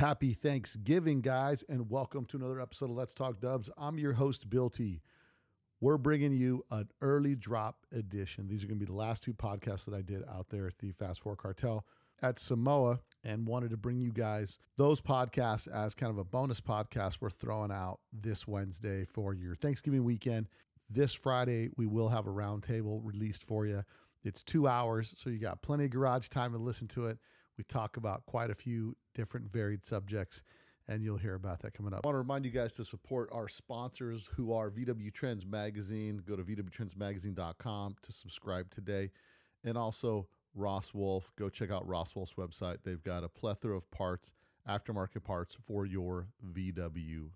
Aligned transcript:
Happy 0.00 0.32
Thanksgiving, 0.32 1.20
guys, 1.20 1.62
and 1.68 1.90
welcome 1.90 2.24
to 2.24 2.38
another 2.38 2.58
episode 2.58 2.86
of 2.86 2.96
Let's 2.96 3.12
Talk 3.12 3.38
Dubs. 3.38 3.68
I'm 3.76 3.98
your 3.98 4.14
host, 4.14 4.48
Bill 4.48 4.70
T. 4.70 5.02
We're 5.78 5.98
bringing 5.98 6.32
you 6.32 6.64
an 6.70 6.88
early 7.02 7.34
drop 7.34 7.84
edition. 7.92 8.48
These 8.48 8.64
are 8.64 8.66
going 8.66 8.78
to 8.78 8.86
be 8.86 8.90
the 8.90 8.96
last 8.96 9.22
two 9.22 9.34
podcasts 9.34 9.84
that 9.84 9.92
I 9.92 10.00
did 10.00 10.22
out 10.26 10.48
there 10.48 10.66
at 10.66 10.78
the 10.78 10.92
Fast 10.92 11.20
Four 11.20 11.36
Cartel 11.36 11.84
at 12.22 12.38
Samoa 12.38 13.00
and 13.24 13.46
wanted 13.46 13.72
to 13.72 13.76
bring 13.76 14.00
you 14.00 14.10
guys 14.10 14.58
those 14.78 15.02
podcasts 15.02 15.68
as 15.68 15.94
kind 15.94 16.10
of 16.10 16.16
a 16.16 16.24
bonus 16.24 16.62
podcast 16.62 17.18
we're 17.20 17.28
throwing 17.28 17.70
out 17.70 18.00
this 18.10 18.48
Wednesday 18.48 19.04
for 19.04 19.34
your 19.34 19.54
Thanksgiving 19.54 20.04
weekend. 20.04 20.48
This 20.88 21.12
Friday, 21.12 21.68
we 21.76 21.84
will 21.84 22.08
have 22.08 22.26
a 22.26 22.30
roundtable 22.30 23.02
released 23.04 23.44
for 23.44 23.66
you. 23.66 23.84
It's 24.24 24.42
two 24.42 24.66
hours, 24.66 25.12
so 25.18 25.28
you 25.28 25.38
got 25.38 25.60
plenty 25.60 25.84
of 25.84 25.90
garage 25.90 26.28
time 26.28 26.52
to 26.52 26.58
listen 26.58 26.88
to 26.88 27.08
it. 27.08 27.18
We 27.60 27.64
talk 27.64 27.98
about 27.98 28.24
quite 28.24 28.48
a 28.48 28.54
few 28.54 28.96
different 29.14 29.52
varied 29.52 29.84
subjects, 29.84 30.42
and 30.88 31.04
you'll 31.04 31.18
hear 31.18 31.34
about 31.34 31.60
that 31.60 31.74
coming 31.74 31.92
up. 31.92 32.00
I 32.02 32.08
want 32.08 32.14
to 32.14 32.18
remind 32.20 32.46
you 32.46 32.50
guys 32.50 32.72
to 32.76 32.86
support 32.86 33.28
our 33.32 33.48
sponsors 33.48 34.30
who 34.34 34.54
are 34.54 34.70
VW 34.70 35.12
Trends 35.12 35.44
Magazine. 35.44 36.22
Go 36.26 36.36
to 36.36 36.42
VWTrendsMagazine.com 36.42 37.96
to 38.00 38.12
subscribe 38.12 38.70
today. 38.70 39.10
And 39.62 39.76
also 39.76 40.26
Ross 40.54 40.94
Wolf. 40.94 41.32
Go 41.36 41.50
check 41.50 41.70
out 41.70 41.86
Ross 41.86 42.16
Wolf's 42.16 42.32
website. 42.32 42.78
They've 42.82 43.02
got 43.04 43.24
a 43.24 43.28
plethora 43.28 43.76
of 43.76 43.90
parts, 43.90 44.32
aftermarket 44.66 45.22
parts 45.22 45.54
for 45.54 45.84
your 45.84 46.28
VW. 46.54 47.28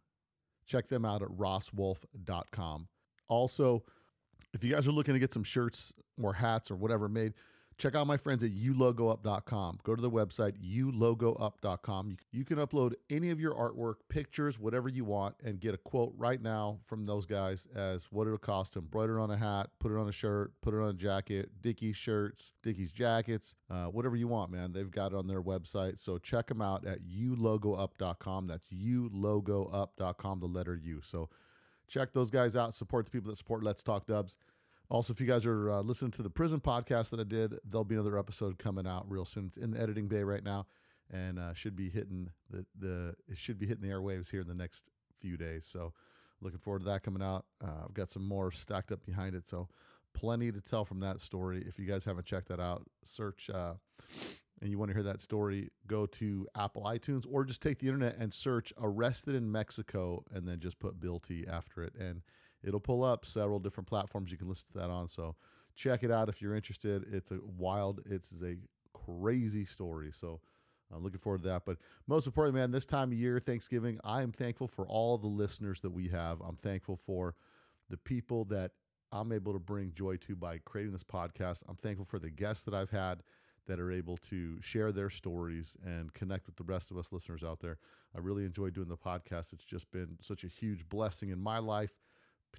Check 0.65 0.89
them 0.89 1.05
out 1.05 1.20
at 1.20 1.29
rosswolf.com. 1.29 2.89
Also, 3.29 3.84
if 4.55 4.65
you 4.65 4.73
guys 4.73 4.89
are 4.89 4.93
looking 4.93 5.12
to 5.12 5.20
get 5.20 5.34
some 5.34 5.45
shirts 5.45 5.93
or 6.23 6.33
hats 6.33 6.70
or 6.70 6.77
whatever 6.77 7.11
made, 7.11 7.34
check 7.78 7.95
out 7.95 8.06
my 8.06 8.16
friends 8.16 8.45
at 8.45 8.51
ulogoup.com. 8.51 9.78
Go 9.83 9.95
to 9.95 10.02
the 10.02 10.10
website 10.10 10.55
ulogoup.com. 10.62 12.16
You, 12.33 12.45
can 12.45 12.59
upload 12.59 12.95
any 13.10 13.30
of 13.30 13.41
your 13.41 13.55
artwork, 13.55 13.97
pictures, 14.09 14.59
whatever 14.59 14.88
you 14.88 15.05
want, 15.05 15.34
and 15.45 15.60
get 15.60 15.74
a 15.74 15.78
quote 15.78 16.12
right 16.16 16.41
now 16.41 16.78
from 16.86 17.06
those 17.06 17.27
guys 17.27 17.66
as 17.75 18.05
what 18.11 18.27
it'll 18.27 18.39
cost 18.39 18.75
to 18.75 18.78
embroider 18.81 19.19
on 19.19 19.31
a 19.31 19.36
hat, 19.36 19.70
put 19.78 19.91
it 19.92 19.98
on 19.98 20.08
a 20.08 20.12
shirt, 20.12 20.53
put 20.62 20.75
it 20.75 20.81
on 20.81 20.91
a 20.91 20.94
jacket, 20.94 21.50
Dickies 21.62 21.97
shirts, 21.97 22.53
Dickies 22.62 22.92
jackets, 22.92 23.55
uh, 23.70 23.86
whatever 23.86 24.16
you 24.16 24.28
want, 24.28 24.50
man. 24.50 24.72
They've 24.72 24.91
got 24.91 25.12
it 25.12 25.16
on 25.16 25.27
their 25.27 25.42
website. 25.42 26.00
So 26.00 26.19
check 26.19 26.48
them 26.48 26.62
out 26.62 26.86
at 26.86 27.00
ulogoup.com. 27.05 28.47
That's 28.47 28.66
ulogoup.com, 28.66 30.41
the 30.41 30.47
letter 30.47 30.77
U. 30.77 31.00
So 31.03 31.28
check 31.88 32.12
those 32.12 32.31
guys 32.31 32.56
out. 32.56 32.75
Support 32.75 33.06
the 33.06 33.11
people 33.11 33.31
that 33.31 33.36
support 33.36 33.62
Let's 33.62 33.83
Talk 33.83 34.06
Dubs. 34.06 34.36
Also, 34.91 35.13
if 35.13 35.21
you 35.21 35.27
guys 35.27 35.47
are 35.47 35.71
uh, 35.71 35.81
listening 35.81 36.11
to 36.13 36.23
the 36.23 36.31
prison 36.31 36.61
podcast 36.61 37.11
that 37.11 37.21
I 37.21 37.25
did, 37.25 37.55
there'll 37.65 37.85
be 37.85 37.95
another 37.95 38.19
episode 38.19 38.59
coming 38.59 38.87
out 38.87 39.11
real 39.11 39.25
soon. 39.25 39.47
It's 39.47 39.57
in 39.57 39.71
the 39.71 39.81
editing 39.81 40.09
bay 40.09 40.23
right 40.23 40.45
now, 40.45 40.67
and 41.11 41.39
uh, 41.39 41.55
should 41.55 41.75
be 41.75 41.89
hitting 41.89 42.31
the 42.51 42.67
the 42.79 43.15
it 43.29 43.39
should 43.39 43.59
be 43.59 43.67
hitting 43.67 43.83
the 43.83 43.95
airwaves 43.95 44.31
here 44.31 44.43
in 44.43 44.49
the 44.49 44.55
next 44.55 44.91
few 45.19 45.37
days. 45.37 45.65
So, 45.65 45.95
looking 46.43 46.59
forward 46.59 46.81
to 46.81 46.85
that 46.87 47.03
coming 47.03 47.23
out. 47.23 47.47
Uh, 47.62 47.85
I've 47.85 47.95
got 47.95 48.11
some 48.11 48.27
more 48.27 48.53
stacked 48.53 48.93
up 48.93 49.05
behind 49.07 49.35
it, 49.35 49.49
so 49.49 49.69
plenty 50.12 50.53
to 50.53 50.61
tell 50.61 50.85
from 50.85 51.01
that 51.01 51.21
story. 51.21 51.65
If 51.67 51.79
you 51.79 51.87
guys 51.87 52.05
haven't 52.05 52.27
checked 52.27 52.49
that 52.49 52.61
out, 52.61 52.85
search 53.05 53.49
uh, 53.49 53.75
and 54.61 54.71
you 54.71 54.79
want 54.79 54.91
to 54.91 54.95
hear 54.95 55.03
that 55.03 55.21
story, 55.21 55.71
go 55.87 56.05
to 56.07 56.47
Apple 56.55 56.83
iTunes 56.83 57.27
or 57.31 57.45
just 57.45 57.62
take 57.62 57.79
the 57.79 57.87
internet 57.87 58.17
and 58.19 58.35
search 58.35 58.73
"Arrested 58.79 59.35
in 59.35 59.51
Mexico" 59.51 60.25
and 60.31 60.47
then 60.47 60.61
just 60.61 60.79
put 60.79 61.01
Bill 61.01 61.21
T 61.21 61.47
after 61.51 61.83
it 61.83 61.95
and 61.99 62.21
it'll 62.67 62.81
pull 62.81 63.05
up 63.05 63.25
several 63.25 63.59
different 63.59 63.87
platforms 63.87 64.33
you 64.33 64.39
can 64.39 64.48
listen 64.48 64.67
to 64.73 64.79
that 64.79 64.91
on. 64.91 65.09
So 65.09 65.37
check 65.75 66.03
it 66.03 66.11
out 66.11 66.29
if 66.29 66.41
you're 66.41 66.55
interested. 66.55 67.05
It's 67.12 67.31
a 67.31 67.39
wild, 67.45 68.01
it's 68.06 68.33
a 68.43 68.56
crazy 68.93 69.65
story. 69.65 70.11
So 70.12 70.41
I'm 70.95 71.03
looking 71.03 71.21
forward 71.21 71.43
to 71.43 71.48
that. 71.48 71.65
But 71.65 71.79
most 72.06 72.27
importantly, 72.27 72.61
man, 72.61 72.71
this 72.71 72.87
time 72.87 73.12
of 73.12 73.19
year, 73.19 73.41
Thanksgiving, 73.41 73.98
I 74.05 74.23
am 74.23 74.33
thankful 74.33 74.67
for 74.67 74.87
all 74.87 75.19
the 75.19 75.27
listeners 75.27 75.81
that 75.81 75.91
we 75.91 76.09
have. 76.09 76.41
I'm 76.41 76.56
thankful 76.56 76.97
for 76.97 77.34
the 77.91 77.97
people 77.97 78.45
that 78.47 78.73
I'm 79.12 79.33
able 79.33 79.53
to 79.53 79.59
bring 79.59 79.93
joy 79.95 80.17
to 80.19 80.37
by 80.37 80.59
creating 80.59 80.93
this 80.93 81.05
podcast. 81.05 81.62
I'm 81.69 81.77
thankful 81.77 82.05
for 82.05 82.19
the 82.19 82.31
guests 82.31 82.65
that 82.65 82.75
I've 82.75 82.91
had 82.91 83.22
that 83.67 83.81
are 83.81 83.91
able 83.91 84.17
to 84.19 84.61
share 84.61 84.93
their 84.93 85.09
stories 85.09 85.77
and 85.84 86.12
connect 86.12 86.47
with 86.47 86.56
the 86.56 86.65
rest 86.65 86.91
of 86.91 86.99
us 86.99 87.12
listeners 87.12 87.43
out 87.43 87.61
there. 87.61 87.78
I 88.15 88.21
really 88.21 88.44
enjoy 88.44 88.71
doing 88.71 88.88
the 88.88 88.97
podcast. 88.97 89.53
It's 89.53 89.65
just 89.65 89.91
been 89.91 90.19
such 90.21 90.44
a 90.44 90.49
huge 90.49 90.88
blessing 90.88 91.31
in 91.31 91.41
my 91.41 91.59
life 91.59 91.97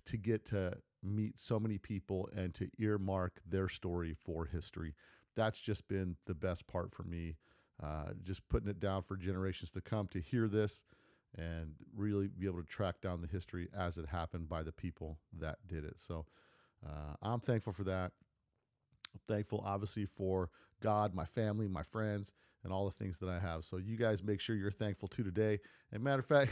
to 0.05 0.17
get 0.17 0.45
to 0.45 0.77
meet 1.03 1.39
so 1.39 1.59
many 1.59 1.77
people 1.77 2.29
and 2.35 2.53
to 2.55 2.69
earmark 2.79 3.39
their 3.47 3.69
story 3.69 4.15
for 4.25 4.45
history. 4.45 4.95
That's 5.35 5.59
just 5.59 5.87
been 5.87 6.15
the 6.25 6.33
best 6.33 6.67
part 6.67 6.93
for 6.93 7.03
me. 7.03 7.37
Uh, 7.81 8.11
just 8.23 8.47
putting 8.47 8.69
it 8.69 8.79
down 8.79 9.03
for 9.03 9.17
generations 9.17 9.69
to 9.71 9.81
come 9.81 10.07
to 10.07 10.19
hear 10.21 10.47
this 10.47 10.83
and 11.37 11.73
really 11.93 12.27
be 12.27 12.45
able 12.45 12.61
to 12.61 12.67
track 12.67 13.01
down 13.01 13.21
the 13.21 13.27
history 13.27 13.67
as 13.77 13.97
it 13.97 14.07
happened 14.07 14.47
by 14.47 14.63
the 14.63 14.71
people 14.71 15.19
that 15.37 15.57
did 15.67 15.83
it. 15.83 15.95
So 15.97 16.25
uh, 16.85 17.15
I'm 17.21 17.41
thankful 17.41 17.73
for 17.73 17.83
that. 17.83 18.13
Thankful, 19.27 19.61
obviously, 19.65 20.05
for 20.05 20.49
God, 20.81 21.13
my 21.13 21.25
family, 21.25 21.67
my 21.67 21.83
friends, 21.83 22.31
and 22.63 22.71
all 22.71 22.85
the 22.85 22.91
things 22.91 23.17
that 23.19 23.29
I 23.29 23.39
have. 23.39 23.65
So 23.65 23.77
you 23.77 23.97
guys 23.97 24.23
make 24.23 24.39
sure 24.39 24.55
you're 24.55 24.71
thankful 24.71 25.07
too 25.07 25.23
today. 25.23 25.59
And 25.91 26.03
matter 26.03 26.19
of 26.19 26.25
fact, 26.25 26.51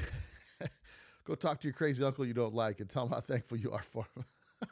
go 1.25 1.35
talk 1.35 1.59
to 1.61 1.67
your 1.67 1.73
crazy 1.73 2.03
uncle 2.03 2.25
you 2.25 2.33
don't 2.33 2.53
like 2.53 2.79
and 2.79 2.89
tell 2.89 3.03
him 3.03 3.09
how 3.11 3.19
thankful 3.19 3.57
you 3.57 3.71
are 3.71 3.83
for 3.83 4.05
him. 4.15 4.25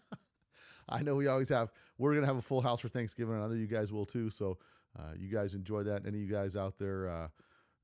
I 0.90 1.02
know 1.02 1.16
we 1.16 1.28
always 1.28 1.50
have. 1.50 1.72
We're 1.98 2.14
gonna 2.14 2.28
have 2.28 2.38
a 2.38 2.42
full 2.42 2.62
house 2.62 2.82
for 2.82 2.90
Thanksgiving, 2.90 3.36
and 3.36 3.44
I 3.44 3.48
know 3.48 3.54
you 3.54 3.68
guys 3.68 3.92
will 3.92 4.06
too. 4.06 4.30
So 4.30 4.58
uh, 4.98 5.14
you 5.18 5.30
guys 5.30 5.54
enjoy 5.54 5.84
that. 5.84 6.06
Any 6.06 6.18
of 6.18 6.30
you 6.30 6.32
guys 6.32 6.56
out 6.56 6.78
there, 6.78 7.10
uh, 7.10 7.28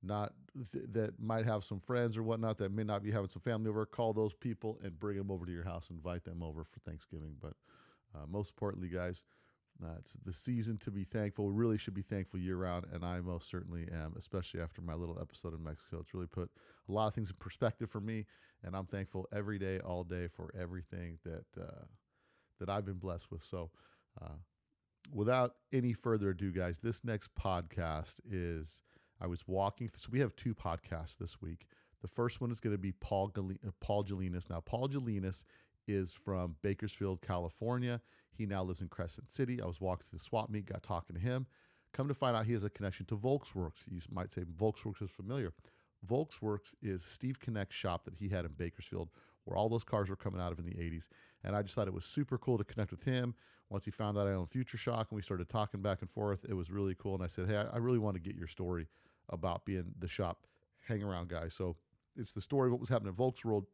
not 0.03 0.33
th- 0.71 0.85
that 0.91 1.19
might 1.19 1.45
have 1.45 1.63
some 1.63 1.79
friends 1.79 2.17
or 2.17 2.23
whatnot 2.23 2.57
that 2.57 2.71
may 2.71 2.83
not 2.83 3.03
be 3.03 3.11
having 3.11 3.29
some 3.29 3.41
family 3.41 3.69
over, 3.69 3.85
call 3.85 4.13
those 4.13 4.33
people 4.33 4.79
and 4.83 4.99
bring 4.99 5.17
them 5.17 5.31
over 5.31 5.45
to 5.45 5.51
your 5.51 5.63
house. 5.63 5.89
Invite 5.89 6.23
them 6.25 6.43
over 6.43 6.63
for 6.63 6.79
Thanksgiving. 6.79 7.35
But 7.41 7.53
uh, 8.15 8.25
most 8.27 8.49
importantly, 8.49 8.89
guys, 8.89 9.23
uh, 9.83 9.95
it's 9.99 10.13
the 10.25 10.33
season 10.33 10.77
to 10.79 10.91
be 10.91 11.03
thankful. 11.03 11.45
We 11.47 11.53
really 11.53 11.77
should 11.77 11.93
be 11.93 12.01
thankful 12.01 12.39
year 12.39 12.57
round, 12.57 12.85
and 12.91 13.05
I 13.05 13.19
most 13.19 13.49
certainly 13.49 13.87
am, 13.93 14.15
especially 14.17 14.59
after 14.59 14.81
my 14.81 14.95
little 14.95 15.19
episode 15.21 15.53
in 15.53 15.63
Mexico. 15.63 15.99
It's 15.99 16.13
really 16.13 16.27
put 16.27 16.49
a 16.89 16.91
lot 16.91 17.07
of 17.07 17.13
things 17.13 17.29
in 17.29 17.35
perspective 17.37 17.89
for 17.89 18.01
me, 18.01 18.25
and 18.63 18.75
I'm 18.75 18.87
thankful 18.87 19.27
every 19.31 19.59
day, 19.59 19.79
all 19.79 20.03
day 20.03 20.27
for 20.27 20.51
everything 20.59 21.19
that 21.25 21.45
uh, 21.61 21.85
that 22.59 22.69
I've 22.69 22.85
been 22.85 22.97
blessed 22.97 23.29
with. 23.29 23.43
So, 23.43 23.69
uh, 24.19 24.37
without 25.13 25.55
any 25.71 25.93
further 25.93 26.31
ado, 26.31 26.51
guys, 26.51 26.79
this 26.79 27.03
next 27.03 27.29
podcast 27.35 28.19
is 28.29 28.81
I 29.21 29.27
was 29.27 29.47
walking. 29.47 29.89
Through, 29.89 29.99
so 29.99 30.09
we 30.11 30.19
have 30.21 30.35
two 30.35 30.55
podcasts 30.55 31.17
this 31.17 31.39
week. 31.39 31.67
The 32.01 32.07
first 32.07 32.41
one 32.41 32.51
is 32.51 32.59
going 32.59 32.75
to 32.75 32.79
be 32.79 32.93
Paul 32.93 33.27
Gal- 33.27 33.51
Paul 33.79 34.03
Gelinas. 34.03 34.49
Now, 34.49 34.61
Paul 34.61 34.87
Gelinas 34.87 35.43
is 35.87 36.13
from 36.13 36.55
Bakersfield, 36.61 37.21
California. 37.21 38.01
He 38.31 38.45
now 38.45 38.63
lives 38.63 38.81
in 38.81 38.87
Crescent 38.87 39.31
City. 39.31 39.61
I 39.61 39.65
was 39.65 39.81
walking 39.81 40.05
to 40.09 40.15
the 40.15 40.23
swap 40.23 40.49
meet, 40.49 40.67
got 40.67 40.83
talking 40.83 41.15
to 41.15 41.21
him. 41.21 41.47
Come 41.93 42.07
to 42.07 42.13
find 42.13 42.35
out 42.35 42.45
he 42.45 42.53
has 42.53 42.63
a 42.63 42.69
connection 42.69 43.05
to 43.07 43.17
Volksworks. 43.17 43.87
You 43.89 43.99
might 44.11 44.31
say 44.31 44.43
Volksworks 44.43 45.01
is 45.01 45.09
familiar. 45.09 45.53
Volksworks 46.07 46.75
is 46.81 47.03
Steve 47.03 47.39
Connect's 47.39 47.75
shop 47.75 48.05
that 48.05 48.15
he 48.15 48.29
had 48.29 48.45
in 48.45 48.51
Bakersfield, 48.51 49.09
where 49.45 49.57
all 49.57 49.69
those 49.69 49.83
cars 49.83 50.09
were 50.09 50.15
coming 50.15 50.39
out 50.39 50.51
of 50.51 50.59
in 50.59 50.65
the 50.65 50.75
80s. 50.75 51.07
And 51.43 51.55
I 51.55 51.61
just 51.61 51.73
thought 51.73 51.87
it 51.87 51.93
was 51.93 52.05
super 52.05 52.37
cool 52.37 52.57
to 52.57 52.63
connect 52.63 52.91
with 52.91 53.03
him. 53.03 53.33
Once 53.69 53.85
he 53.85 53.91
found 53.91 54.17
out 54.17 54.27
I 54.27 54.31
own 54.31 54.47
Future 54.47 54.77
Shock 54.77 55.07
and 55.09 55.15
we 55.15 55.21
started 55.21 55.49
talking 55.49 55.81
back 55.81 56.01
and 56.01 56.09
forth, 56.11 56.45
it 56.47 56.53
was 56.53 56.69
really 56.69 56.95
cool. 56.95 57.15
And 57.15 57.23
I 57.23 57.27
said, 57.27 57.47
Hey, 57.47 57.57
I 57.71 57.77
really 57.77 57.99
want 57.99 58.15
to 58.15 58.21
get 58.21 58.35
your 58.35 58.47
story 58.47 58.87
about 59.29 59.65
being 59.65 59.93
the 59.97 60.07
shop 60.07 60.45
hang 60.87 61.03
around 61.03 61.29
guy. 61.29 61.49
So 61.49 61.75
it's 62.15 62.31
the 62.31 62.41
story 62.41 62.67
of 62.67 62.71
what 62.71 62.79
was 62.79 62.89
happening 62.89 63.09
at 63.09 63.17
Volks 63.17 63.43
World, 63.43 63.65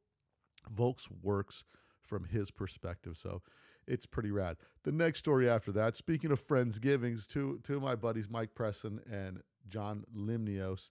Volksworks 0.74 1.64
from 2.04 2.26
his 2.26 2.52
perspective. 2.52 3.18
So 3.18 3.42
it's 3.88 4.06
pretty 4.06 4.32
rad. 4.32 4.58
The 4.84 4.92
next 4.92 5.20
story 5.20 5.50
after 5.50 5.72
that, 5.74 5.96
speaking 5.96 6.32
of 6.32 6.46
Friendsgivings, 6.46 7.28
two, 7.28 7.60
two 7.64 7.78
of 7.78 7.84
my 7.84 7.96
buddies, 7.96 8.30
Mike 8.30 8.56
Presson 8.56 9.00
and 9.12 9.42
John 9.70 10.06
Limnios, 10.16 10.90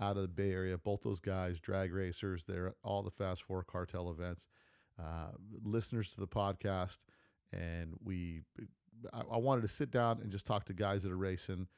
out 0.00 0.16
of 0.16 0.22
the 0.22 0.28
Bay 0.28 0.50
Area, 0.50 0.76
both 0.76 1.02
those 1.02 1.20
guys, 1.20 1.60
drag 1.60 1.92
racers, 1.92 2.44
they're 2.44 2.68
at 2.68 2.74
all 2.82 3.02
the 3.02 3.10
Fast 3.10 3.42
Four 3.44 3.62
cartel 3.62 4.10
events, 4.10 4.46
uh, 4.98 5.28
listeners 5.62 6.10
to 6.10 6.20
the 6.20 6.26
podcast. 6.26 6.98
And 7.52 7.94
we, 8.02 8.42
I, 9.12 9.22
I 9.32 9.36
wanted 9.36 9.62
to 9.62 9.68
sit 9.68 9.92
down 9.92 10.20
and 10.20 10.32
just 10.32 10.46
talk 10.46 10.64
to 10.64 10.72
guys 10.72 11.04
that 11.04 11.12
are 11.12 11.16
racing 11.16 11.68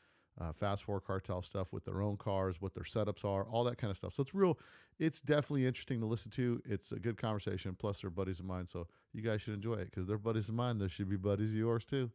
uh, 0.40 0.52
fast 0.52 0.84
four 0.84 1.00
cartel 1.00 1.42
stuff 1.42 1.72
with 1.72 1.84
their 1.84 2.02
own 2.02 2.16
cars, 2.16 2.60
what 2.60 2.74
their 2.74 2.84
setups 2.84 3.24
are, 3.24 3.44
all 3.44 3.64
that 3.64 3.78
kind 3.78 3.90
of 3.90 3.96
stuff. 3.96 4.14
So 4.14 4.22
it's 4.22 4.34
real, 4.34 4.58
it's 4.98 5.20
definitely 5.20 5.66
interesting 5.66 6.00
to 6.00 6.06
listen 6.06 6.30
to. 6.32 6.62
It's 6.64 6.92
a 6.92 6.98
good 6.98 7.16
conversation. 7.16 7.76
Plus, 7.78 8.00
they're 8.00 8.10
buddies 8.10 8.40
of 8.40 8.46
mine. 8.46 8.66
So 8.66 8.86
you 9.12 9.22
guys 9.22 9.42
should 9.42 9.54
enjoy 9.54 9.74
it 9.74 9.86
because 9.86 10.06
they're 10.06 10.18
buddies 10.18 10.48
of 10.48 10.54
mine. 10.54 10.78
There 10.78 10.88
should 10.88 11.08
be 11.08 11.16
buddies 11.16 11.50
of 11.50 11.56
yours 11.56 11.84
too. 11.84 12.10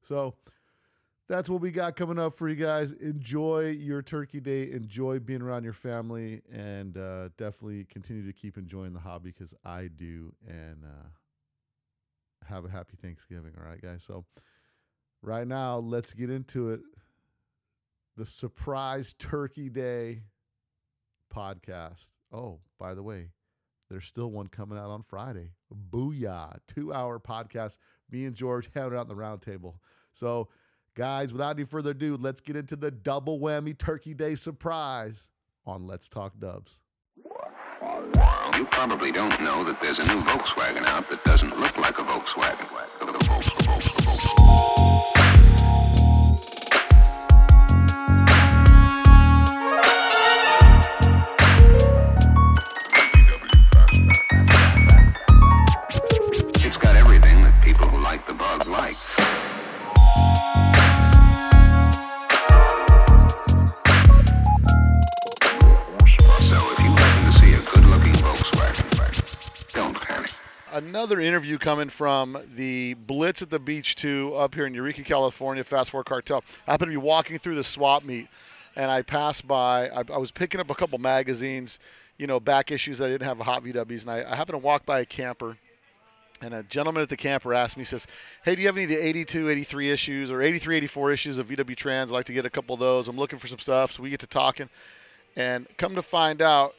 So 0.00 0.34
that's 1.28 1.48
what 1.48 1.60
we 1.60 1.70
got 1.70 1.96
coming 1.96 2.18
up 2.18 2.34
for 2.34 2.48
you 2.48 2.56
guys. 2.56 2.92
Enjoy 2.92 3.70
your 3.70 4.02
turkey 4.02 4.40
day. 4.40 4.70
Enjoy 4.70 5.18
being 5.18 5.42
around 5.42 5.64
your 5.64 5.72
family 5.72 6.42
and 6.52 6.96
uh, 6.96 7.28
definitely 7.36 7.84
continue 7.84 8.26
to 8.26 8.32
keep 8.32 8.58
enjoying 8.58 8.92
the 8.92 9.00
hobby 9.00 9.32
because 9.36 9.54
I 9.64 9.88
do. 9.88 10.34
And 10.46 10.84
uh, 10.84 11.08
have 12.46 12.64
a 12.64 12.68
happy 12.68 12.96
Thanksgiving. 13.00 13.52
All 13.58 13.66
right, 13.66 13.80
guys. 13.80 14.02
So 14.02 14.24
right 15.22 15.46
now, 15.46 15.78
let's 15.78 16.12
get 16.12 16.30
into 16.30 16.70
it 16.70 16.80
the 18.16 18.26
surprise 18.26 19.14
turkey 19.18 19.68
day 19.68 20.22
podcast. 21.34 22.08
Oh, 22.32 22.60
by 22.78 22.94
the 22.94 23.02
way, 23.02 23.30
there's 23.90 24.06
still 24.06 24.30
one 24.30 24.46
coming 24.48 24.78
out 24.78 24.90
on 24.90 25.02
Friday. 25.02 25.50
Booyah. 25.90 26.58
Two 26.66 26.92
hour 26.92 27.18
podcast. 27.18 27.78
Me 28.10 28.24
and 28.24 28.34
George 28.34 28.70
having 28.74 28.92
it 28.92 28.96
out 28.96 29.02
in 29.02 29.08
the 29.08 29.14
round 29.14 29.42
table. 29.42 29.80
So, 30.12 30.48
guys, 30.94 31.32
without 31.32 31.56
any 31.56 31.64
further 31.64 31.90
ado, 31.90 32.16
let's 32.16 32.40
get 32.40 32.56
into 32.56 32.76
the 32.76 32.90
double 32.90 33.40
whammy 33.40 33.76
Turkey 33.76 34.14
Day 34.14 34.34
surprise 34.36 35.28
on 35.66 35.86
Let's 35.86 36.08
Talk 36.08 36.38
Dubs. 36.38 36.80
You 38.56 38.64
probably 38.66 39.10
don't 39.10 39.40
know 39.40 39.64
that 39.64 39.78
there's 39.82 39.98
a 39.98 40.04
new 40.04 40.22
Volkswagen 40.22 40.86
out 40.86 41.10
that 41.10 41.24
doesn't 41.24 41.58
look 41.58 41.76
like 41.76 41.98
a 41.98 42.02
Volkswagen. 42.02 42.74
Another 70.94 71.18
interview 71.18 71.58
coming 71.58 71.88
from 71.88 72.38
the 72.54 72.94
Blitz 72.94 73.42
at 73.42 73.50
the 73.50 73.58
Beach 73.58 73.96
2 73.96 74.36
up 74.36 74.54
here 74.54 74.64
in 74.64 74.74
Eureka, 74.74 75.02
California, 75.02 75.64
Fast 75.64 75.90
Four 75.90 76.04
Cartel. 76.04 76.44
I 76.68 76.70
happened 76.70 76.92
to 76.92 76.92
be 76.92 77.04
walking 77.04 77.36
through 77.36 77.56
the 77.56 77.64
swap 77.64 78.04
meet 78.04 78.28
and 78.76 78.92
I 78.92 79.02
passed 79.02 79.44
by, 79.44 79.88
I, 79.88 80.04
I 80.12 80.18
was 80.18 80.30
picking 80.30 80.60
up 80.60 80.70
a 80.70 80.74
couple 80.76 80.96
magazines, 80.98 81.80
you 82.16 82.28
know, 82.28 82.38
back 82.38 82.70
issues 82.70 82.98
that 82.98 83.06
I 83.06 83.08
didn't 83.08 83.26
have 83.26 83.40
a 83.40 83.42
hot 83.42 83.64
VWs, 83.64 84.02
and 84.02 84.10
I, 84.12 84.32
I 84.32 84.36
happened 84.36 84.60
to 84.60 84.64
walk 84.64 84.86
by 84.86 85.00
a 85.00 85.04
camper 85.04 85.56
and 86.40 86.54
a 86.54 86.62
gentleman 86.62 87.02
at 87.02 87.08
the 87.08 87.16
camper 87.16 87.52
asked 87.52 87.76
me, 87.76 87.80
he 87.80 87.86
says, 87.86 88.06
Hey, 88.44 88.54
do 88.54 88.62
you 88.62 88.68
have 88.68 88.76
any 88.76 88.84
of 88.84 88.90
the 88.90 89.04
82, 89.04 89.50
83 89.50 89.90
issues 89.90 90.30
or 90.30 90.42
83, 90.42 90.76
84 90.76 91.10
issues 91.10 91.38
of 91.38 91.48
VW 91.48 91.74
Trends? 91.74 92.12
I'd 92.12 92.14
like 92.14 92.26
to 92.26 92.32
get 92.32 92.46
a 92.46 92.50
couple 92.50 92.72
of 92.72 92.78
those. 92.78 93.08
I'm 93.08 93.16
looking 93.16 93.40
for 93.40 93.48
some 93.48 93.58
stuff. 93.58 93.90
So 93.90 94.04
we 94.04 94.10
get 94.10 94.20
to 94.20 94.28
talking. 94.28 94.68
And 95.34 95.66
come 95.76 95.96
to 95.96 96.02
find 96.02 96.40
out, 96.40 96.70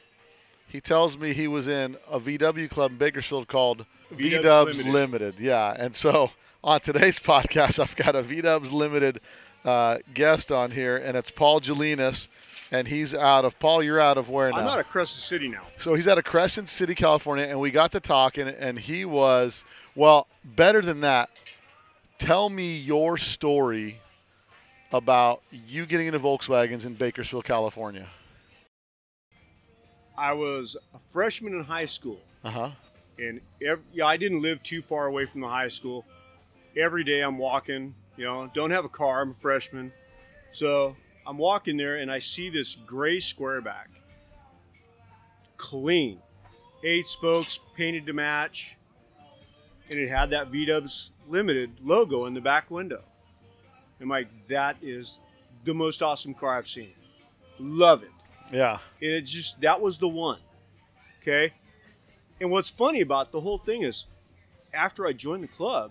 he 0.68 0.80
tells 0.80 1.18
me 1.18 1.34
he 1.34 1.48
was 1.48 1.68
in 1.68 1.98
a 2.10 2.18
VW 2.18 2.70
club 2.70 2.92
in 2.92 2.96
Bakersfield 2.96 3.46
called 3.46 3.84
V-Dubs 4.10 4.42
V-Dubs 4.42 4.78
Limited. 4.78 4.92
Limited. 4.92 5.40
Yeah. 5.40 5.74
And 5.76 5.94
so 5.94 6.30
on 6.64 6.80
today's 6.80 7.18
podcast, 7.20 7.78
I've 7.78 7.96
got 7.96 8.14
a 8.14 8.22
V-Dubs 8.22 8.72
Limited 8.72 9.20
uh, 9.64 9.98
guest 10.14 10.52
on 10.52 10.70
here, 10.70 10.96
and 10.96 11.16
it's 11.16 11.30
Paul 11.30 11.60
Gelinas. 11.60 12.28
And 12.72 12.88
he's 12.88 13.14
out 13.14 13.44
of, 13.44 13.58
Paul, 13.60 13.80
you're 13.80 14.00
out 14.00 14.18
of 14.18 14.28
where 14.28 14.50
now? 14.50 14.56
I'm 14.58 14.66
out 14.66 14.80
of 14.80 14.88
Crescent 14.88 15.22
City 15.22 15.46
now. 15.46 15.62
So 15.78 15.94
he's 15.94 16.08
out 16.08 16.18
of 16.18 16.24
Crescent 16.24 16.68
City, 16.68 16.96
California, 16.96 17.44
and 17.44 17.60
we 17.60 17.70
got 17.70 17.92
to 17.92 18.00
talking, 18.00 18.48
and 18.48 18.76
he 18.76 19.04
was 19.04 19.64
well 19.94 20.26
better 20.44 20.82
than 20.82 21.02
that. 21.02 21.30
Tell 22.18 22.48
me 22.50 22.76
your 22.76 23.18
story 23.18 24.00
about 24.92 25.42
you 25.68 25.86
getting 25.86 26.08
into 26.08 26.18
Volkswagens 26.18 26.86
in 26.86 26.94
Bakersfield, 26.94 27.44
California. 27.44 28.06
I 30.18 30.32
was 30.32 30.76
a 30.94 30.98
freshman 31.12 31.52
in 31.54 31.62
high 31.62 31.86
school, 31.86 32.18
Uh 32.42 32.50
huh. 32.50 32.70
And 33.18 33.40
ev 33.62 33.80
yeah, 33.92 34.06
I 34.06 34.16
didn't 34.16 34.42
live 34.42 34.62
too 34.62 34.82
far 34.82 35.06
away 35.06 35.24
from 35.26 35.40
the 35.40 35.48
high 35.48 35.68
school. 35.68 36.04
Every 36.76 37.04
day 37.04 37.20
I'm 37.22 37.38
walking, 37.38 37.94
you 38.16 38.24
know, 38.24 38.50
don't 38.54 38.70
have 38.70 38.84
a 38.84 38.88
car. 38.88 39.22
I'm 39.22 39.30
a 39.30 39.34
freshman, 39.34 39.92
so 40.50 40.94
I'm 41.26 41.38
walking 41.38 41.76
there, 41.76 41.96
and 41.96 42.10
I 42.10 42.18
see 42.18 42.50
this 42.50 42.76
gray 42.86 43.16
squareback, 43.16 43.86
clean, 45.56 46.20
eight 46.84 47.06
spokes 47.06 47.58
painted 47.76 48.06
to 48.06 48.12
match, 48.12 48.76
and 49.90 49.98
it 49.98 50.08
had 50.08 50.30
that 50.30 50.48
V-Dubs 50.48 51.12
Limited 51.28 51.72
logo 51.82 52.26
in 52.26 52.34
the 52.34 52.40
back 52.40 52.70
window. 52.70 53.02
I'm 54.00 54.08
like, 54.08 54.28
that 54.48 54.76
is 54.80 55.20
the 55.64 55.74
most 55.74 56.02
awesome 56.02 56.34
car 56.34 56.56
I've 56.56 56.68
seen. 56.68 56.92
Love 57.58 58.04
it. 58.04 58.10
Yeah. 58.52 58.78
and 59.02 59.10
it 59.10 59.22
just 59.22 59.60
that 59.62 59.80
was 59.80 59.98
the 59.98 60.06
one 60.06 60.38
okay 61.20 61.52
and 62.40 62.50
what's 62.50 62.70
funny 62.70 63.00
about 63.00 63.32
the 63.32 63.40
whole 63.40 63.58
thing 63.58 63.82
is 63.82 64.06
after 64.74 65.06
i 65.06 65.12
joined 65.12 65.42
the 65.42 65.48
club 65.48 65.90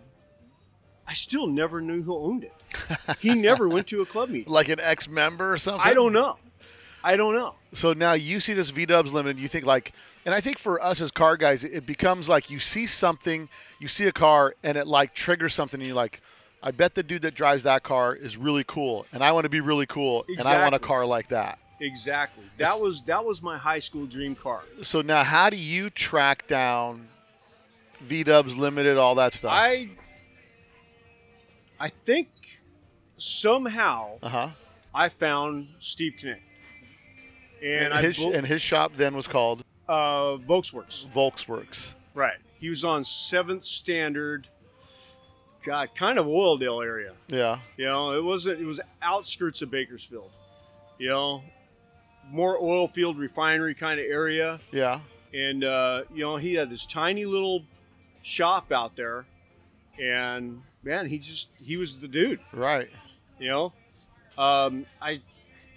i 1.07 1.13
still 1.13 1.47
never 1.47 1.81
knew 1.81 2.01
who 2.01 2.17
owned 2.17 2.43
it. 2.43 2.53
He 3.19 3.35
never 3.35 3.69
went 3.69 3.87
to 3.87 4.01
a 4.01 4.05
club 4.05 4.29
meeting. 4.29 4.51
Like 4.51 4.69
an 4.69 4.79
ex-member 4.79 5.53
or 5.53 5.57
something. 5.57 5.81
i 5.83 5.93
don't 5.93 6.13
know. 6.13 6.37
I 7.05 7.17
don't 7.17 7.35
know. 7.35 7.53
So 7.71 7.93
now 7.93 8.13
you 8.13 8.39
see 8.39 8.53
this 8.53 8.71
V 8.71 8.87
Dubs 8.87 9.13
Limited, 9.13 9.39
you 9.39 9.47
think 9.47 9.63
like, 9.63 9.93
and 10.25 10.33
I 10.33 10.41
think 10.41 10.57
for 10.57 10.81
us 10.83 11.01
as 11.01 11.11
car 11.11 11.37
guys, 11.37 11.63
it 11.63 11.85
becomes 11.85 12.27
like 12.27 12.49
you 12.49 12.57
see 12.57 12.87
something, 12.87 13.47
you 13.79 13.87
see 13.87 14.07
a 14.07 14.11
car, 14.11 14.55
and 14.63 14.75
it 14.75 14.87
like 14.87 15.13
triggers 15.13 15.53
something, 15.53 15.79
and 15.79 15.85
you're 15.87 15.95
like, 15.95 16.19
I 16.63 16.71
bet 16.71 16.95
the 16.95 17.03
dude 17.03 17.21
that 17.21 17.35
drives 17.35 17.61
that 17.63 17.83
car 17.83 18.15
is 18.15 18.37
really 18.37 18.63
cool, 18.63 19.05
and 19.13 19.23
I 19.23 19.33
want 19.33 19.43
to 19.43 19.49
be 19.49 19.61
really 19.61 19.85
cool, 19.85 20.25
and 20.27 20.47
I 20.47 20.63
want 20.63 20.73
a 20.73 20.79
car 20.79 21.05
like 21.05 21.27
that. 21.27 21.59
Exactly 21.79 22.43
that 22.57 22.79
was 22.79 23.01
that 23.03 23.23
was 23.23 23.41
my 23.43 23.57
high 23.57 23.79
school 23.79 24.05
dream 24.05 24.35
car 24.35 24.61
So 24.81 25.01
now, 25.01 25.23
how 25.23 25.49
do 25.49 25.57
you 25.57 25.89
track 25.89 26.47
down 26.47 27.07
V 28.01 28.23
Dubs 28.23 28.57
Limited, 28.57 28.97
all 28.97 29.15
that 29.15 29.33
stuff? 29.33 29.51
i 29.53 29.89
i 31.79 31.89
think 31.89 32.29
somehow 33.17 34.17
uh 34.23 34.29
huh. 34.29 34.49
i 34.93 35.09
found 35.09 35.67
steve 35.79 36.13
connect 36.19 36.41
and, 37.61 37.93
And, 37.93 38.05
his 38.05 38.17
bo- 38.17 38.31
and 38.31 38.45
his 38.45 38.61
shop 38.61 38.93
then 38.95 39.15
was 39.15 39.27
called 39.27 39.63
uh 39.87 40.37
volksworks 40.37 41.05
Volksworks. 41.07 41.93
Right. 42.13 42.37
He 42.59 42.69
was 42.69 42.83
on 42.85 43.03
Seventh 43.03 43.63
Standard. 43.63 44.47
God, 45.65 45.89
kind 45.95 46.17
of 46.17 46.25
Oildale 46.27 46.83
area. 46.83 47.13
Yeah. 47.27 47.59
You 47.77 47.85
know, 47.85 48.11
it 48.13 48.23
wasn't. 48.23 48.61
It 48.61 48.65
was 48.65 48.79
outskirts 49.01 49.61
of 49.61 49.69
Bakersfield. 49.69 50.31
You 50.97 51.09
know, 51.09 51.43
more 52.29 52.57
oil 52.61 52.87
field 52.87 53.17
refinery 53.17 53.75
kind 53.75 53.99
of 53.99 54.05
area. 54.05 54.59
Yeah. 54.71 54.99
And 55.33 55.63
uh, 55.63 56.03
you 56.13 56.23
know, 56.23 56.37
he 56.37 56.53
had 56.53 56.69
this 56.69 56.85
tiny 56.85 57.25
little 57.25 57.63
shop 58.21 58.71
out 58.71 58.95
there, 58.95 59.25
and 59.99 60.61
man, 60.83 61.07
he 61.07 61.19
just 61.19 61.49
he 61.61 61.77
was 61.77 61.99
the 61.99 62.07
dude. 62.07 62.39
Right. 62.53 62.89
You 63.39 63.49
know, 63.49 63.73
um, 64.37 64.85
I 65.01 65.21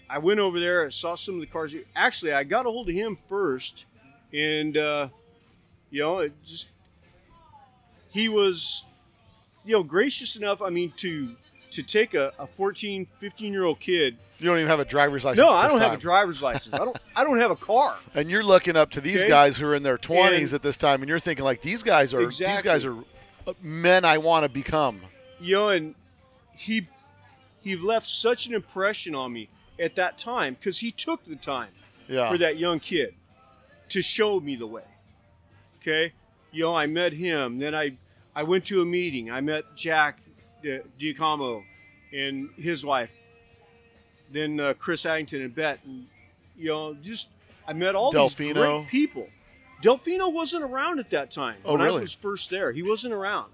I 0.08 0.18
went 0.18 0.40
over 0.40 0.60
there. 0.60 0.86
I 0.86 0.88
saw 0.90 1.16
some 1.16 1.34
of 1.34 1.40
the 1.40 1.46
cars. 1.46 1.74
Actually, 1.96 2.32
I 2.32 2.44
got 2.44 2.66
a 2.66 2.70
hold 2.70 2.88
of 2.88 2.94
him 2.94 3.18
first, 3.28 3.86
and 4.32 4.76
uh, 4.76 5.08
you 5.90 6.02
know, 6.02 6.18
it 6.18 6.32
just 6.44 6.68
he 8.10 8.28
was, 8.28 8.84
you 9.64 9.72
know, 9.72 9.82
gracious 9.82 10.36
enough. 10.36 10.62
I 10.62 10.70
mean, 10.70 10.92
to 10.98 11.34
to 11.72 11.82
take 11.82 12.14
a, 12.14 12.32
a 12.38 12.46
14, 12.46 13.06
15 13.18 13.52
year 13.52 13.64
old 13.64 13.80
kid. 13.80 14.16
You 14.40 14.46
don't 14.46 14.58
even 14.58 14.68
have 14.68 14.78
a 14.80 14.84
driver's 14.84 15.24
license. 15.24 15.44
No, 15.44 15.52
I 15.52 15.66
don't 15.66 15.80
have 15.80 15.92
a 15.92 15.96
driver's 15.96 16.40
license. 16.42 16.72
I 16.74 16.78
don't. 16.78 16.96
I 17.16 17.24
don't 17.24 17.38
have 17.38 17.50
a 17.50 17.56
car. 17.56 17.96
And 18.14 18.30
you're 18.30 18.44
looking 18.44 18.76
up 18.76 18.90
to 18.92 19.00
these 19.00 19.20
Okay. 19.20 19.28
guys 19.28 19.56
who 19.56 19.66
are 19.66 19.74
in 19.74 19.82
their 19.82 19.98
20s 19.98 20.36
And- 20.38 20.54
at 20.54 20.62
this 20.62 20.76
time, 20.76 21.02
and 21.02 21.08
you're 21.08 21.18
thinking 21.18 21.44
like 21.44 21.60
these 21.62 21.82
guys 21.82 22.14
are 22.14 22.26
these 22.26 22.62
guys 22.62 22.84
are 22.86 22.96
men 23.62 24.04
I 24.04 24.18
want 24.18 24.44
to 24.44 24.48
become. 24.48 25.00
you 25.40 25.54
know, 25.56 25.68
and 25.70 25.94
he 26.54 26.86
he 27.62 27.76
left 27.76 28.06
such 28.06 28.46
an 28.46 28.54
impression 28.54 29.14
on 29.14 29.32
me 29.32 29.48
at 29.80 29.96
that 29.96 30.18
time 30.18 30.54
because 30.54 30.78
he 30.78 30.90
took 30.92 31.24
the 31.24 31.36
time 31.36 31.70
Yeah. 32.08 32.30
for 32.30 32.38
that 32.38 32.58
young 32.58 32.78
kid 32.80 33.14
to 33.90 34.02
show 34.02 34.38
me 34.38 34.54
the 34.56 34.66
way. 34.66 34.82
Okay, 35.80 36.12
you 36.52 36.62
know, 36.64 36.74
I 36.76 36.86
met 36.86 37.12
him. 37.12 37.58
Then 37.58 37.74
I 37.74 37.92
I 38.36 38.44
went 38.44 38.66
to 38.66 38.80
a 38.82 38.84
meeting. 38.84 39.30
I 39.32 39.40
met 39.40 39.64
Jack 39.74 40.20
Giacomo 40.98 41.62
and 42.12 42.50
his 42.56 42.84
wife. 42.84 43.10
Then 44.30 44.60
uh, 44.60 44.74
Chris 44.78 45.06
Addington 45.06 45.42
and 45.42 45.54
Bet, 45.54 45.80
and 45.84 46.06
you 46.56 46.66
know, 46.68 46.94
just 46.94 47.28
I 47.66 47.72
met 47.72 47.94
all 47.94 48.12
these 48.12 48.34
great 48.34 48.88
people. 48.88 49.28
Delfino 49.82 50.32
wasn't 50.32 50.64
around 50.64 50.98
at 50.98 51.10
that 51.10 51.30
time 51.30 51.56
Oh, 51.64 51.72
when 51.72 51.82
really? 51.82 51.98
I 51.98 52.00
was 52.00 52.12
first 52.14 52.50
there. 52.50 52.72
He 52.72 52.82
wasn't 52.82 53.14
around. 53.14 53.52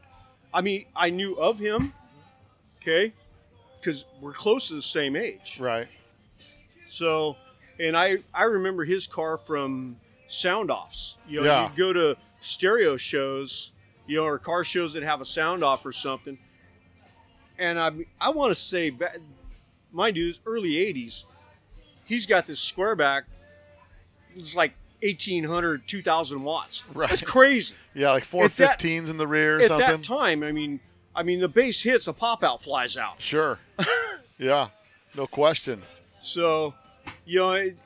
I 0.55 0.63
mean, 0.63 0.87
I 0.97 1.11
knew 1.11 1.35
of 1.35 1.59
him, 1.59 1.93
okay, 2.81 3.13
because 3.81 4.05
we're 4.21 4.33
close 4.33 4.69
to 4.69 4.75
the 4.75 4.83
same 4.83 5.17
age. 5.17 5.59
Right. 5.61 5.87
So, 6.87 7.37
and 7.79 7.97
I 7.97 8.19
I 8.33 8.45
remember 8.45 8.85
his 8.85 9.07
car 9.07 9.37
from 9.39 9.97
sound 10.27 10.71
offs. 10.71 11.17
You 11.29 11.41
know, 11.41 11.45
Yeah. 11.47 11.71
you 11.71 11.77
go 11.77 11.93
to 11.93 12.17
stereo 12.41 12.97
shows, 12.97 13.73
you 14.07 14.17
know, 14.17 14.25
or 14.25 14.39
car 14.39 14.65
shows 14.65 14.93
that 14.95 15.03
have 15.03 15.21
a 15.21 15.25
sound 15.25 15.63
off 15.63 15.85
or 15.87 15.93
something. 15.93 16.39
And 17.59 17.79
I 17.79 17.91
I 18.21 18.31
want 18.31 18.51
to 18.51 18.61
say, 18.61 18.93
mind 19.93 20.17
you, 20.17 20.33
early 20.47 20.71
'80s. 20.73 21.25
He's 22.05 22.27
got 22.27 22.47
this 22.47 22.61
square 22.61 22.95
back. 22.97 23.25
It's 24.37 24.55
like 24.55 24.75
1,800, 25.03 25.87
2,000 25.87 26.43
watts. 26.43 26.83
Right. 26.95 27.09
That's 27.09 27.23
crazy. 27.23 27.75
Yeah, 27.95 28.11
like 28.11 28.25
415s 28.25 28.61
At 28.61 28.79
that- 28.81 29.11
in 29.11 29.17
the 29.17 29.27
rear 29.27 29.59
or 29.59 29.61
At 29.61 29.69
something. 29.69 29.87
that 29.89 30.03
time, 30.05 30.43
I 30.43 30.53
mean, 30.53 30.81
I 31.15 31.23
mean, 31.23 31.41
the 31.41 31.49
bass 31.49 31.81
hits, 31.81 32.07
a 32.09 32.13
pop 32.13 32.43
out 32.43 32.63
flies 32.63 32.97
out. 32.97 33.21
Sure. 33.23 33.59
yeah. 34.39 34.69
No 35.17 35.27
question. 35.27 35.83
So, 36.21 36.75
you 37.25 37.39
know, 37.39 37.53
it, 37.53 37.77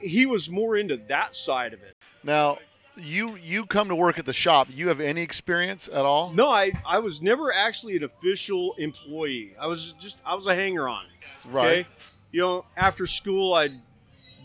he 0.00 0.26
was 0.26 0.50
more 0.50 0.76
into 0.76 0.96
that 1.08 1.34
side 1.36 1.72
of 1.72 1.82
it. 1.82 1.94
Now, 2.24 2.58
you 2.96 3.36
you 3.36 3.66
come 3.66 3.88
to 3.88 3.94
work 3.94 4.18
at 4.18 4.24
the 4.24 4.32
shop. 4.32 4.68
You 4.70 4.88
have 4.88 5.00
any 5.00 5.22
experience 5.22 5.88
at 5.88 6.04
all? 6.04 6.32
No, 6.32 6.48
I 6.48 6.72
I 6.86 6.98
was 6.98 7.22
never 7.22 7.52
actually 7.52 7.96
an 7.96 8.04
official 8.04 8.74
employee. 8.78 9.54
I 9.58 9.66
was 9.66 9.94
just 9.98 10.18
I 10.24 10.34
was 10.34 10.46
a 10.46 10.54
hanger 10.54 10.88
on. 10.88 11.04
Right. 11.48 11.86
You 12.30 12.40
know, 12.40 12.64
after 12.76 13.06
school, 13.06 13.54
I'd 13.54 13.72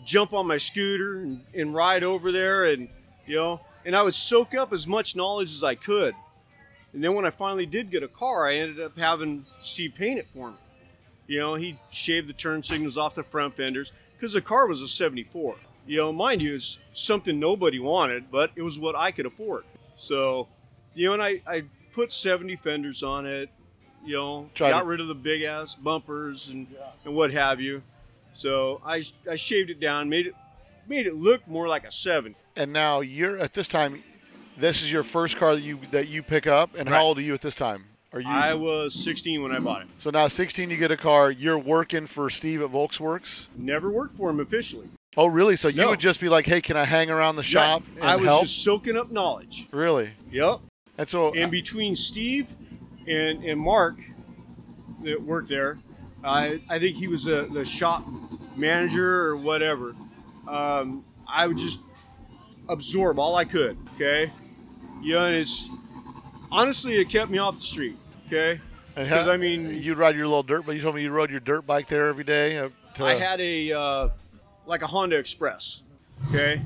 jump 0.04 0.32
on 0.32 0.46
my 0.46 0.58
scooter 0.58 1.20
and, 1.20 1.42
and 1.54 1.74
ride 1.74 2.04
over 2.04 2.32
there, 2.32 2.64
and 2.64 2.88
you 3.26 3.36
know, 3.36 3.60
and 3.84 3.94
I 3.94 4.02
would 4.02 4.14
soak 4.14 4.54
up 4.54 4.72
as 4.72 4.86
much 4.86 5.16
knowledge 5.16 5.52
as 5.52 5.62
I 5.62 5.74
could. 5.74 6.14
And 6.92 7.04
then 7.04 7.14
when 7.14 7.26
I 7.26 7.30
finally 7.30 7.66
did 7.66 7.90
get 7.90 8.02
a 8.02 8.08
car, 8.08 8.48
I 8.48 8.56
ended 8.56 8.80
up 8.80 8.96
having 8.96 9.44
Steve 9.60 9.92
paint 9.94 10.18
it 10.18 10.26
for 10.32 10.50
me. 10.50 10.56
You 11.26 11.38
know, 11.38 11.54
he 11.54 11.78
shaved 11.90 12.28
the 12.28 12.32
turn 12.32 12.62
signals 12.62 12.96
off 12.96 13.14
the 13.14 13.22
front 13.22 13.54
fenders 13.54 13.92
because 14.16 14.32
the 14.32 14.40
car 14.40 14.66
was 14.66 14.80
a 14.80 14.88
'74. 14.88 15.56
You 15.88 15.96
know, 15.96 16.12
mind 16.12 16.40
you, 16.42 16.54
it's 16.54 16.78
something 16.92 17.40
nobody 17.40 17.78
wanted, 17.80 18.30
but 18.30 18.50
it 18.54 18.62
was 18.62 18.78
what 18.78 18.94
I 18.94 19.10
could 19.10 19.26
afford. 19.26 19.64
So, 19.96 20.46
you 20.94 21.06
know, 21.08 21.14
and 21.14 21.22
I, 21.22 21.40
I 21.46 21.64
put 21.92 22.12
70 22.12 22.56
fenders 22.56 23.02
on 23.02 23.26
it. 23.26 23.48
You 24.04 24.14
know, 24.14 24.50
Tried 24.54 24.70
got 24.70 24.80
to- 24.80 24.86
rid 24.86 25.00
of 25.00 25.08
the 25.08 25.14
big 25.14 25.42
ass 25.42 25.74
bumpers 25.74 26.48
and 26.50 26.66
and 27.04 27.14
what 27.14 27.32
have 27.32 27.60
you. 27.60 27.82
So 28.34 28.80
I 28.86 29.02
I 29.28 29.34
shaved 29.36 29.70
it 29.70 29.80
down, 29.80 30.08
made 30.08 30.26
it 30.28 30.34
made 30.86 31.06
it 31.06 31.16
look 31.16 31.46
more 31.48 31.66
like 31.68 31.84
a 31.84 31.90
seven. 31.90 32.34
And 32.56 32.72
now 32.72 33.00
you're 33.00 33.38
at 33.38 33.54
this 33.54 33.66
time. 33.66 34.02
This 34.56 34.82
is 34.82 34.92
your 34.92 35.02
first 35.02 35.36
car 35.36 35.54
that 35.54 35.62
you 35.62 35.78
that 35.90 36.08
you 36.08 36.22
pick 36.22 36.46
up. 36.46 36.74
And 36.76 36.88
Right. 36.88 36.96
how 36.96 37.04
old 37.06 37.18
are 37.18 37.22
you 37.22 37.34
at 37.34 37.40
this 37.40 37.54
time? 37.56 37.86
Are 38.12 38.20
you? 38.20 38.28
I 38.28 38.54
was 38.54 38.94
16 38.94 39.42
when 39.42 39.52
I 39.52 39.58
bought 39.58 39.82
it. 39.82 39.88
so 39.98 40.10
now 40.10 40.26
16, 40.28 40.70
you 40.70 40.76
get 40.76 40.90
a 40.90 40.96
car. 40.96 41.30
You're 41.30 41.58
working 41.58 42.06
for 42.06 42.30
Steve 42.30 42.62
at 42.62 42.70
Volksworks. 42.70 43.48
Never 43.56 43.90
worked 43.90 44.14
for 44.14 44.30
him 44.30 44.40
officially. 44.40 44.88
Oh, 45.16 45.26
really? 45.26 45.56
So 45.56 45.68
you 45.68 45.78
No. 45.82 45.90
would 45.90 46.00
just 46.00 46.20
be 46.20 46.28
like, 46.28 46.46
"Hey, 46.46 46.60
can 46.60 46.76
I 46.76 46.84
hang 46.84 47.10
around 47.10 47.36
the 47.36 47.42
shop 47.42 47.82
and 47.96 48.04
I 48.04 48.16
was 48.16 48.24
help?" 48.24 48.42
just 48.42 48.62
soaking 48.62 48.96
up 48.96 49.10
knowledge. 49.10 49.68
Really? 49.72 50.10
Yep. 50.30 50.60
And 50.98 51.08
so, 51.08 51.32
And 51.34 51.50
between 51.50 51.96
Steve 51.96 52.54
and, 53.06 53.42
and 53.44 53.60
Mark 53.60 53.96
that 55.04 55.20
worked 55.20 55.48
there, 55.48 55.78
I 56.22 56.60
I 56.68 56.78
think 56.78 56.96
he 56.96 57.08
was 57.08 57.26
a, 57.26 57.46
the 57.52 57.64
shop 57.64 58.04
manager 58.56 59.26
or 59.28 59.36
whatever. 59.36 59.94
Um, 60.46 61.04
I 61.26 61.46
would 61.46 61.56
just 61.56 61.80
absorb 62.68 63.18
all 63.18 63.34
I 63.36 63.44
could. 63.44 63.76
Okay. 63.94 64.30
Yeah, 65.02 65.24
and 65.24 65.36
it's 65.36 65.66
honestly 66.50 66.96
it 66.96 67.08
kept 67.08 67.30
me 67.30 67.38
off 67.38 67.56
the 67.56 67.62
street. 67.62 67.96
Okay. 68.26 68.60
and 68.94 69.08
'cause 69.08 69.28
I 69.28 69.36
mean- 69.36 69.80
you'd 69.82 69.96
ride 69.96 70.16
your 70.16 70.26
little 70.26 70.42
dirt. 70.42 70.66
But 70.66 70.74
you 70.76 70.82
told 70.82 70.94
me 70.96 71.02
you 71.02 71.10
rode 71.10 71.30
your 71.30 71.40
dirt 71.40 71.66
bike 71.66 71.86
there 71.88 72.08
every 72.08 72.24
day. 72.24 72.58
uh, 72.58 72.68
to- 72.94 73.04
I 73.06 73.14
had 73.14 73.40
a 73.40 73.72
uh, 73.72 74.08
like 74.68 74.82
a 74.82 74.86
Honda 74.86 75.16
Express. 75.18 75.82
Okay. 76.28 76.60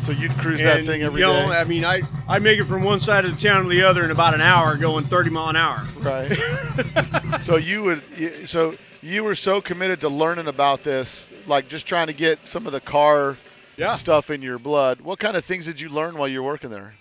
so 0.00 0.12
you'd 0.12 0.30
cruise 0.32 0.60
that 0.62 0.86
thing 0.86 1.02
every 1.02 1.20
you 1.20 1.26
day, 1.26 1.44
I 1.44 1.64
mean, 1.64 1.84
I 1.84 2.02
I 2.28 2.38
make 2.38 2.58
it 2.58 2.64
from 2.64 2.82
one 2.82 3.00
side 3.00 3.24
of 3.24 3.34
the 3.38 3.40
town 3.48 3.64
to 3.64 3.68
the 3.68 3.82
other 3.82 4.04
in 4.04 4.10
about 4.10 4.34
an 4.34 4.40
hour, 4.40 4.76
going 4.76 5.06
30 5.06 5.30
mile 5.30 5.48
an 5.50 5.56
hour. 5.56 5.86
right? 6.00 7.42
so 7.42 7.56
you 7.56 7.82
would. 7.84 8.48
So 8.48 8.74
you 9.02 9.24
were 9.24 9.34
so 9.34 9.60
committed 9.60 10.00
to 10.00 10.08
learning 10.08 10.48
about 10.48 10.82
this, 10.82 11.30
like 11.46 11.68
just 11.68 11.86
trying 11.86 12.06
to 12.08 12.12
get 12.12 12.46
some 12.46 12.66
of 12.66 12.72
the 12.72 12.80
car 12.80 13.36
Yeah. 13.76 13.92
stuff 13.94 14.30
in 14.30 14.42
your 14.42 14.58
blood. 14.58 15.00
What 15.02 15.18
kind 15.18 15.36
of 15.36 15.44
things 15.44 15.66
did 15.66 15.80
you 15.80 15.88
learn 15.88 16.16
while 16.16 16.28
you 16.28 16.42
were 16.42 16.48
working 16.48 16.70
there? 16.70 16.94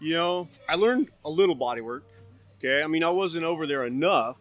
You 0.00 0.14
know, 0.14 0.48
I 0.68 0.74
learned 0.76 1.08
a 1.24 1.30
little 1.30 1.54
body 1.54 1.80
work. 1.80 2.04
Okay, 2.58 2.82
I 2.82 2.86
mean, 2.86 3.02
I 3.04 3.10
wasn't 3.10 3.44
over 3.44 3.66
there 3.66 3.84
enough. 3.84 4.36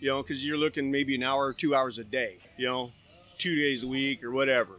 You 0.00 0.10
know, 0.10 0.22
because 0.22 0.44
you're 0.44 0.56
looking 0.58 0.92
maybe 0.92 1.16
an 1.16 1.24
hour 1.24 1.44
or 1.46 1.52
two 1.52 1.74
hours 1.74 1.98
a 1.98 2.04
day. 2.04 2.38
You 2.56 2.66
know, 2.66 2.92
two 3.38 3.54
days 3.56 3.82
a 3.84 3.88
week 3.88 4.22
or 4.24 4.30
whatever. 4.30 4.72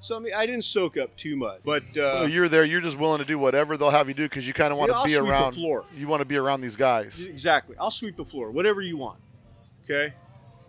So 0.00 0.16
I 0.16 0.18
mean, 0.20 0.34
I 0.34 0.44
didn't 0.46 0.64
soak 0.64 0.96
up 0.96 1.16
too 1.16 1.36
much, 1.36 1.60
but 1.64 1.82
uh, 1.96 2.20
Oh, 2.20 2.24
you're 2.26 2.48
there. 2.48 2.64
You're 2.64 2.80
just 2.80 2.98
willing 2.98 3.18
to 3.18 3.24
do 3.24 3.38
whatever 3.38 3.76
they'll 3.76 3.90
have 3.90 4.08
you 4.08 4.14
do 4.14 4.24
because 4.24 4.46
you 4.46 4.52
kind 4.54 4.72
of 4.72 4.78
want 4.78 4.92
to 4.92 5.02
be 5.04 5.12
sweep 5.14 5.24
the 5.24 5.30
around. 5.30 5.52
floor. 5.52 5.84
You 5.96 6.06
want 6.06 6.20
to 6.20 6.24
be 6.26 6.36
around 6.36 6.60
these 6.60 6.76
guys. 6.76 7.26
exactly, 7.26 7.76
I'll 7.80 7.90
sweep 7.90 8.16
the 8.16 8.24
floor, 8.24 8.50
whatever 8.50 8.80
you 8.82 8.96
want. 8.96 9.18
Okay, 9.84 10.12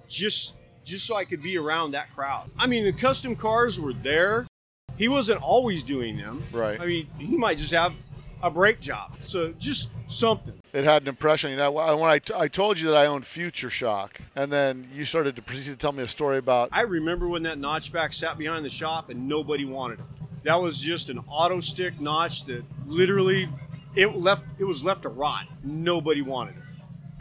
just 0.07 0.53
just 0.85 1.05
so 1.05 1.15
I 1.15 1.25
could 1.25 1.43
be 1.43 1.57
around 1.57 1.91
that 1.91 2.13
crowd. 2.15 2.49
I 2.57 2.67
mean, 2.67 2.85
the 2.85 2.93
custom 2.93 3.35
cars 3.35 3.79
were 3.79 3.93
there. 3.93 4.47
He 4.95 5.09
wasn't 5.09 5.41
always 5.41 5.83
doing 5.83 6.17
them. 6.17 6.43
Right. 6.51 6.79
I 6.79 6.85
mean, 6.85 7.07
he 7.19 7.35
might 7.37 7.57
just 7.57 7.73
have 7.73 7.93
a 8.41 8.49
brake 8.49 8.79
job. 8.79 9.15
So 9.23 9.53
just 9.53 9.89
something. 10.07 10.53
It 10.73 10.83
had 10.83 11.01
an 11.01 11.07
impression. 11.07 11.51
You 11.51 11.57
know, 11.57 11.71
when 11.71 12.09
I, 12.09 12.19
t- 12.19 12.33
I 12.35 12.47
told 12.47 12.79
you 12.79 12.89
that 12.89 12.97
I 12.97 13.05
owned 13.07 13.25
Future 13.25 13.69
Shock, 13.69 14.19
and 14.35 14.51
then 14.51 14.89
you 14.93 15.05
started 15.05 15.35
to 15.37 15.41
proceed 15.41 15.71
to 15.71 15.77
tell 15.77 15.91
me 15.91 16.03
a 16.03 16.07
story 16.07 16.37
about. 16.37 16.69
I 16.71 16.81
remember 16.81 17.27
when 17.27 17.43
that 17.43 17.57
notchback 17.57 18.13
sat 18.13 18.37
behind 18.37 18.63
the 18.63 18.69
shop 18.69 19.09
and 19.09 19.27
nobody 19.27 19.65
wanted 19.65 19.99
it. 19.99 20.05
That 20.43 20.61
was 20.61 20.79
just 20.79 21.09
an 21.09 21.19
auto 21.27 21.59
stick 21.59 21.99
notch 21.99 22.45
that 22.45 22.63
literally 22.85 23.49
it 23.95 24.15
left 24.15 24.45
it 24.59 24.63
was 24.63 24.83
left 24.83 25.01
to 25.01 25.09
rot. 25.09 25.45
Nobody 25.63 26.21
wanted 26.21 26.55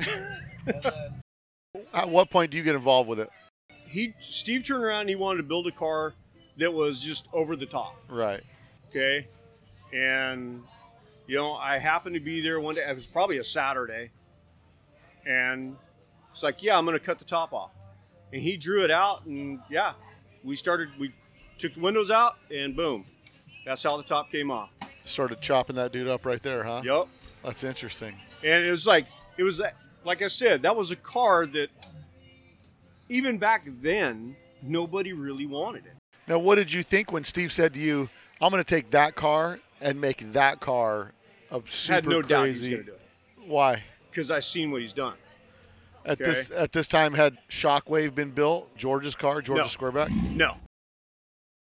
it. 0.01 0.95
At 1.93 2.09
what 2.09 2.31
point 2.31 2.51
do 2.51 2.57
you 2.57 2.63
get 2.63 2.75
involved 2.75 3.09
with 3.09 3.19
it? 3.19 3.31
He 3.87 4.15
Steve 4.21 4.65
turned 4.65 4.85
around 4.85 5.03
and 5.03 5.09
he 5.09 5.17
wanted 5.17 5.39
to 5.39 5.43
build 5.45 5.67
a 5.67 5.73
car 5.73 6.15
that 6.59 6.73
was 6.73 7.01
just 7.01 7.27
over 7.33 7.57
the 7.57 7.67
top. 7.67 7.97
Right. 8.09 8.43
Okay. 8.91 9.27
And 9.93 10.63
you 11.27 11.37
know, 11.37 11.55
I 11.55 11.79
happened 11.79 12.15
to 12.15 12.21
be 12.21 12.41
there 12.41 12.61
one 12.61 12.75
day. 12.75 12.85
It 12.89 12.95
was 12.95 13.07
probably 13.07 13.39
a 13.39 13.45
Saturday. 13.45 14.11
And 15.27 15.77
it's 16.31 16.43
like, 16.43 16.63
yeah, 16.63 16.79
I'm 16.79 16.85
gonna 16.85 16.99
cut 16.99 17.19
the 17.19 17.25
top 17.25 17.53
off. 17.53 17.71
And 18.33 18.41
he 18.41 18.57
drew 18.57 18.85
it 18.85 18.91
out 18.91 19.27
and 19.27 19.61
yeah, 19.71 19.93
we 20.45 20.55
started 20.55 20.89
we 20.99 21.13
took 21.59 21.75
the 21.75 21.81
windows 21.81 22.11
out 22.11 22.37
and 22.51 22.77
boom. 22.77 23.05
That's 23.65 23.83
how 23.83 23.97
the 23.97 24.03
top 24.03 24.31
came 24.31 24.51
off. 24.51 24.71
Started 25.05 25.41
chopping 25.41 25.77
that 25.77 25.93
dude 25.93 26.09
up 26.09 26.27
right 26.27 26.43
there, 26.43 26.65
huh? 26.65 26.83
Yep. 26.85 27.09
That's 27.45 27.65
interesting. 27.65 28.15
And 28.43 28.65
it 28.65 28.71
was 28.71 28.87
like 28.87 29.07
it 29.37 29.43
was 29.43 29.61
like 30.05 30.23
I 30.23 30.29
said, 30.29 30.63
that 30.63 30.77
was 30.77 30.91
a 30.91 30.97
car 30.97 31.47
that 31.47 31.69
even 33.09 33.39
back 33.39 33.67
then 33.81 34.37
nobody 34.63 35.13
really 35.13 35.47
wanted 35.47 35.87
it. 35.87 35.93
Now, 36.29 36.39
what 36.39 36.57
did 36.57 36.73
you 36.73 36.83
think 36.83 37.13
when 37.13 37.25
Steve 37.25 37.53
said 37.53 37.75
to 37.75 37.81
you, 37.81 38.09
"I'm 38.41 38.51
going 38.51 38.63
to 38.63 38.69
take 38.69 38.91
that 38.91 39.15
car 39.15 39.61
and 39.81 40.01
make 40.01 40.19
that 40.33 40.61
car 40.61 41.13
a 41.51 41.61
super 41.67 41.95
Had 41.95 42.07
no 42.07 42.23
doubt 42.23 42.47
he's 42.47 42.61
crazy"? 42.61 42.77
do 42.83 42.93
it. 42.93 43.01
Why? 43.47 43.83
Because 44.11 44.31
I've 44.31 44.45
seen 44.45 44.71
what 44.71 44.81
he's 44.81 44.93
done. 44.93 45.15
At 46.05 46.21
Okay. 46.21 46.25
this 46.31 46.51
at 46.51 46.73
this 46.73 46.89
time, 46.89 47.15
had 47.15 47.37
Shockwave 47.49 48.15
been 48.15 48.31
built? 48.31 48.75
George's 48.77 49.15
car, 49.15 49.43
George's 49.43 49.77
No. 49.81 49.87
Squareback. 49.91 50.37
No. 50.37 50.57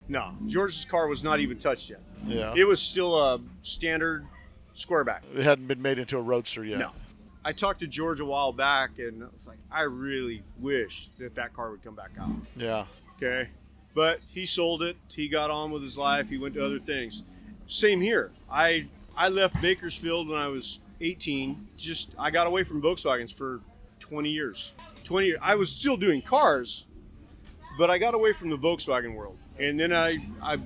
No. 0.08 0.34
George's 0.46 0.84
car 0.84 1.06
was 1.06 1.22
not 1.22 1.38
even 1.40 1.58
touched 1.58 1.90
yet. 1.90 2.00
Yeah. 2.26 2.54
It 2.56 2.64
was 2.64 2.80
still 2.80 3.16
a 3.16 3.40
standard 3.62 4.26
squareback. 4.74 5.20
It 5.34 5.44
hadn't 5.44 5.66
been 5.66 5.82
made 5.82 5.98
into 5.98 6.18
a 6.18 6.22
roadster 6.22 6.64
yet. 6.64 6.78
No. 6.78 6.92
I 7.44 7.52
talked 7.52 7.80
to 7.80 7.86
George 7.86 8.20
a 8.20 8.24
while 8.24 8.52
back, 8.52 8.98
and 8.98 9.22
I 9.22 9.26
was 9.26 9.46
like, 9.46 9.58
I 9.70 9.82
really 9.82 10.42
wish 10.58 11.08
that 11.18 11.34
that 11.34 11.52
car 11.52 11.70
would 11.70 11.82
come 11.82 11.94
back 11.96 12.10
out. 12.18 12.30
Yeah. 12.56 12.86
Okay. 13.16 13.48
But 13.94 14.20
he 14.28 14.46
sold 14.46 14.82
it. 14.82 14.96
He 15.08 15.28
got 15.28 15.50
on 15.50 15.70
with 15.70 15.82
his 15.82 15.98
life. 15.98 16.28
He 16.28 16.38
went 16.38 16.54
to 16.54 16.64
other 16.64 16.78
things. 16.78 17.22
Same 17.66 18.00
here. 18.00 18.30
I 18.50 18.86
I 19.16 19.28
left 19.28 19.60
Bakersfield 19.60 20.28
when 20.28 20.38
I 20.38 20.48
was 20.48 20.80
18. 21.00 21.68
Just 21.76 22.10
I 22.18 22.30
got 22.30 22.46
away 22.46 22.64
from 22.64 22.80
Volkswagens 22.82 23.32
for 23.32 23.60
20 24.00 24.30
years. 24.30 24.72
20 25.04 25.26
years. 25.26 25.38
I 25.42 25.54
was 25.54 25.70
still 25.70 25.96
doing 25.96 26.22
cars, 26.22 26.86
but 27.78 27.90
I 27.90 27.98
got 27.98 28.14
away 28.14 28.32
from 28.32 28.50
the 28.50 28.58
Volkswagen 28.58 29.14
world. 29.14 29.36
And 29.58 29.78
then 29.78 29.92
I 29.92 30.18
I 30.42 30.58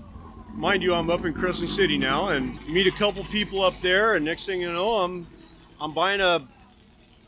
mind 0.52 0.82
you 0.82 0.94
I'm 0.94 1.10
up 1.10 1.24
in 1.24 1.34
Crescent 1.34 1.68
City 1.68 1.98
now 1.98 2.28
and 2.28 2.66
meet 2.68 2.86
a 2.86 2.90
couple 2.90 3.24
people 3.24 3.62
up 3.62 3.78
there 3.80 4.14
and 4.14 4.24
next 4.24 4.46
thing 4.46 4.60
you 4.60 4.72
know 4.72 4.94
I'm 4.94 5.26
I'm 5.80 5.92
buying 5.92 6.20
a 6.20 6.46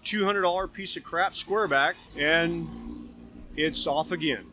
$200 0.05 0.73
piece 0.73 0.97
of 0.97 1.05
crap 1.05 1.35
squareback 1.35 1.95
and 2.17 2.67
it's 3.57 3.87
off 3.87 4.13
again. 4.13 4.47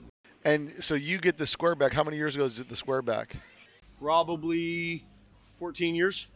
And 0.44 0.74
so 0.80 0.94
you 0.94 1.18
get 1.18 1.38
the 1.38 1.46
Squareback. 1.46 1.94
How 1.94 2.04
many 2.04 2.18
years 2.18 2.36
ago 2.36 2.46
is 2.46 2.60
it 2.60 2.70
the 2.70 2.76
Squareback? 2.76 3.30
Probably 4.00 5.04
14 5.60 5.96
years. 5.96 6.28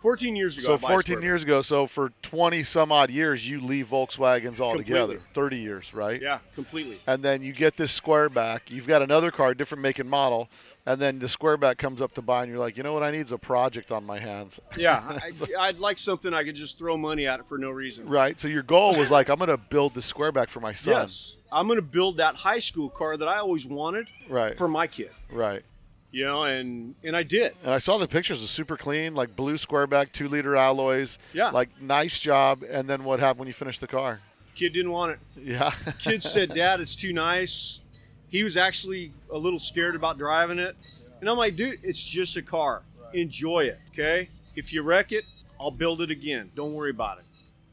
14 0.00 0.36
years 0.36 0.56
ago. 0.56 0.76
So 0.76 0.86
14 0.86 1.22
years 1.22 1.42
ago. 1.42 1.60
So 1.60 1.86
for 1.86 2.12
20 2.22 2.62
some 2.62 2.92
odd 2.92 3.10
years, 3.10 3.48
you 3.50 3.60
leave 3.60 3.88
Volkswagens 3.88 4.60
altogether. 4.60 5.14
Completely. 5.14 5.34
30 5.34 5.56
years, 5.58 5.92
right? 5.94 6.22
Yeah, 6.22 6.38
completely. 6.54 7.00
And 7.08 7.20
then 7.20 7.42
you 7.42 7.52
get 7.52 7.76
this 7.76 7.98
Squareback. 8.00 8.60
You've 8.68 8.86
got 8.86 9.02
another 9.02 9.32
car, 9.32 9.54
different 9.54 9.82
make 9.82 9.98
and 9.98 10.08
model. 10.08 10.48
And 10.86 11.00
then 11.00 11.18
the 11.18 11.26
Squareback 11.26 11.78
comes 11.78 12.00
up 12.00 12.14
to 12.14 12.22
buy, 12.22 12.44
and 12.44 12.50
you're 12.50 12.60
like, 12.60 12.76
you 12.76 12.84
know 12.84 12.92
what? 12.94 13.02
I 13.02 13.10
need 13.10 13.18
is 13.18 13.32
a 13.32 13.38
project 13.38 13.90
on 13.90 14.04
my 14.06 14.20
hands. 14.20 14.60
Yeah, 14.76 15.02
I, 15.58 15.66
I'd 15.66 15.78
like 15.80 15.98
something 15.98 16.32
I 16.32 16.44
could 16.44 16.54
just 16.54 16.78
throw 16.78 16.96
money 16.96 17.26
at 17.26 17.40
it 17.40 17.46
for 17.46 17.58
no 17.58 17.70
reason. 17.70 18.08
Right. 18.08 18.38
So 18.38 18.46
your 18.46 18.62
goal 18.62 18.96
was 18.96 19.10
like, 19.10 19.28
I'm 19.28 19.36
going 19.38 19.48
to 19.50 19.56
build 19.58 19.94
the 19.94 20.00
Squareback 20.00 20.48
for 20.48 20.60
my 20.60 20.72
son. 20.72 20.94
Yes, 20.94 21.36
I'm 21.50 21.66
going 21.66 21.76
to 21.76 21.82
build 21.82 22.18
that 22.18 22.36
high 22.36 22.60
school 22.60 22.88
car 22.88 23.16
that 23.16 23.26
I 23.28 23.38
always 23.38 23.66
wanted 23.66 24.06
Right. 24.28 24.56
for 24.56 24.68
my 24.68 24.86
kid. 24.86 25.10
right. 25.32 25.62
You 26.10 26.24
know, 26.24 26.44
and 26.44 26.94
and 27.04 27.14
I 27.16 27.22
did. 27.22 27.54
And 27.62 27.72
I 27.74 27.78
saw 27.78 27.98
the 27.98 28.08
pictures. 28.08 28.42
It's 28.42 28.50
super 28.50 28.76
clean, 28.76 29.14
like 29.14 29.36
blue 29.36 29.54
Squareback, 29.56 30.12
two 30.12 30.28
liter 30.28 30.56
alloys. 30.56 31.18
Yeah. 31.34 31.50
Like 31.50 31.68
nice 31.82 32.18
job. 32.18 32.62
And 32.68 32.88
then 32.88 33.04
what 33.04 33.20
happened 33.20 33.40
when 33.40 33.48
you 33.48 33.52
finished 33.54 33.80
the 33.80 33.86
car? 33.88 34.20
Kid 34.54 34.72
didn't 34.72 34.90
want 34.90 35.12
it. 35.12 35.18
Yeah. 35.36 35.70
Kid 35.98 36.22
said, 36.22 36.54
"Dad, 36.54 36.80
it's 36.80 36.96
too 36.96 37.12
nice." 37.12 37.82
He 38.28 38.42
was 38.42 38.56
actually 38.56 39.12
a 39.30 39.38
little 39.38 39.58
scared 39.58 39.94
about 39.94 40.18
driving 40.18 40.58
it. 40.58 40.76
And 41.20 41.28
I'm 41.28 41.36
like, 41.36 41.56
dude, 41.56 41.80
it's 41.82 42.02
just 42.02 42.36
a 42.36 42.42
car. 42.42 42.82
Enjoy 43.14 43.60
it, 43.64 43.78
okay? 43.92 44.28
If 44.54 44.72
you 44.72 44.82
wreck 44.82 45.12
it, 45.12 45.24
I'll 45.58 45.70
build 45.70 46.02
it 46.02 46.10
again. 46.10 46.50
Don't 46.54 46.74
worry 46.74 46.90
about 46.90 47.18
it. 47.18 47.24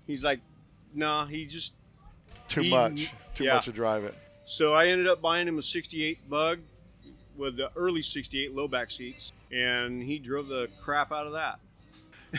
He's 0.07 0.23
like, 0.23 0.39
nah, 0.93 1.25
he 1.25 1.45
just. 1.45 1.73
Too 2.47 2.61
He- 2.61 2.69
much. 2.69 3.11
Too 3.33 3.43
yeah. 3.43 3.55
much 3.55 3.65
to 3.65 3.71
drive 3.73 4.03
it. 4.05 4.15
So 4.45 4.73
I 4.73 4.87
ended 4.87 5.07
up 5.07 5.21
buying 5.21 5.47
him 5.47 5.57
a 5.57 5.61
68 5.61 6.29
bug 6.29 6.59
with 7.37 7.57
the 7.57 7.69
early 7.75 8.01
68 8.01 8.53
low 8.55 8.67
back 8.67 8.91
seats, 8.91 9.33
and 9.51 10.01
he 10.01 10.19
drove 10.19 10.47
the 10.47 10.67
crap 10.81 11.11
out 11.11 11.27
of 11.27 11.33
that. 11.33 11.59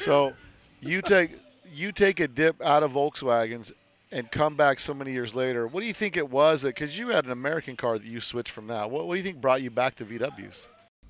So 0.01 0.33
you 0.81 1.03
take 1.03 1.31
you 1.75 1.93
take 1.93 2.21
a 2.21 2.29
dip 2.29 2.61
out 2.63 2.83
of 2.83 2.93
Volkswagens 2.93 3.73
and 4.13 4.31
come 4.31 4.57
back 4.57 4.79
so 4.79 4.95
many 4.95 5.13
years 5.13 5.35
later. 5.35 5.67
What 5.67 5.81
do 5.81 5.87
you 5.87 5.93
think 5.93 6.17
it 6.17 6.31
was? 6.31 6.63
Because 6.63 6.99
you 6.99 7.09
had 7.09 7.25
an 7.25 7.33
American 7.33 7.77
car 7.77 7.99
that 7.99 8.07
you 8.07 8.21
switched 8.21 8.53
from 8.53 8.69
that. 8.69 8.89
What, 8.91 9.07
what 9.07 9.15
do 9.15 9.19
you 9.19 9.25
think 9.25 9.41
brought 9.41 9.63
you 9.63 9.71
back 9.71 9.97
to 9.97 10.05
VWs? 10.05 10.69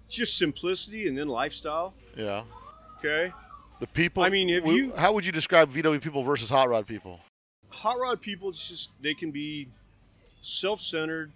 Just 0.09 0.39
simplicity 0.39 1.07
and 1.09 1.19
then 1.19 1.29
lifestyle, 1.29 1.93
Yeah. 2.17 2.45
okay? 2.99 3.33
The 3.81 3.87
people. 3.89 4.23
I 4.23 4.31
mean, 4.31 4.49
if 4.49 4.63
w- 4.63 4.85
you- 4.87 4.93
how 4.97 5.13
would 5.13 5.27
you 5.27 5.33
describe 5.33 5.71
VW 5.71 6.01
people 6.01 6.23
versus 6.23 6.49
hot 6.49 6.69
rod 6.69 6.87
people? 6.87 7.21
hot 7.69 7.99
rod 7.99 8.23
people 8.23 8.51
just 8.53 8.91
they 9.03 9.13
can 9.13 9.31
be 9.31 9.69
self-centered 10.43 11.31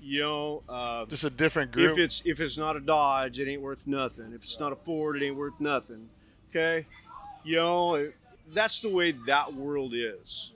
you 0.00 0.20
know 0.20 0.62
uh, 0.68 1.04
Just 1.06 1.24
a 1.24 1.30
different 1.30 1.72
group. 1.72 1.92
if 1.92 1.98
it's 1.98 2.22
if 2.24 2.40
it's 2.40 2.56
not 2.58 2.76
a 2.76 2.80
dodge 2.80 3.40
it 3.40 3.48
ain't 3.48 3.62
worth 3.62 3.86
nothing 3.86 4.32
if 4.34 4.42
it's 4.44 4.58
not 4.60 4.72
a 4.72 4.76
ford 4.76 5.16
it 5.20 5.26
ain't 5.26 5.36
worth 5.36 5.58
nothing 5.60 6.08
okay 6.50 6.86
you 7.44 7.56
know 7.56 7.94
it- 7.96 8.14
that's 8.54 8.80
the 8.80 8.88
way 8.88 9.10
that 9.26 9.52
world 9.52 9.92
is 9.94 10.52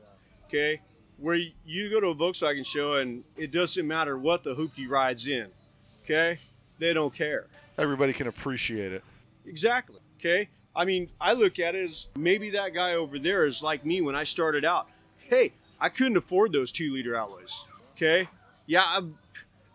okay 0.49 0.81
where 1.19 1.39
you 1.67 1.91
go 1.91 2.01
to 2.01 2.09
a 2.09 2.15
volkswagen 2.15 2.65
show 2.65 2.95
and 2.95 3.23
it 3.37 3.51
doesn't 3.53 3.87
matter 3.87 4.17
what 4.17 4.43
the 4.45 4.55
hoopty 4.55 4.89
rides 4.89 5.27
in 5.27 5.49
okay 6.05 6.39
they 6.79 6.93
don't 6.93 7.15
care 7.15 7.47
Everybody 7.79 8.13
can 8.13 8.27
appreciate 8.27 8.93
it. 8.93 9.03
Exactly. 9.47 9.97
Okay. 10.21 10.51
I 10.77 10.85
mean, 10.85 11.09
I 11.19 11.33
look 11.33 11.59
at 11.59 11.75
it 11.75 11.85
as 11.85 12.09
maybe 12.15 12.51
that 12.51 12.75
guy 12.75 12.93
over 12.95 13.19
there 13.19 13.47
is 13.47 13.63
like 13.63 13.87
me 13.87 14.03
when 14.03 14.15
I 14.15 14.25
started 14.25 14.63
out. 14.63 14.89
Hey, 15.17 15.53
I 15.81 15.89
couldn't 15.89 16.19
afford 16.19 16.53
those 16.53 16.71
two 16.71 16.93
liter 16.93 17.17
alloys. 17.17 17.67
Okay. 17.97 18.29
Yeah, 18.67 18.83
I, 18.85 19.01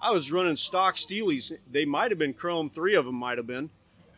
I 0.02 0.12
was 0.12 0.32
running 0.32 0.56
stock 0.56 0.96
Steelies. 0.96 1.52
They 1.72 1.86
might 1.86 2.12
have 2.12 2.20
been 2.20 2.34
chrome. 2.34 2.70
Three 2.70 2.96
of 2.96 3.06
them 3.06 3.16
might 3.16 3.38
have 3.38 3.48
been. 3.48 3.70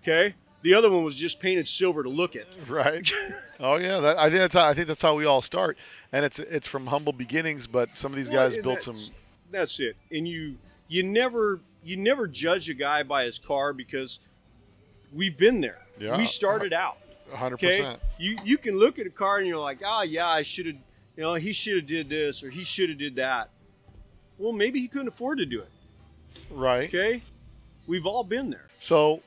Okay. 0.01 0.35
The 0.61 0.73
other 0.73 0.89
one 0.91 1.03
was 1.05 1.15
just 1.15 1.39
painted 1.39 1.67
silver 1.67 2.03
to 2.03 2.09
look 2.09 2.35
at. 2.35 2.45
Right. 2.67 3.09
oh 3.59 3.77
yeah. 3.77 3.99
That, 3.99 4.17
I 4.17 4.29
think 4.29 4.39
that's 4.41 4.55
how, 4.55 4.67
I 4.67 4.73
think 4.73 4.87
that's 4.87 5.01
how 5.01 5.15
we 5.15 5.25
all 5.25 5.41
start, 5.41 5.77
and 6.11 6.25
it's 6.25 6.39
it's 6.39 6.67
from 6.67 6.87
humble 6.87 7.13
beginnings. 7.13 7.65
But 7.65 7.95
some 7.95 8.11
of 8.11 8.17
these 8.17 8.29
guys 8.29 8.55
Well, 8.55 8.63
built 8.63 8.81
some. 8.81 8.95
that's- 9.51 9.79
it. 9.79 9.95
And 10.11 10.27
you 10.27 10.57
you 10.89 11.03
never 11.03 11.61
you 11.83 11.95
never 11.95 12.27
judge 12.27 12.69
a 12.69 12.73
guy 12.73 13.03
by 13.03 13.23
his 13.23 13.39
car 13.39 13.71
because 13.71 14.19
we've 15.13 15.37
been 15.37 15.61
there. 15.61 15.79
Yeah. 15.97 16.17
We 16.17 16.25
started 16.25 16.73
out. 16.73 16.97
100. 17.29 17.55
Okay, 17.55 17.77
percent 17.77 17.99
you 18.17 18.35
you 18.43 18.57
can 18.57 18.77
look 18.77 18.99
at 18.99 19.05
a 19.05 19.09
car 19.11 19.37
and 19.37 19.47
you're 19.47 19.57
like, 19.59 19.79
oh 19.85 20.01
yeah, 20.01 20.27
I 20.27 20.41
should 20.41 20.65
have, 20.65 20.75
you 21.15 21.23
know, 21.23 21.35
he 21.35 21.53
should 21.53 21.75
have 21.77 21.85
did 21.87 22.09
this 22.09 22.43
or 22.43 22.49
he 22.49 22.63
should 22.63 22.89
have 22.89 22.97
did 22.97 23.15
that. 23.15 23.49
Well, 24.39 24.53
maybe 24.53 24.79
he 24.79 24.87
couldn't 24.87 25.09
afford 25.09 25.37
to 25.39 25.45
do 25.45 25.59
it. 25.59 25.69
Right. 26.49 26.87
Okay, 26.87 27.21
we've 27.85 28.05
all 28.05 28.23
been 28.23 28.49
there. 28.49 28.67
So 28.79 29.21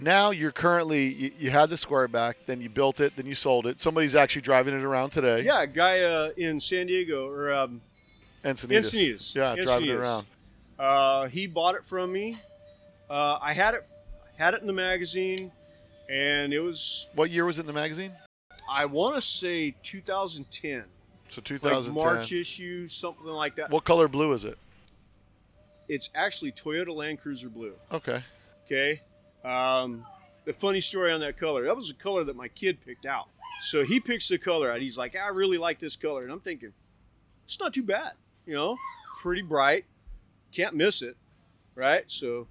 now 0.00 0.30
you're 0.30 0.52
currently 0.52 1.06
you, 1.12 1.30
you 1.38 1.50
had 1.50 1.68
the 1.68 1.76
square 1.76 2.08
back, 2.08 2.38
then 2.46 2.60
you 2.60 2.68
built 2.70 3.00
it, 3.00 3.16
then 3.16 3.26
you 3.26 3.34
sold 3.34 3.66
it. 3.66 3.80
Somebody's 3.80 4.14
actually 4.16 4.42
driving 4.42 4.74
it 4.74 4.82
around 4.84 5.10
today. 5.10 5.42
Yeah, 5.42 5.62
a 5.62 5.66
guy 5.66 6.00
uh, 6.00 6.30
in 6.36 6.58
San 6.60 6.86
Diego 6.86 7.28
or 7.28 7.52
um, 7.52 7.80
Encinitas. 8.44 8.92
Encinitas. 8.94 9.34
Yeah, 9.34 9.56
driving 9.62 9.88
it 9.88 9.94
around. 9.96 10.26
uh, 10.78 11.26
he 11.26 11.46
bought 11.46 11.74
it 11.74 11.84
from 11.84 12.12
me. 12.12 12.36
Uh, 13.10 13.38
I 13.42 13.52
had 13.52 13.74
it 13.74 13.86
had 14.36 14.54
it 14.54 14.60
in 14.60 14.66
the 14.66 14.72
magazine, 14.72 15.50
and 16.08 16.52
it 16.52 16.60
was 16.60 17.08
What 17.14 17.30
year 17.30 17.44
was 17.44 17.58
it 17.58 17.62
in 17.62 17.66
the 17.66 17.72
magazine? 17.72 18.12
I 18.70 18.84
want 18.84 19.14
to 19.14 19.22
say 19.22 19.74
2010, 19.84 20.84
So 21.28 21.40
like 21.40 21.44
2010. 21.44 21.94
March 21.94 22.32
issue, 22.32 22.88
something 22.88 23.26
like 23.26 23.56
that. 23.56 23.70
What 23.70 23.84
color 23.84 24.08
blue 24.08 24.32
is 24.32 24.44
it? 24.44 24.58
It's 25.88 26.10
actually 26.14 26.52
Toyota 26.52 26.94
Land 26.94 27.20
Cruiser 27.20 27.48
blue. 27.48 27.74
Okay. 27.92 28.22
Okay. 28.66 29.00
Um, 29.44 30.04
the 30.44 30.52
funny 30.52 30.80
story 30.80 31.12
on 31.12 31.20
that 31.20 31.36
color, 31.36 31.64
that 31.64 31.76
was 31.76 31.90
a 31.90 31.94
color 31.94 32.24
that 32.24 32.36
my 32.36 32.48
kid 32.48 32.78
picked 32.84 33.06
out. 33.06 33.28
So 33.62 33.84
he 33.84 34.00
picks 34.00 34.28
the 34.28 34.38
color 34.38 34.70
out. 34.70 34.80
He's 34.80 34.98
like, 34.98 35.16
I 35.16 35.28
really 35.28 35.58
like 35.58 35.78
this 35.78 35.96
color. 35.96 36.24
And 36.24 36.32
I'm 36.32 36.40
thinking, 36.40 36.72
it's 37.44 37.58
not 37.58 37.72
too 37.72 37.82
bad. 37.82 38.12
You 38.44 38.54
know, 38.54 38.76
pretty 39.20 39.42
bright. 39.42 39.84
Can't 40.52 40.74
miss 40.74 41.02
it. 41.02 41.16
Right. 41.74 42.04
So, 42.06 42.46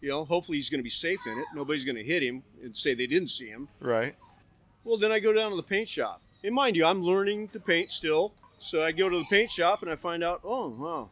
you 0.00 0.08
know, 0.08 0.24
hopefully 0.24 0.58
he's 0.58 0.70
going 0.70 0.80
to 0.80 0.84
be 0.84 0.90
safe 0.90 1.20
in 1.26 1.38
it. 1.38 1.46
Nobody's 1.54 1.84
going 1.84 1.96
to 1.96 2.04
hit 2.04 2.22
him 2.22 2.42
and 2.62 2.76
say 2.76 2.94
they 2.94 3.06
didn't 3.06 3.28
see 3.28 3.48
him. 3.48 3.68
Right. 3.80 4.14
Well, 4.84 4.96
then 4.96 5.10
I 5.10 5.18
go 5.18 5.32
down 5.32 5.50
to 5.50 5.56
the 5.56 5.62
paint 5.62 5.88
shop. 5.88 6.20
And 6.46 6.54
mind 6.54 6.76
you, 6.76 6.84
I'm 6.84 7.02
learning 7.02 7.48
to 7.48 7.60
paint 7.60 7.90
still. 7.90 8.32
So 8.60 8.84
I 8.84 8.92
go 8.92 9.08
to 9.08 9.18
the 9.18 9.24
paint 9.24 9.50
shop 9.50 9.82
and 9.82 9.90
I 9.90 9.96
find 9.96 10.22
out, 10.22 10.40
oh, 10.44 10.68
wow, 10.68 11.10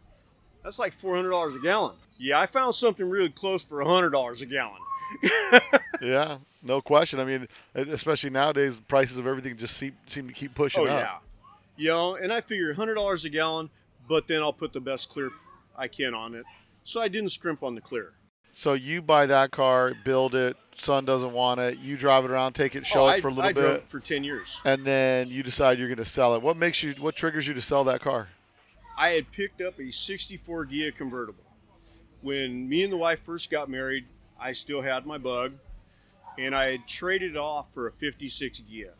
that's 0.63 0.79
like 0.79 0.97
$400 0.97 1.57
a 1.57 1.59
gallon. 1.59 1.97
Yeah, 2.19 2.41
I 2.41 2.47
found 2.47 2.75
something 2.75 3.11
really 3.11 3.29
close 3.29 3.65
for 3.65 3.79
$100 3.85 4.41
a 4.41 4.47
gallon. 4.47 4.79
Yeah. 6.01 6.39
No 6.63 6.81
question. 6.81 7.21
I 7.21 7.25
mean, 7.25 7.49
especially 7.75 8.31
nowadays, 8.31 8.77
the 8.77 8.85
prices 8.85 9.19
of 9.19 9.27
everything 9.27 9.57
just 9.57 9.77
seem 9.77 9.95
seem 10.07 10.27
to 10.27 10.35
keep 10.35 10.55
pushing 10.55 10.83
up. 10.85 10.91
Oh 10.91 10.97
up. 10.97 11.23
yeah, 11.77 11.85
you 11.85 11.89
know, 11.89 12.17
and 12.17 12.33
I 12.33 12.41
figure 12.41 12.73
hundred 12.73 12.95
dollars 12.95 13.25
a 13.25 13.29
gallon, 13.29 13.71
but 14.09 14.27
then 14.27 14.43
I'll 14.43 14.53
put 14.53 14.73
the 14.73 14.81
best 14.81 15.11
clear 15.11 15.31
I 15.77 15.89
can 15.89 16.15
on 16.15 16.35
it. 16.35 16.45
So 16.83 17.01
I 17.01 17.09
didn't 17.09 17.31
scrimp 17.31 17.63
on 17.63 17.75
the 17.75 17.81
clear. 17.81 18.13
So 18.57 18.75
you 18.75 19.03
buy 19.03 19.27
that 19.27 19.51
car, 19.51 19.95
build 20.05 20.37
it. 20.37 20.57
Son 20.77 21.05
doesn't 21.05 21.33
want 21.33 21.59
it. 21.59 21.79
You 21.79 21.97
drive 21.97 22.25
it 22.25 22.31
around, 22.31 22.53
take 22.53 22.77
it, 22.77 22.81
oh, 22.81 22.83
show 22.85 23.07
Oh, 23.07 23.09
it 23.09 23.21
for 23.21 23.29
a 23.29 23.31
little 23.33 23.51
I 23.51 23.53
drove 23.53 23.65
bit, 23.67 23.77
it 23.83 23.89
for 23.89 23.99
ten 23.99 24.23
years. 24.23 24.61
and 24.65 24.85
then 24.85 25.29
you 25.29 25.43
decide 25.43 25.77
you're 25.79 25.89
going 25.89 25.99
to 25.99 26.05
sell 26.05 26.35
it. 26.37 26.43
What 26.43 26.57
makes 26.57 26.81
you? 26.83 26.93
What 27.01 27.17
triggers 27.17 27.49
you 27.49 27.55
to 27.55 27.61
sell 27.61 27.83
that 27.85 28.01
car? 28.01 28.29
I 28.97 29.09
had 29.11 29.31
picked 29.33 29.61
up 29.61 29.79
a 29.81 29.91
'64 29.91 30.67
Ghia 30.67 30.95
convertible. 30.95 31.43
When 32.23 32.69
me 32.69 32.85
and 32.85 32.93
the 32.93 32.97
wife 32.97 33.21
first 33.23 33.51
got 33.51 33.69
married, 33.69 34.05
I 34.41 34.53
still 34.53 34.81
had 34.81 35.05
my 35.05 35.19
bug, 35.19 35.53
and 36.39 36.55
I 36.55 36.71
had 36.71 36.87
traded 36.87 37.33
it 37.33 37.37
off 37.37 37.73
for 37.75 37.89
a 37.89 37.93
'56 37.93 38.61
Ghia. 38.71 38.91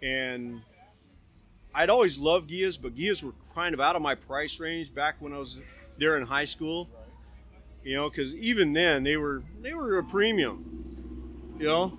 And 0.00 0.62
I'd 1.74 1.90
always 1.90 2.18
loved 2.18 2.50
Ghias, 2.50 2.80
but 2.80 2.94
Ghias 2.96 3.22
were 3.22 3.32
kind 3.54 3.74
of 3.74 3.80
out 3.80 3.96
of 3.96 4.02
my 4.02 4.14
price 4.14 4.60
range 4.60 4.94
back 4.94 5.16
when 5.18 5.32
I 5.32 5.38
was 5.38 5.60
there 5.98 6.16
in 6.18 6.24
high 6.26 6.44
school. 6.44 6.88
You 7.84 7.96
know, 7.96 8.10
because 8.10 8.34
even 8.36 8.72
then 8.72 9.02
they 9.02 9.16
were 9.16 9.42
they 9.60 9.74
were 9.74 9.98
a 9.98 10.04
premium. 10.04 10.68
You 11.58 11.66
know, 11.66 11.98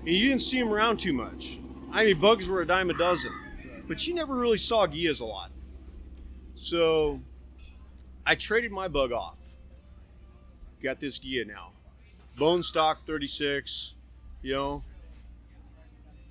and 0.00 0.08
you 0.08 0.28
didn't 0.28 0.42
see 0.42 0.58
them 0.58 0.68
around 0.68 0.98
too 0.98 1.12
much. 1.12 1.58
I 1.90 2.04
mean, 2.04 2.20
bugs 2.20 2.48
were 2.48 2.60
a 2.60 2.66
dime 2.66 2.90
a 2.90 2.94
dozen, 2.94 3.32
but 3.86 4.06
you 4.06 4.14
never 4.14 4.34
really 4.34 4.58
saw 4.58 4.86
Ghias 4.86 5.20
a 5.20 5.24
lot. 5.24 5.50
So 6.54 7.20
I 8.26 8.34
traded 8.34 8.72
my 8.72 8.88
bug 8.88 9.12
off. 9.12 9.38
Got 10.82 11.00
this 11.00 11.18
Ghia 11.18 11.46
now. 11.46 11.70
Bone 12.36 12.62
stock 12.62 13.04
36, 13.06 13.94
you 14.42 14.54
know. 14.54 14.84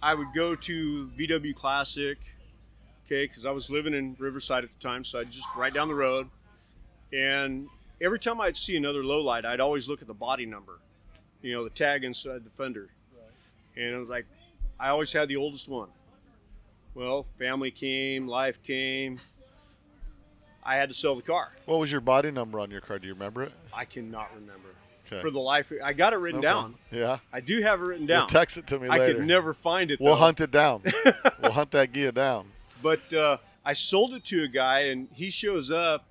I 0.01 0.13
would 0.13 0.27
go 0.33 0.55
to 0.55 1.09
VW 1.17 1.55
Classic, 1.55 2.17
okay, 3.05 3.25
because 3.25 3.45
I 3.45 3.51
was 3.51 3.69
living 3.69 3.93
in 3.93 4.15
Riverside 4.19 4.63
at 4.63 4.69
the 4.69 4.87
time, 4.87 5.03
so 5.03 5.19
I'd 5.19 5.31
just 5.31 5.47
right 5.57 5.73
down 5.73 5.87
the 5.87 5.95
road. 5.95 6.29
And 7.11 7.67
every 8.01 8.19
time 8.19 8.39
I'd 8.41 8.57
see 8.57 8.75
another 8.75 9.03
low 9.03 9.21
light, 9.21 9.45
I'd 9.45 9.59
always 9.59 9.87
look 9.89 10.01
at 10.01 10.07
the 10.07 10.13
body 10.13 10.45
number, 10.45 10.79
you 11.41 11.53
know, 11.53 11.63
the 11.63 11.69
tag 11.69 12.03
inside 12.03 12.43
the 12.43 12.49
fender. 12.51 12.89
And 13.75 13.85
it 13.93 13.97
was 13.97 14.09
like, 14.09 14.25
I 14.79 14.89
always 14.89 15.11
had 15.11 15.27
the 15.27 15.35
oldest 15.35 15.69
one. 15.69 15.89
Well, 16.95 17.25
family 17.37 17.69
came, 17.71 18.27
life 18.27 18.61
came. 18.63 19.19
I 20.63 20.75
had 20.75 20.89
to 20.89 20.95
sell 20.95 21.15
the 21.15 21.21
car. 21.21 21.51
What 21.65 21.79
was 21.79 21.91
your 21.91 22.01
body 22.01 22.31
number 22.31 22.59
on 22.59 22.71
your 22.71 22.81
car? 22.81 22.99
Do 22.99 23.07
you 23.07 23.13
remember 23.13 23.43
it? 23.43 23.51
I 23.73 23.85
cannot 23.85 24.29
remember. 24.35 24.69
Okay. 25.05 25.21
For 25.21 25.29
the 25.31 25.39
life, 25.39 25.71
I 25.81 25.93
got 25.93 26.11
it 26.11 26.17
written 26.17 26.39
Okay. 26.39 26.47
down. 26.47 26.75
Yeah. 26.91 27.19
I 27.31 27.39
do 27.39 27.61
have 27.61 27.79
it 27.79 27.83
written 27.85 28.07
You'll 28.07 28.17
down. 28.21 28.27
text 28.27 28.57
it 28.57 28.67
to 28.67 28.79
me 28.79 28.89
I 28.89 28.97
later. 28.97 29.15
could 29.19 29.27
never 29.27 29.53
find 29.53 29.89
it. 29.91 30.01
we'll 30.01 30.15
though. 30.15 30.19
hunt 30.19 30.41
it 30.41 30.51
down. 30.51 30.81
we'll 31.41 31.51
hunt 31.53 31.71
that 31.71 31.93
gear 31.93 32.11
down. 32.11 32.47
But 32.81 33.13
uh, 33.13 33.37
I 33.63 33.71
sold 33.73 34.13
it 34.15 34.25
to 34.25 34.43
a 34.43 34.47
guy, 34.49 34.79
and 34.81 35.07
he 35.13 35.29
shows 35.29 35.71
up, 35.71 36.03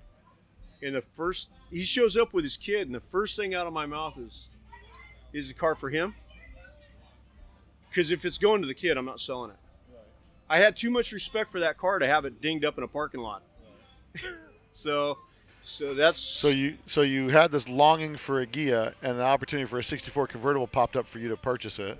and 0.81 0.95
the 0.95 1.01
first 1.01 1.49
he 1.71 1.83
shows 1.83 2.17
up 2.17 2.33
with 2.33 2.43
his 2.43 2.57
kid, 2.57 2.87
and 2.87 2.95
the 2.95 2.99
first 2.99 3.35
thing 3.35 3.53
out 3.53 3.67
of 3.67 3.73
my 3.73 3.85
mouth 3.85 4.17
is, 4.17 4.49
"Is 5.33 5.47
the 5.47 5.53
car 5.53 5.75
for 5.75 5.89
him?" 5.89 6.15
Because 7.89 8.11
if 8.11 8.25
it's 8.25 8.37
going 8.37 8.61
to 8.61 8.67
the 8.67 8.73
kid, 8.73 8.97
I'm 8.97 9.05
not 9.05 9.19
selling 9.19 9.51
it. 9.51 9.57
I 10.49 10.59
had 10.59 10.77
too 10.77 10.89
much 10.89 11.11
respect 11.11 11.51
for 11.51 11.59
that 11.59 11.77
car 11.77 11.99
to 11.99 12.07
have 12.07 12.25
it 12.25 12.41
dinged 12.41 12.63
up 12.63 12.77
in 12.77 12.83
a 12.83 12.87
parking 12.87 13.19
lot. 13.19 13.43
so, 14.71 15.17
so 15.61 15.93
that's 15.93 16.19
So 16.19 16.47
you 16.47 16.77
so 16.85 17.01
you 17.01 17.29
had 17.29 17.51
this 17.51 17.67
longing 17.67 18.15
for 18.15 18.41
a 18.41 18.47
Ghia, 18.47 18.93
and 19.01 19.17
an 19.17 19.23
opportunity 19.23 19.67
for 19.67 19.79
a 19.79 19.83
'64 19.83 20.27
convertible 20.27 20.67
popped 20.67 20.95
up 20.95 21.05
for 21.05 21.19
you 21.19 21.29
to 21.29 21.37
purchase 21.37 21.79
it. 21.79 21.97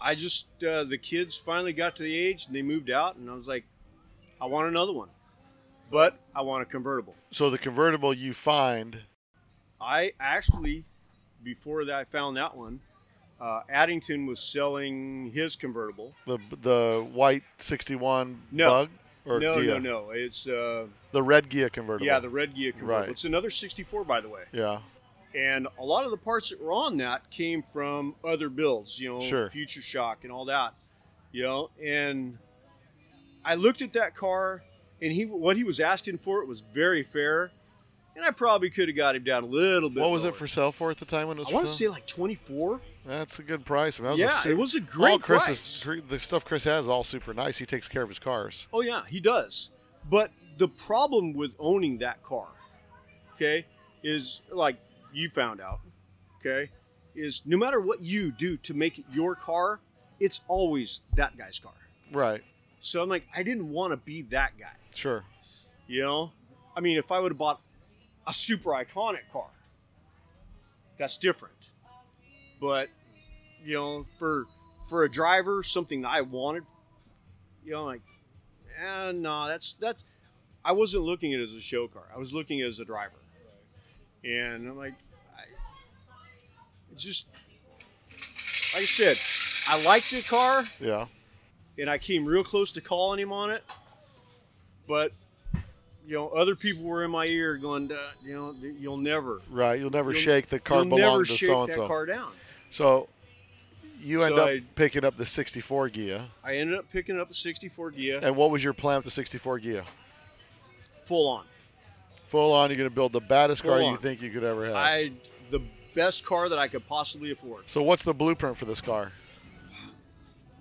I 0.00 0.14
just 0.14 0.46
uh, 0.62 0.84
the 0.84 0.98
kids 0.98 1.36
finally 1.36 1.72
got 1.72 1.96
to 1.96 2.02
the 2.02 2.14
age 2.14 2.46
and 2.46 2.54
they 2.54 2.62
moved 2.62 2.90
out, 2.90 3.16
and 3.16 3.30
I 3.30 3.34
was 3.34 3.48
like, 3.48 3.64
I 4.40 4.46
want 4.46 4.68
another 4.68 4.92
one, 4.92 5.08
but 5.90 6.18
I 6.34 6.42
want 6.42 6.62
a 6.62 6.66
convertible. 6.66 7.14
So 7.30 7.50
the 7.50 7.58
convertible 7.58 8.12
you 8.14 8.32
find, 8.32 9.02
I 9.80 10.12
actually 10.20 10.84
before 11.42 11.84
that 11.84 11.96
I 11.98 12.04
found 12.04 12.36
that 12.36 12.56
one, 12.56 12.80
uh, 13.40 13.60
Addington 13.68 14.26
was 14.26 14.40
selling 14.40 15.30
his 15.32 15.54
convertible. 15.56 16.12
The 16.26 16.38
the 16.62 17.06
white 17.12 17.42
61 17.58 18.42
No. 18.50 18.68
bug 18.70 18.90
or 19.26 19.40
no, 19.40 19.56
Ghia? 19.56 19.66
no, 19.66 19.78
no. 19.78 20.10
It's 20.10 20.46
uh, 20.48 20.86
The 21.12 21.22
red 21.22 21.48
Ghia 21.50 21.70
convertible. 21.70 22.06
yeah, 22.06 22.18
the 22.20 22.28
red 22.28 22.54
Ghia 22.54 22.72
convertible. 22.72 23.00
Right. 23.00 23.08
It's 23.08 23.24
another 23.24 23.50
64, 23.50 24.04
by 24.04 24.20
the 24.20 24.28
way. 24.28 24.44
yeah. 24.52 24.80
And 25.34 25.68
a 25.78 25.84
lot 25.84 26.04
of 26.06 26.10
the 26.12 26.16
parts 26.16 26.48
that 26.48 26.60
were 26.62 26.72
on 26.72 26.96
that 26.98 27.28
came 27.30 27.62
from 27.72 28.14
other 28.24 28.48
builds, 28.48 28.98
you 28.98 29.10
know, 29.10 29.20
Sure. 29.20 29.50
Future 29.50 29.82
Shock 29.82 30.20
and 30.24 30.32
all 30.32 30.46
that, 30.46 30.72
you 31.30 31.42
know. 31.42 31.68
And 31.84 32.38
I 33.44 33.54
looked 33.56 33.82
at 33.82 33.92
that 33.94 34.14
car, 34.14 34.62
and 35.02 35.12
he 35.12 35.24
what 35.24 35.56
he 35.56 35.64
was 35.64 35.80
asking 35.80 36.18
for 36.18 36.40
it 36.42 36.48
was 36.48 36.60
very 36.60 37.02
fair, 37.02 37.50
and 38.14 38.24
I 38.24 38.30
probably 38.30 38.70
could 38.70 38.88
have 38.88 38.96
got 38.96 39.16
him 39.16 39.24
down 39.24 39.42
a 39.44 39.46
little 39.46 39.90
bit. 39.90 40.00
What 40.00 40.10
was 40.10 40.24
it 40.24 40.34
for 40.34 40.46
sale 40.46 40.72
for 40.72 40.90
at 40.90 40.98
the 40.98 41.04
time 41.04 41.28
when 41.28 41.36
it 41.36 41.40
was 41.40 41.50
I 41.50 41.54
want 41.54 41.66
to 41.68 41.72
say 41.72 41.88
like 41.88 42.06
24. 42.06 42.80
That's 43.06 43.38
a 43.38 43.42
good 43.42 43.64
price. 43.64 44.00
I 44.00 44.02
mean, 44.02 44.06
that 44.06 44.12
was 44.12 44.20
a 44.20 44.24
Yeah, 44.24 44.40
su- 44.40 44.50
it 44.50 44.56
was 44.56 44.74
a 44.74 44.78
all 44.80 44.84
great 44.86 45.22
Chris's, 45.22 45.82
price. 45.84 46.00
The 46.08 46.18
stuff 46.18 46.44
Chris 46.44 46.64
has 46.64 46.84
is 46.84 46.88
all 46.88 47.04
super 47.04 47.32
nice. 47.32 47.58
He 47.58 47.66
takes 47.66 47.88
care 47.88 48.02
of 48.02 48.08
his 48.08 48.18
cars. 48.18 48.66
Oh 48.72 48.80
yeah, 48.80 49.02
he 49.06 49.20
does. 49.20 49.70
But 50.10 50.30
the 50.58 50.68
problem 50.68 51.32
with 51.34 51.52
owning 51.58 51.98
that 51.98 52.22
car, 52.22 52.48
okay, 53.34 53.66
is 54.02 54.40
like 54.50 54.76
you 55.12 55.28
found 55.30 55.60
out, 55.60 55.80
okay, 56.40 56.70
is 57.14 57.42
no 57.46 57.56
matter 57.56 57.80
what 57.80 58.02
you 58.02 58.32
do 58.32 58.56
to 58.58 58.74
make 58.74 58.98
it 58.98 59.04
your 59.12 59.34
car, 59.34 59.80
it's 60.20 60.40
always 60.48 61.00
that 61.14 61.36
guy's 61.36 61.58
car. 61.58 61.72
Right. 62.12 62.42
So 62.80 63.02
I'm 63.02 63.08
like, 63.08 63.26
I 63.34 63.42
didn't 63.42 63.70
want 63.70 63.92
to 63.92 63.96
be 63.96 64.22
that 64.30 64.52
guy. 64.58 64.76
Sure. 64.96 65.24
You 65.86 66.02
know, 66.02 66.32
I 66.76 66.80
mean, 66.80 66.96
if 66.98 67.12
I 67.12 67.20
would 67.20 67.32
have 67.32 67.38
bought 67.38 67.60
a 68.26 68.32
super 68.32 68.70
iconic 68.70 69.30
car, 69.32 69.48
that's 70.98 71.16
different. 71.18 71.54
But 72.60 72.88
you 73.64 73.74
know, 73.74 74.06
for 74.18 74.46
for 74.88 75.04
a 75.04 75.10
driver, 75.10 75.62
something 75.62 76.02
that 76.02 76.08
I 76.10 76.22
wanted, 76.22 76.64
you 77.64 77.72
know, 77.72 77.84
like, 77.84 78.00
eh, 78.82 79.12
no, 79.12 79.46
that's 79.46 79.74
that's. 79.74 80.04
I 80.64 80.72
wasn't 80.72 81.04
looking 81.04 81.32
at 81.34 81.40
it 81.40 81.44
as 81.44 81.52
a 81.52 81.60
show 81.60 81.86
car. 81.86 82.04
I 82.12 82.18
was 82.18 82.34
looking 82.34 82.60
at 82.60 82.64
it 82.64 82.68
as 82.68 82.80
a 82.80 82.84
driver, 82.84 83.20
and 84.24 84.66
I'm 84.68 84.76
like, 84.76 84.94
I, 85.36 85.42
it's 86.92 87.02
just 87.04 87.26
like 88.74 88.82
I 88.82 88.86
said, 88.86 89.18
I 89.68 89.82
liked 89.84 90.10
the 90.10 90.22
car 90.22 90.64
Yeah. 90.80 91.06
and 91.78 91.88
I 91.88 91.98
came 91.98 92.24
real 92.24 92.42
close 92.42 92.72
to 92.72 92.80
calling 92.80 93.20
him 93.20 93.32
on 93.32 93.50
it, 93.50 93.62
but 94.86 95.12
you 96.06 96.14
know, 96.14 96.28
other 96.28 96.54
people 96.54 96.84
were 96.84 97.04
in 97.04 97.10
my 97.10 97.24
ear 97.26 97.56
going, 97.56 97.90
you 98.24 98.34
know, 98.34 98.54
you'll 98.78 98.96
never, 98.96 99.40
Right. 99.50 99.78
You'll 99.80 99.90
never 99.90 100.12
You'll- 100.12 100.20
shake 100.20 100.46
the 100.46 100.60
car 100.60 100.84
you'll 100.84 100.96
never 100.98 101.24
to 101.24 101.32
shake 101.36 101.48
so 101.48 101.62
and 101.62 101.70
that 101.72 101.74
so. 101.74 101.86
car 101.88 102.06
down. 102.06 102.30
So 102.70 103.08
you 104.00 104.22
end 104.22 104.36
So 104.36 104.42
up 104.42 104.48
I- 104.48 104.62
picking 104.76 105.04
up 105.04 105.16
the 105.16 105.24
64 105.26 105.90
Ghia. 105.90 106.22
I 106.44 106.56
ended 106.58 106.78
up 106.78 106.84
picking 106.92 107.18
up 107.18 107.26
the 107.28 107.34
64 107.34 107.90
Ghia, 107.92 108.22
And 108.22 108.36
what 108.36 108.50
was 108.50 108.62
your 108.62 108.72
plan 108.72 108.96
with 108.98 109.06
the 109.06 109.10
64 109.10 109.58
Ghia? 109.60 109.84
full 111.02 111.28
on. 111.28 111.44
Full 112.28 112.52
on, 112.52 112.70
you're 112.70 112.76
going 112.76 112.88
to 112.90 112.94
build 112.94 113.12
the 113.12 113.20
baddest 113.20 113.62
car 113.62 113.78
Full 113.80 113.90
you 113.90 113.96
think 113.96 114.20
you 114.20 114.30
could 114.30 114.42
ever 114.44 114.66
have. 114.66 114.74
I 114.76 115.10
the 115.50 115.60
best 115.94 116.24
car 116.24 116.48
that 116.48 116.58
I 116.58 116.68
could 116.68 116.86
possibly 116.86 117.30
afford. 117.32 117.68
so 117.70 117.82
what's 117.82 118.02
the 118.04 118.12
blueprint 118.14 118.56
for 118.56 118.64
this 118.66 118.80
car? 118.80 119.10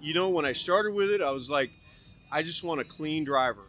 You 0.02 0.14
know, 0.14 0.30
when 0.30 0.46
I 0.46 0.52
started 0.54 0.94
with 0.94 1.10
it, 1.10 1.22
I 1.22 1.32
was 1.32 1.50
like, 1.50 1.72
I 2.32 2.42
just 2.44 2.64
want 2.64 2.80
a 2.82 2.84
clean 2.84 3.24
driver, 3.24 3.64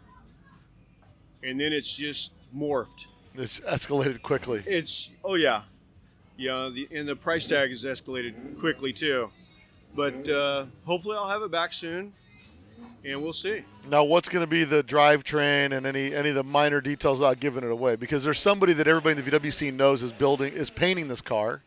and 1.43 1.61
then 1.61 1.73
it's 1.73 1.93
just 1.95 2.33
morphed. 2.55 3.07
It's 3.35 3.61
escalated 3.61 4.23
quickly. 4.23 4.63
It's 4.67 5.11
oh 5.25 5.35
yeah, 5.35 5.63
yeah. 6.37 6.71
The 6.73 6.89
and 6.93 7.09
the 7.09 7.17
price 7.17 7.47
tag 7.47 7.71
has 7.71 7.85
escalated 7.85 8.59
quickly 8.59 8.93
too, 8.93 9.31
but 9.95 10.29
uh, 10.29 10.67
hopefully 10.85 11.17
I'll 11.17 11.29
have 11.29 11.43
it 11.43 11.51
back 11.51 11.73
soon, 11.73 12.13
and 13.05 13.23
we'll 13.23 13.33
see. 13.33 13.63
Now, 13.89 14.05
what's 14.05 14.29
going 14.29 14.43
to 14.43 14.51
be 14.51 14.65
the 14.65 14.83
drivetrain 14.83 15.77
and 15.77 15.87
any 15.87 16.15
any 16.15 16.31
of 16.31 16.35
the 16.35 16.45
minor 16.45 16.81
details 16.81 17.19
without 17.21 17.41
giving 17.41 17.63
it 17.63 17.71
away? 17.71 17.97
Because 17.97 18.25
there's 18.25 18.39
somebody 18.39 18.73
that 18.73 18.89
everybody 18.89 19.19
in 19.19 19.25
the 19.25 19.31
VW 19.31 19.53
scene 19.53 19.77
knows 19.77 20.03
is 20.03 20.13
building 20.13 20.53
is 20.55 20.71
painting 20.71 21.09
this 21.09 21.21
car, 21.21 21.63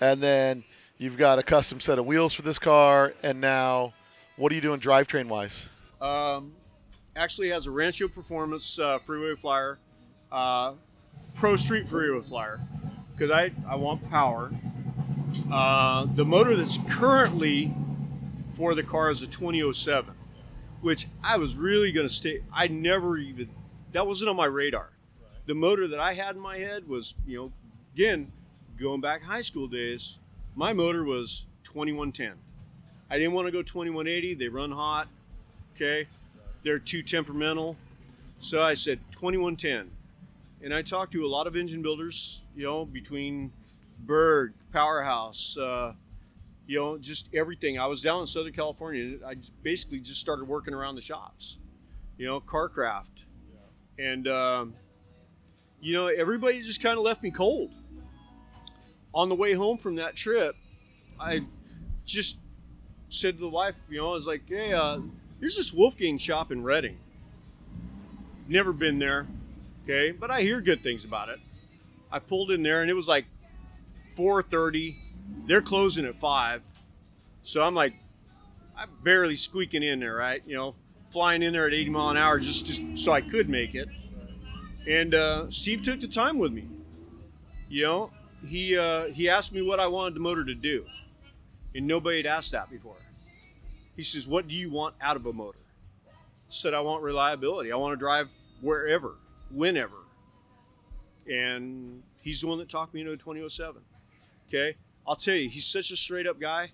and 0.00 0.20
then 0.20 0.64
you've 0.98 1.16
got 1.16 1.38
a 1.38 1.42
custom 1.42 1.78
set 1.78 1.98
of 1.98 2.06
wheels 2.06 2.34
for 2.34 2.42
this 2.42 2.58
car, 2.58 3.14
and 3.22 3.40
now 3.40 3.92
what 4.36 4.50
are 4.50 4.54
you 4.54 4.60
doing 4.60 4.80
drivetrain 4.80 5.28
wise? 5.28 5.68
Um, 6.00 6.52
actually 7.16 7.50
has 7.50 7.66
a 7.66 7.70
Rancho 7.70 8.08
Performance 8.08 8.78
uh, 8.78 8.98
Freeway 9.00 9.34
Flyer, 9.36 9.78
uh, 10.30 10.72
Pro 11.34 11.56
Street 11.56 11.88
Freeway 11.88 12.22
Flyer, 12.22 12.60
because 13.12 13.30
I 13.30 13.52
I 13.68 13.76
want 13.76 14.08
power. 14.10 14.50
Uh, 15.50 16.06
the 16.14 16.24
motor 16.24 16.56
that's 16.56 16.78
currently 16.88 17.74
for 18.54 18.74
the 18.74 18.82
car 18.82 19.10
is 19.10 19.22
a 19.22 19.26
2007, 19.26 20.14
which 20.82 21.06
I 21.24 21.36
was 21.36 21.56
really 21.56 21.92
going 21.92 22.06
to 22.06 22.12
stay. 22.12 22.42
I 22.52 22.68
never 22.68 23.16
even 23.16 23.48
that 23.92 24.06
wasn't 24.06 24.30
on 24.30 24.36
my 24.36 24.46
radar. 24.46 24.90
The 25.46 25.54
motor 25.54 25.88
that 25.88 26.00
I 26.00 26.14
had 26.14 26.36
in 26.36 26.40
my 26.40 26.58
head 26.58 26.88
was, 26.88 27.14
you 27.26 27.36
know, 27.36 27.52
again, 27.94 28.30
going 28.78 29.00
back 29.00 29.22
high 29.22 29.42
school 29.42 29.66
days, 29.66 30.18
my 30.54 30.72
motor 30.72 31.04
was 31.04 31.44
2110. 31.64 32.34
I 33.10 33.18
didn't 33.18 33.32
want 33.32 33.46
to 33.46 33.52
go 33.52 33.62
2180. 33.62 34.34
They 34.34 34.48
run 34.48 34.70
hot. 34.70 35.08
Okay. 35.74 36.06
They're 36.62 36.78
too 36.78 37.02
temperamental. 37.02 37.76
So 38.38 38.62
I 38.62 38.74
said 38.74 39.00
2110. 39.12 39.90
And 40.64 40.72
I 40.72 40.82
talked 40.82 41.12
to 41.12 41.24
a 41.24 41.28
lot 41.28 41.46
of 41.46 41.56
engine 41.56 41.82
builders, 41.82 42.44
you 42.54 42.64
know, 42.64 42.84
between 42.84 43.52
Berg, 44.00 44.52
Powerhouse, 44.72 45.56
uh, 45.58 45.92
you 46.66 46.78
know, 46.78 46.98
just 46.98 47.28
everything. 47.34 47.78
I 47.78 47.86
was 47.86 48.00
down 48.00 48.20
in 48.20 48.26
Southern 48.26 48.52
California. 48.52 49.18
I 49.26 49.36
basically 49.62 49.98
just 49.98 50.20
started 50.20 50.46
working 50.46 50.72
around 50.72 50.94
the 50.94 51.00
shops, 51.00 51.58
you 52.16 52.26
know, 52.26 52.40
Carcraft. 52.40 53.24
And, 53.98 54.28
um, 54.28 54.74
you 55.80 55.94
know, 55.94 56.06
everybody 56.06 56.60
just 56.60 56.80
kind 56.80 56.96
of 56.96 57.04
left 57.04 57.22
me 57.22 57.30
cold. 57.30 57.72
On 59.14 59.28
the 59.28 59.34
way 59.34 59.52
home 59.52 59.78
from 59.78 59.96
that 59.96 60.16
trip, 60.16 60.56
I 61.20 61.40
just 62.06 62.38
said 63.08 63.34
to 63.34 63.40
the 63.40 63.48
wife, 63.48 63.76
you 63.90 63.98
know, 63.98 64.10
I 64.10 64.14
was 64.14 64.26
like, 64.26 64.48
hey, 64.48 64.72
uh, 64.72 65.00
there's 65.42 65.56
this 65.56 65.72
Wolfgang 65.72 66.18
shop 66.18 66.52
in 66.52 66.62
Redding. 66.62 66.98
Never 68.46 68.72
been 68.72 69.00
there, 69.00 69.26
okay, 69.82 70.12
but 70.12 70.30
I 70.30 70.42
hear 70.42 70.60
good 70.60 70.84
things 70.84 71.04
about 71.04 71.30
it. 71.30 71.40
I 72.12 72.20
pulled 72.20 72.52
in 72.52 72.62
there 72.62 72.80
and 72.80 72.88
it 72.88 72.94
was 72.94 73.08
like 73.08 73.26
4:30. 74.16 74.94
They're 75.48 75.60
closing 75.60 76.04
at 76.06 76.14
five, 76.14 76.62
so 77.42 77.60
I'm 77.60 77.74
like, 77.74 77.92
I'm 78.78 78.90
barely 79.02 79.34
squeaking 79.34 79.82
in 79.82 79.98
there, 79.98 80.14
right? 80.14 80.46
You 80.46 80.54
know, 80.54 80.74
flying 81.10 81.42
in 81.42 81.52
there 81.52 81.66
at 81.66 81.74
80 81.74 81.90
mile 81.90 82.10
an 82.10 82.16
hour 82.16 82.38
just 82.38 82.64
just 82.64 82.80
so 82.94 83.10
I 83.10 83.20
could 83.20 83.48
make 83.48 83.74
it. 83.74 83.88
And 84.88 85.12
uh, 85.12 85.50
Steve 85.50 85.82
took 85.82 86.00
the 86.00 86.06
time 86.06 86.38
with 86.38 86.52
me. 86.52 86.68
You 87.68 87.82
know, 87.82 88.10
he 88.46 88.78
uh, 88.78 89.06
he 89.06 89.28
asked 89.28 89.52
me 89.52 89.60
what 89.60 89.80
I 89.80 89.88
wanted 89.88 90.14
the 90.14 90.20
motor 90.20 90.44
to 90.44 90.54
do, 90.54 90.86
and 91.74 91.84
nobody 91.84 92.18
had 92.18 92.26
asked 92.26 92.52
that 92.52 92.70
before. 92.70 93.01
He 93.96 94.02
says, 94.02 94.26
"What 94.26 94.48
do 94.48 94.54
you 94.54 94.70
want 94.70 94.94
out 95.00 95.16
of 95.16 95.26
a 95.26 95.32
motor?" 95.32 95.58
I 96.06 96.10
said, 96.48 96.74
"I 96.74 96.80
want 96.80 97.02
reliability. 97.02 97.72
I 97.72 97.76
want 97.76 97.92
to 97.92 97.96
drive 97.96 98.30
wherever, 98.60 99.16
whenever." 99.50 99.96
And 101.30 102.02
he's 102.20 102.40
the 102.40 102.46
one 102.46 102.58
that 102.58 102.68
talked 102.68 102.94
me 102.94 103.00
into 103.00 103.12
a 103.12 103.16
2007. 103.16 103.82
Okay, 104.48 104.76
I'll 105.06 105.16
tell 105.16 105.34
you, 105.34 105.48
he's 105.48 105.66
such 105.66 105.90
a 105.90 105.96
straight 105.96 106.26
up 106.26 106.40
guy. 106.40 106.72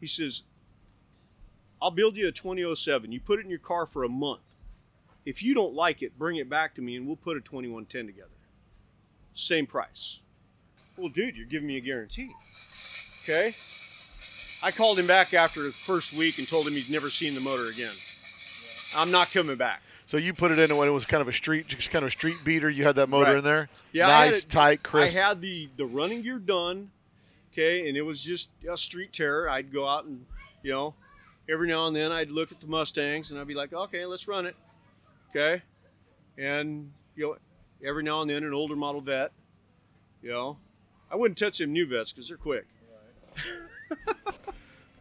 He 0.00 0.06
says, 0.06 0.42
"I'll 1.80 1.90
build 1.90 2.16
you 2.16 2.28
a 2.28 2.32
2007. 2.32 3.12
You 3.12 3.20
put 3.20 3.38
it 3.38 3.44
in 3.44 3.50
your 3.50 3.58
car 3.58 3.86
for 3.86 4.02
a 4.04 4.08
month. 4.08 4.42
If 5.24 5.42
you 5.42 5.54
don't 5.54 5.74
like 5.74 6.02
it, 6.02 6.18
bring 6.18 6.36
it 6.36 6.48
back 6.48 6.74
to 6.74 6.82
me, 6.82 6.96
and 6.96 7.06
we'll 7.06 7.16
put 7.16 7.36
a 7.36 7.40
2110 7.40 8.06
together. 8.06 8.30
Same 9.32 9.66
price." 9.66 10.20
Well, 10.96 11.08
dude, 11.08 11.36
you're 11.36 11.46
giving 11.46 11.68
me 11.68 11.76
a 11.76 11.80
guarantee. 11.80 12.34
Okay. 13.22 13.54
I 14.62 14.70
called 14.70 14.98
him 14.98 15.06
back 15.06 15.34
after 15.34 15.62
the 15.62 15.72
first 15.72 16.12
week 16.12 16.38
and 16.38 16.46
told 16.48 16.66
him 16.66 16.74
he's 16.74 16.88
never 16.88 17.10
seen 17.10 17.34
the 17.34 17.40
motor 17.40 17.66
again. 17.68 17.92
I'm 18.94 19.10
not 19.10 19.32
coming 19.32 19.56
back. 19.56 19.82
So 20.06 20.16
you 20.18 20.34
put 20.34 20.50
it 20.52 20.58
in 20.58 20.76
when 20.76 20.88
it 20.88 20.92
was 20.92 21.06
kind 21.06 21.20
of 21.22 21.28
a 21.28 21.32
street, 21.32 21.66
just 21.66 21.90
kind 21.90 22.02
of 22.02 22.08
a 22.08 22.10
street 22.10 22.36
beater. 22.44 22.68
You 22.68 22.84
had 22.84 22.96
that 22.96 23.08
motor 23.08 23.30
Right. 23.32 23.38
in 23.38 23.44
there. 23.44 23.68
Yeah, 23.92 24.06
nice, 24.08 24.44
it- 24.44 24.50
tight, 24.50 24.82
crisp. 24.82 25.16
I 25.16 25.20
had 25.20 25.40
the 25.40 25.68
the 25.76 25.86
running 25.86 26.22
gear 26.22 26.38
done, 26.38 26.90
okay, 27.52 27.88
and 27.88 27.96
it 27.96 28.02
was 28.02 28.22
just 28.22 28.50
a 28.70 28.76
street 28.76 29.12
terror. 29.12 29.48
I'd 29.48 29.72
go 29.72 29.88
out 29.88 30.04
and 30.04 30.24
you 30.62 30.72
know, 30.72 30.94
every 31.48 31.66
now 31.68 31.86
and 31.86 31.96
then 31.96 32.12
I'd 32.12 32.30
look 32.30 32.52
at 32.52 32.60
the 32.60 32.66
Mustangs 32.66 33.30
and 33.32 33.40
I'd 33.40 33.46
be 33.48 33.54
like, 33.54 33.72
okay, 33.72 34.04
let's 34.06 34.28
run 34.28 34.44
it, 34.46 34.54
okay, 35.30 35.62
and 36.36 36.92
you 37.16 37.24
know, 37.26 37.36
every 37.88 38.02
now 38.02 38.20
and 38.20 38.30
then 38.30 38.44
an 38.44 38.52
older 38.52 38.76
model 38.76 39.00
vet, 39.00 39.32
you 40.22 40.30
know, 40.30 40.58
I 41.10 41.16
wouldn't 41.16 41.38
touch 41.38 41.58
them 41.58 41.72
new 41.72 41.86
vets 41.86 42.12
because 42.12 42.28
they're 42.28 42.36
quick. 42.36 42.66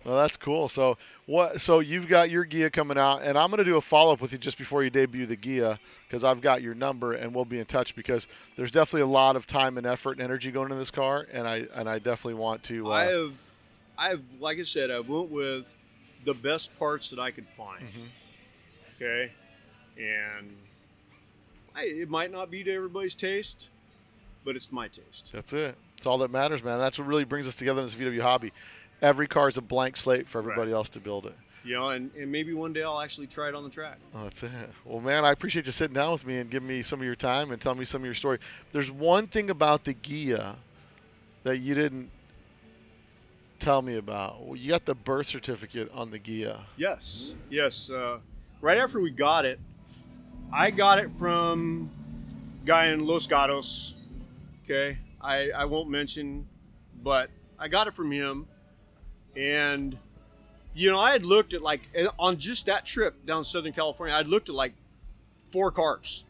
Well, 0.04 0.18
that's 0.18 0.36
cool. 0.36 0.68
So 0.68 0.98
what? 1.28 1.62
So 1.62 1.80
you've 1.80 2.08
got 2.08 2.30
your 2.32 2.46
Ghia 2.46 2.72
coming 2.74 2.98
out, 2.98 3.22
and 3.22 3.38
I'm 3.38 3.50
going 3.52 3.60
to 3.60 3.64
do 3.64 3.78
a 3.78 3.82
follow 3.82 4.14
up 4.14 4.22
with 4.22 4.32
you 4.32 4.38
just 4.40 4.58
before 4.58 4.84
you 4.84 4.90
debut 4.90 5.26
the 5.28 5.38
Ghia 5.38 5.78
because 6.08 6.24
I've 6.24 6.42
got 6.42 6.62
your 6.64 6.74
number, 6.74 7.14
and 7.14 7.36
we'll 7.36 7.46
be 7.46 7.60
in 7.60 7.66
touch 7.66 7.96
because 7.96 8.28
there's 8.56 8.72
definitely 8.72 9.02
a 9.02 9.06
lot 9.14 9.36
of 9.36 9.46
time 9.46 9.78
and 9.78 9.86
effort 9.86 10.14
and 10.14 10.22
energy 10.22 10.52
going 10.52 10.66
into 10.66 10.76
this 10.78 10.92
car, 10.92 11.28
and 11.32 11.48
I 11.48 11.68
and 11.76 11.88
I 11.88 12.00
definitely 12.00 12.36
want 12.42 12.64
to. 12.64 12.88
Uh, 12.88 12.90
I 12.96 13.04
have, 13.06 13.34
I 13.98 14.10
have, 14.10 14.22
like 14.40 14.58
I 14.58 14.64
said, 14.64 14.90
I 14.90 15.00
went 15.02 15.30
with 15.30 15.72
the 16.26 16.34
best 16.34 16.78
parts 16.80 17.10
that 17.12 17.20
I 17.20 17.30
could 17.30 17.48
find. 17.56 17.84
Mhm. 17.84 18.08
Okay, 18.96 19.32
and 20.00 20.56
I, 21.76 21.84
it 21.84 22.10
might 22.10 22.32
not 22.32 22.50
be 22.50 22.64
to 22.64 22.74
everybody's 22.74 23.16
taste, 23.16 23.70
but 24.44 24.56
it's 24.56 24.72
my 24.72 24.88
taste. 24.88 25.32
That's 25.32 25.54
it. 25.54 25.76
It's 25.98 26.08
all 26.08 26.18
that 26.20 26.32
matters, 26.32 26.64
man. 26.64 26.80
That's 26.80 26.98
what 26.98 27.08
really 27.08 27.26
brings 27.26 27.48
us 27.48 27.54
together 27.56 27.80
in 27.82 27.86
this 27.86 27.94
VW 27.94 28.22
hobby. 28.22 28.52
Every 29.02 29.28
car 29.28 29.48
is 29.48 29.58
a 29.58 29.62
blank 29.62 29.98
slate 29.98 30.28
for 30.28 30.38
everybody 30.40 30.72
Right. 30.72 30.78
else 30.78 30.90
to 30.90 31.00
build 31.00 31.26
it. 31.26 31.36
You 31.64 31.76
know, 31.76 31.90
and, 31.90 32.10
and 32.16 32.32
maybe 32.32 32.54
one 32.54 32.74
day 32.74 32.82
I'll 32.84 33.00
actually 33.02 33.28
try 33.28 33.48
it 33.50 33.56
on 33.56 33.64
the 33.64 33.70
track. 33.70 33.98
Oh, 34.16 34.24
that's 34.24 34.42
it. 34.42 34.52
Well, 34.84 35.00
man, 35.00 35.24
I 35.26 35.32
appreciate 35.32 35.68
you 35.68 35.72
sitting 35.72 35.94
down 35.94 36.12
with 36.12 36.26
me 36.26 36.38
and 36.38 36.50
giving 36.50 36.68
me 36.68 36.82
some 36.82 37.00
of 37.00 37.06
your 37.06 37.16
time 37.16 37.52
and 37.52 37.62
telling 37.62 37.78
me 37.78 37.86
some 37.86 38.02
of 38.02 38.06
your 38.06 38.16
story. 38.16 38.40
There's 38.72 38.92
one 38.92 39.28
thing 39.28 39.50
about 39.52 39.84
the 39.84 39.94
Ghia 39.94 40.56
that 41.44 41.58
you 41.58 41.76
didn't 41.76 42.10
tell 43.60 43.84
me 43.84 43.98
about. 43.98 44.44
Well, 44.44 44.56
you 44.56 44.70
got 44.72 44.86
the 44.86 44.96
birth 44.96 45.28
certificate 45.28 45.92
on 45.94 46.10
the 46.10 46.18
Ghia. 46.20 46.62
Yes, 46.78 47.34
yes. 47.52 47.92
Uh, 47.92 48.18
right 48.60 48.80
after 48.80 49.00
we 49.00 49.12
got 49.12 49.46
it, 49.46 49.60
I 50.52 50.72
got 50.72 50.98
it 50.98 51.12
from 51.20 51.92
a 52.64 52.66
guy 52.66 52.88
in 52.88 53.06
Los 53.06 53.28
Gatos. 53.28 53.94
Okay, 54.66 54.98
I, 55.22 55.52
I 55.52 55.66
won't 55.66 55.90
mention, 55.90 56.48
but 57.04 57.30
I 57.60 57.68
got 57.68 57.86
it 57.88 57.94
from 57.94 58.12
him, 58.12 58.48
and 59.36 59.98
you 60.74 60.92
know 60.92 61.00
I 61.00 61.12
had 61.12 61.26
looked 61.26 61.54
at 61.54 61.62
like 61.62 61.82
eh, 61.96 62.08
on 62.20 62.38
just 62.38 62.66
that 62.66 62.86
trip 62.86 63.26
down 63.26 63.44
Southern 63.44 63.74
California, 63.74 64.16
I'd 64.16 64.28
looked 64.28 64.50
at 64.50 64.56
like 64.56 64.74
four 65.52 65.72
cars, 65.72 66.26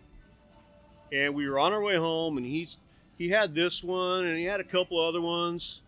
and 1.12 1.34
we 1.36 1.48
were 1.50 1.60
on 1.60 1.74
our 1.74 1.82
way 1.82 1.96
home, 1.96 2.38
and 2.38 2.46
he's 2.46 2.78
he 3.18 3.30
had 3.30 3.54
this 3.54 3.84
one, 3.84 4.26
and 4.26 4.38
he 4.38 4.46
had 4.46 4.60
a 4.60 4.64
couple 4.64 5.00
other 5.00 5.22
ones, 5.22 5.82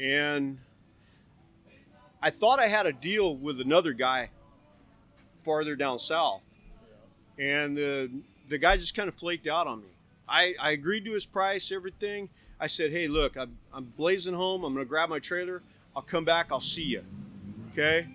and 0.00 0.58
I 2.22 2.30
thought 2.30 2.58
I 2.58 2.68
had 2.68 2.86
a 2.86 2.92
deal 2.92 3.36
with 3.36 3.60
another 3.60 3.92
guy 3.92 4.30
farther 5.44 5.76
down 5.76 5.98
south, 5.98 6.42
and 7.38 7.76
the 7.76 8.10
the 8.48 8.58
guy 8.58 8.76
just 8.76 8.94
kind 8.94 9.08
of 9.08 9.14
flaked 9.14 9.46
out 9.46 9.66
on 9.66 9.80
me. 9.80 9.88
I, 10.28 10.54
I 10.60 10.70
agreed 10.72 11.04
to 11.06 11.12
his 11.12 11.26
price, 11.26 11.72
everything. 11.72 12.28
I 12.60 12.66
said, 12.66 12.92
"Hey, 12.92 13.08
look, 13.08 13.36
I'm, 13.36 13.56
I'm 13.72 13.84
blazing 13.96 14.34
home. 14.34 14.64
I'm 14.64 14.74
gonna 14.74 14.84
grab 14.84 15.08
my 15.08 15.18
trailer. 15.18 15.62
I'll 15.94 16.02
come 16.02 16.24
back. 16.24 16.48
I'll 16.50 16.60
see 16.60 16.84
you." 16.84 17.04
Okay. 17.72 18.08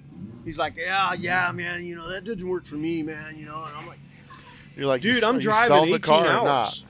He's 0.44 0.58
like, 0.58 0.78
"Yeah, 0.78 1.14
yeah, 1.14 1.52
man. 1.52 1.86
You 1.86 1.96
know 1.96 2.10
that 2.10 2.24
doesn't 2.24 2.48
work 2.48 2.66
for 2.66 2.76
me, 2.76 3.02
man. 3.04 3.38
You 3.38 3.46
know." 3.46 3.64
And 3.64 3.76
I'm 3.76 3.88
like, 3.88 4.00
You're 4.76 4.86
like, 4.86 5.02
"Dude, 5.02 5.22
you, 5.22 5.28
I'm 5.28 5.40
driving 5.40 5.78
18 5.78 5.92
the 5.92 6.00
car 6.00 6.26
or 6.26 6.30
hours. 6.30 6.86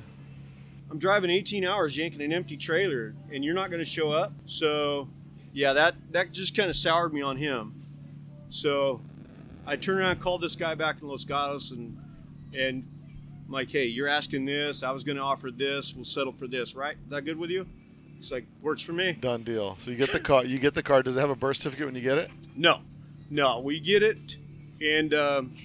I'm 0.92 1.00
driving 1.00 1.30
18 1.30 1.66
hours 1.66 1.98
yanking 1.98 2.22
an 2.22 2.32
empty 2.34 2.58
trailer, 2.58 3.16
and 3.32 3.44
you're 3.44 3.54
not 3.54 3.70
going 3.70 3.84
to 3.84 3.90
show 3.90 4.12
up." 4.12 4.34
So, 4.46 5.08
yeah, 5.54 5.74
that 5.74 5.96
that 6.12 6.32
just 6.34 6.56
kind 6.56 6.70
of 6.70 6.76
soured 6.76 7.14
me 7.14 7.22
on 7.22 7.38
him. 7.38 7.74
So, 8.50 9.02
I 9.66 9.76
turned 9.76 10.00
around, 10.00 10.20
called 10.20 10.42
this 10.42 10.56
guy 10.56 10.76
back 10.76 11.02
in 11.02 11.08
Los 11.08 11.24
Gatos, 11.24 11.72
and 11.72 11.98
and 12.58 12.86
I'm 13.46 13.52
like, 13.52 13.70
"Hey, 13.70 13.86
you're 13.86 14.08
asking 14.08 14.46
this. 14.46 14.84
I 14.84 14.92
was 14.92 15.04
going 15.04 15.18
to 15.18 15.24
offer 15.24 15.50
this. 15.50 15.96
We'll 15.96 16.04
settle 16.04 16.34
for 16.34 16.48
this, 16.48 16.76
right? 16.76 16.98
Is 17.04 17.10
that 17.10 17.22
good 17.22 17.38
with 17.38 17.50
you?" 17.50 17.66
It's 18.18 18.32
like, 18.32 18.46
"Works 18.62 18.82
for 18.82 18.94
me." 18.94 19.14
Done 19.14 19.44
deal. 19.44 19.76
So 19.80 19.92
you 19.92 19.98
get 19.98 20.12
the 20.12 20.20
car. 20.20 20.46
You 20.46 20.58
get 20.60 20.74
the 20.74 20.84
car. 20.84 21.04
Does 21.04 21.16
it 21.16 21.20
have 21.20 21.30
a 21.30 21.36
birth 21.36 21.58
certificate 21.58 21.86
when 21.88 21.96
you 21.96 22.02
get 22.02 22.18
it? 22.18 22.32
No, 22.56 22.80
no, 23.30 23.60
we 23.60 23.80
get 23.80 24.02
it, 24.04 24.38
and 24.82 25.14
um, 25.14 25.56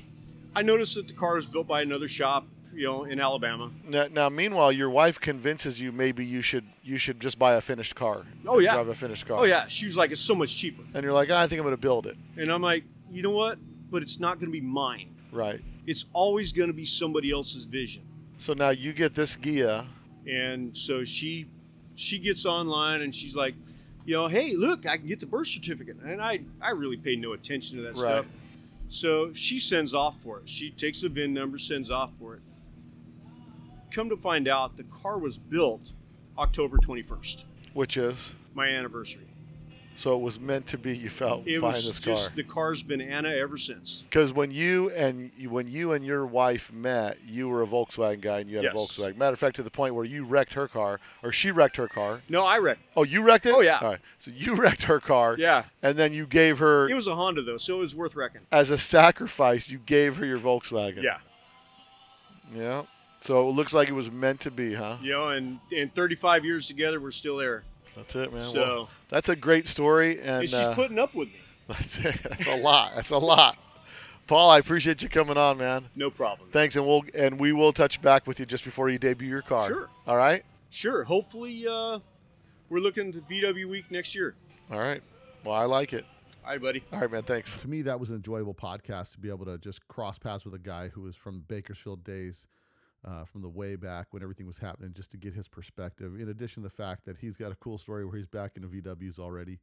I 0.54 0.62
noticed 0.62 0.94
that 0.96 1.06
the 1.06 1.12
car 1.14 1.36
is 1.38 1.46
built 1.46 1.66
by 1.68 1.82
another 1.82 2.08
shop, 2.08 2.46
you 2.74 2.86
know, 2.86 3.04
in 3.04 3.20
Alabama. 3.20 3.70
Now, 3.88 4.08
now, 4.10 4.28
meanwhile, 4.28 4.72
your 4.72 4.90
wife 4.90 5.20
convinces 5.20 5.80
you 5.80 5.92
maybe 5.92 6.24
you 6.24 6.42
should 6.42 6.64
you 6.82 6.98
should 6.98 7.20
just 7.20 7.38
buy 7.38 7.54
a 7.54 7.60
finished 7.60 7.94
car. 7.94 8.24
Oh, 8.46 8.58
yeah. 8.58 8.74
drive 8.74 8.88
a 8.88 8.94
finished 8.94 9.26
car. 9.26 9.38
Oh 9.38 9.44
yeah, 9.44 9.66
she 9.68 9.86
was 9.86 9.96
like, 9.96 10.10
"It's 10.10 10.20
so 10.20 10.34
much 10.34 10.54
cheaper," 10.56 10.82
And 10.94 11.04
you're 11.04 11.12
like, 11.12 11.30
"Ah, 11.30 11.40
I 11.40 11.46
think 11.46 11.60
I'm 11.60 11.64
going 11.64 11.76
to 11.76 11.80
build 11.80 12.06
it. 12.06 12.16
and 12.36 12.50
I'm 12.52 12.62
like, 12.62 12.84
"You 13.10 13.22
know 13.22 13.30
what? 13.30 13.58
But 13.90 14.02
it's 14.02 14.20
not 14.20 14.34
going 14.38 14.46
to 14.52 14.52
be 14.52 14.60
mine. 14.60 15.14
Right. 15.32 15.60
It's 15.86 16.04
always 16.12 16.52
going 16.52 16.68
to 16.68 16.74
be 16.74 16.84
somebody 16.84 17.30
else's 17.30 17.64
vision." 17.64 18.02
So 18.38 18.52
now 18.54 18.70
you 18.70 18.92
get 18.92 19.14
this 19.14 19.36
Ghia. 19.36 19.86
And 20.26 20.76
so 20.76 21.02
she 21.04 21.46
she 22.00 22.18
gets 22.18 22.46
online 22.46 23.02
and 23.02 23.14
she's 23.14 23.36
like, 23.36 23.54
you 24.06 24.14
know, 24.14 24.26
hey, 24.26 24.54
look, 24.56 24.86
I 24.86 24.96
can 24.96 25.06
get 25.06 25.20
the 25.20 25.26
birth 25.26 25.48
certificate. 25.48 25.96
And 26.04 26.20
I 26.22 26.40
I 26.60 26.70
really 26.70 26.96
paid 26.96 27.20
no 27.20 27.32
attention 27.34 27.76
to 27.76 27.82
that 27.82 27.96
Right. 27.96 27.96
stuff. 28.24 28.26
So 28.88 29.32
she 29.34 29.58
sends 29.60 29.94
off 29.94 30.20
for 30.22 30.38
it. 30.38 30.48
She 30.48 30.70
takes 30.70 31.02
the 31.02 31.08
VIN 31.08 31.32
number, 31.32 31.58
sends 31.58 31.90
off 31.90 32.10
for 32.18 32.34
it. 32.34 32.40
Come 33.92 34.08
to 34.08 34.16
find 34.16 34.48
out, 34.48 34.76
the 34.76 34.84
car 34.84 35.18
was 35.18 35.38
built 35.38 35.92
October 36.38 36.78
21st, 36.78 37.44
which 37.74 37.96
is 37.96 38.34
my 38.54 38.66
anniversary. 38.66 39.26
So 40.00 40.14
it 40.14 40.20
was 40.22 40.40
meant 40.40 40.66
to 40.68 40.78
be. 40.78 40.96
You 40.96 41.10
felt 41.10 41.46
It 41.46 41.60
buying 41.60 41.74
was 41.74 41.86
this 41.86 42.00
just 42.00 42.34
the 42.34 42.42
car's 42.42 42.82
been 42.82 43.02
Anna 43.02 43.28
ever 43.28 43.58
since. 43.58 44.00
because 44.02 44.32
when 44.32 44.50
you 44.50 44.88
and 44.90 45.30
when 45.48 45.68
you 45.68 45.92
and 45.92 46.02
your 46.04 46.24
wife 46.24 46.72
met, 46.72 47.18
you 47.26 47.48
were 47.48 47.62
a 47.62 47.66
Volkswagen 47.66 48.20
guy 48.22 48.38
and 48.40 48.48
you 48.48 48.56
had 48.56 48.64
Yes. 48.64 48.72
a 48.72 48.76
Volkswagen. 48.76 49.16
Matter 49.18 49.34
of 49.34 49.38
fact, 49.38 49.56
to 49.56 49.62
the 49.62 49.70
point 49.70 49.94
where 49.94 50.06
you 50.06 50.24
wrecked 50.24 50.54
her 50.54 50.66
car 50.66 51.00
or 51.22 51.32
she 51.32 51.50
wrecked 51.50 51.76
her 51.76 51.86
car. 51.88 52.22
No, 52.30 52.44
I 52.46 52.56
wrecked. 52.58 52.80
Oh, 52.96 53.02
you 53.04 53.20
wrecked 53.22 53.44
it. 53.44 53.52
Oh, 53.54 53.60
yeah. 53.60 53.78
All 53.80 53.90
right. 53.90 54.00
So 54.20 54.30
you 54.34 54.54
wrecked 54.62 54.84
her 54.84 55.00
car. 55.00 55.36
Yeah, 55.38 55.64
And 55.82 55.98
then 55.98 56.12
you 56.14 56.24
gave 56.26 56.58
her 56.60 56.88
it 56.88 56.94
was 56.94 57.06
a 57.06 57.14
Honda 57.14 57.42
though, 57.42 57.58
so 57.58 57.76
it 57.76 57.80
was 57.80 57.94
worth 57.94 58.16
wrecking. 58.16 58.40
as 58.50 58.70
a 58.70 58.78
sacrifice. 58.78 59.68
You 59.68 59.78
gave 59.78 60.16
her 60.16 60.24
your 60.24 60.38
Volkswagen. 60.38 61.02
Yeah, 61.02 61.18
Yeah. 62.54 62.82
So 63.22 63.48
it 63.50 63.52
looks 63.52 63.74
like 63.74 63.88
it 63.90 63.92
was 63.92 64.10
meant 64.10 64.40
to 64.40 64.50
be, 64.50 64.74
huh? 64.74 64.96
you 65.02 65.12
know, 65.12 65.28
and 65.28 65.60
and 65.76 65.94
35 65.94 66.42
years 66.46 66.66
together, 66.66 66.98
we're 66.98 67.10
still 67.10 67.36
there. 67.36 67.64
That's 67.96 68.14
it, 68.16 68.32
man. 68.32 68.44
So- 68.44 68.60
well, 68.60 68.90
that's 69.08 69.28
a 69.28 69.36
great 69.36 69.66
story, 69.66 70.18
and, 70.20 70.40
And 70.42 70.48
she's 70.48 70.54
uh, 70.54 70.74
putting 70.74 70.98
up 70.98 71.14
with 71.14 71.28
me. 71.28 71.34
that's 71.68 71.98
it. 71.98 72.20
That's 72.22 72.46
a 72.46 72.56
lot. 72.56 72.92
That's 72.94 73.10
a 73.10 73.18
lot. 73.18 73.56
Paul, 74.26 74.50
I 74.50 74.58
appreciate 74.58 75.02
you 75.02 75.08
coming 75.08 75.36
on, 75.36 75.58
man. 75.58 75.88
No 75.96 76.08
problem. 76.10 76.48
Thanks, 76.52 76.76
and 76.76 76.86
we'll 76.86 77.02
and 77.14 77.38
we 77.40 77.52
will 77.52 77.72
touch 77.72 78.00
back 78.00 78.26
with 78.26 78.38
you 78.38 78.46
just 78.46 78.64
before 78.64 78.88
you 78.88 78.98
debut 78.98 79.28
your 79.28 79.42
car. 79.42 79.66
Sure. 79.66 79.88
All 80.06 80.16
right. 80.16 80.44
Sure. 80.68 81.02
Hopefully, 81.02 81.66
uh, 81.66 81.98
we're 82.68 82.78
looking 82.78 83.12
to 83.12 83.20
VW 83.22 83.68
Week 83.68 83.90
next 83.90 84.14
year. 84.14 84.36
All 84.70 84.78
right. 84.78 85.02
Well, 85.44 85.54
I 85.56 85.64
like 85.64 85.92
it. 85.92 86.04
All 86.44 86.50
right, 86.52 86.62
buddy. 86.62 86.82
All 86.92 87.00
right, 87.00 87.10
man. 87.10 87.22
Thanks. 87.24 87.56
to 87.56 87.68
me 87.68 87.82
that 87.82 87.98
was 87.98 88.10
an 88.10 88.16
enjoyable 88.16 88.54
podcast 88.54 89.12
to 89.12 89.18
be 89.18 89.28
able 89.28 89.46
to 89.46 89.58
just 89.58 89.86
cross 89.88 90.16
paths 90.18 90.44
with 90.44 90.54
a 90.54 90.58
guy 90.58 90.88
who 90.88 91.02
was 91.02 91.16
from 91.16 91.40
Bakersfield 91.48 92.04
days, 92.04 92.46
uh, 93.04 93.24
from 93.24 93.42
the 93.42 93.48
way 93.48 93.76
back 93.76 94.08
when 94.10 94.22
everything 94.22 94.46
was 94.46 94.58
happening, 94.58 94.92
just 94.94 95.10
to 95.12 95.16
get 95.16 95.34
his 95.34 95.48
perspective. 95.48 96.18
In 96.20 96.28
addition 96.28 96.62
to 96.62 96.68
the 96.68 96.74
fact 96.74 97.04
that 97.06 97.18
he's 97.18 97.36
got 97.36 97.52
a 97.52 97.56
cool 97.56 97.78
story 97.78 98.04
where 98.04 98.16
he's 98.16 98.26
back 98.26 98.52
in 98.56 98.62
the 98.62 98.68
VWs 98.68 99.18
already, 99.18 99.58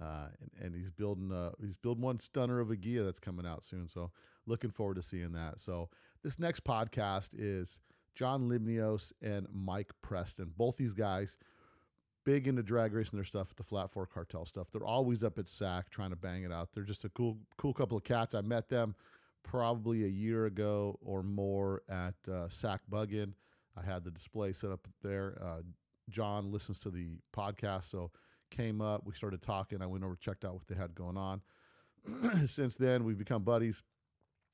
uh, 0.00 0.28
and, 0.40 0.66
and 0.66 0.74
he's 0.74 0.90
building 0.90 1.32
uh, 1.32 1.50
he's 1.60 1.76
building 1.76 2.02
one 2.02 2.20
stunner 2.20 2.60
of 2.60 2.70
a 2.70 2.76
Ghia 2.76 3.04
that's 3.04 3.20
coming 3.20 3.46
out 3.46 3.64
soon. 3.64 3.88
So 3.88 4.10
looking 4.46 4.70
forward 4.70 4.96
to 4.96 5.02
seeing 5.02 5.32
that. 5.32 5.60
So 5.60 5.90
this 6.22 6.38
next 6.38 6.64
podcast 6.64 7.30
is 7.36 7.80
John 8.14 8.48
Limnios 8.48 9.12
and 9.22 9.46
Mike 9.52 9.92
Preston. 10.02 10.52
Both 10.56 10.76
these 10.76 10.94
guys 10.94 11.36
big 12.24 12.46
into 12.46 12.62
drag 12.62 12.92
racing 12.92 13.16
their 13.16 13.24
stuff, 13.24 13.54
the 13.56 13.62
Flat 13.62 13.90
Four 13.90 14.06
Cartel 14.06 14.44
stuff. 14.44 14.68
They're 14.70 14.84
always 14.84 15.24
up 15.24 15.38
at 15.38 15.48
SAC 15.48 15.88
trying 15.90 16.10
to 16.10 16.16
bang 16.16 16.42
it 16.42 16.52
out. 16.52 16.68
They're 16.74 16.84
just 16.84 17.04
a 17.04 17.08
cool, 17.08 17.38
cool 17.56 17.72
couple 17.72 17.96
of 17.96 18.04
cats. 18.04 18.34
I 18.34 18.42
met 18.42 18.68
them 18.68 18.94
probably 19.42 20.04
a 20.04 20.08
year 20.08 20.46
ago 20.46 20.98
or 21.02 21.22
more 21.22 21.82
at 21.88 22.14
uh, 22.30 22.48
SAC 22.48 22.82
Buggin. 22.90 23.32
I 23.76 23.82
had 23.84 24.04
the 24.04 24.10
display 24.10 24.52
set 24.52 24.70
up 24.70 24.86
there. 25.02 25.38
Uh, 25.42 25.62
John 26.10 26.50
listens 26.50 26.80
to 26.80 26.90
the 26.90 27.18
podcast, 27.34 27.84
so 27.84 28.10
came 28.50 28.80
up. 28.80 29.02
We 29.04 29.14
started 29.14 29.42
talking. 29.42 29.82
I 29.82 29.86
went 29.86 30.04
over, 30.04 30.16
checked 30.16 30.44
out 30.44 30.54
what 30.54 30.66
they 30.66 30.74
had 30.74 30.94
going 30.94 31.16
on. 31.16 31.42
Since 32.46 32.76
then, 32.76 33.04
we've 33.04 33.18
become 33.18 33.42
buddies. 33.42 33.82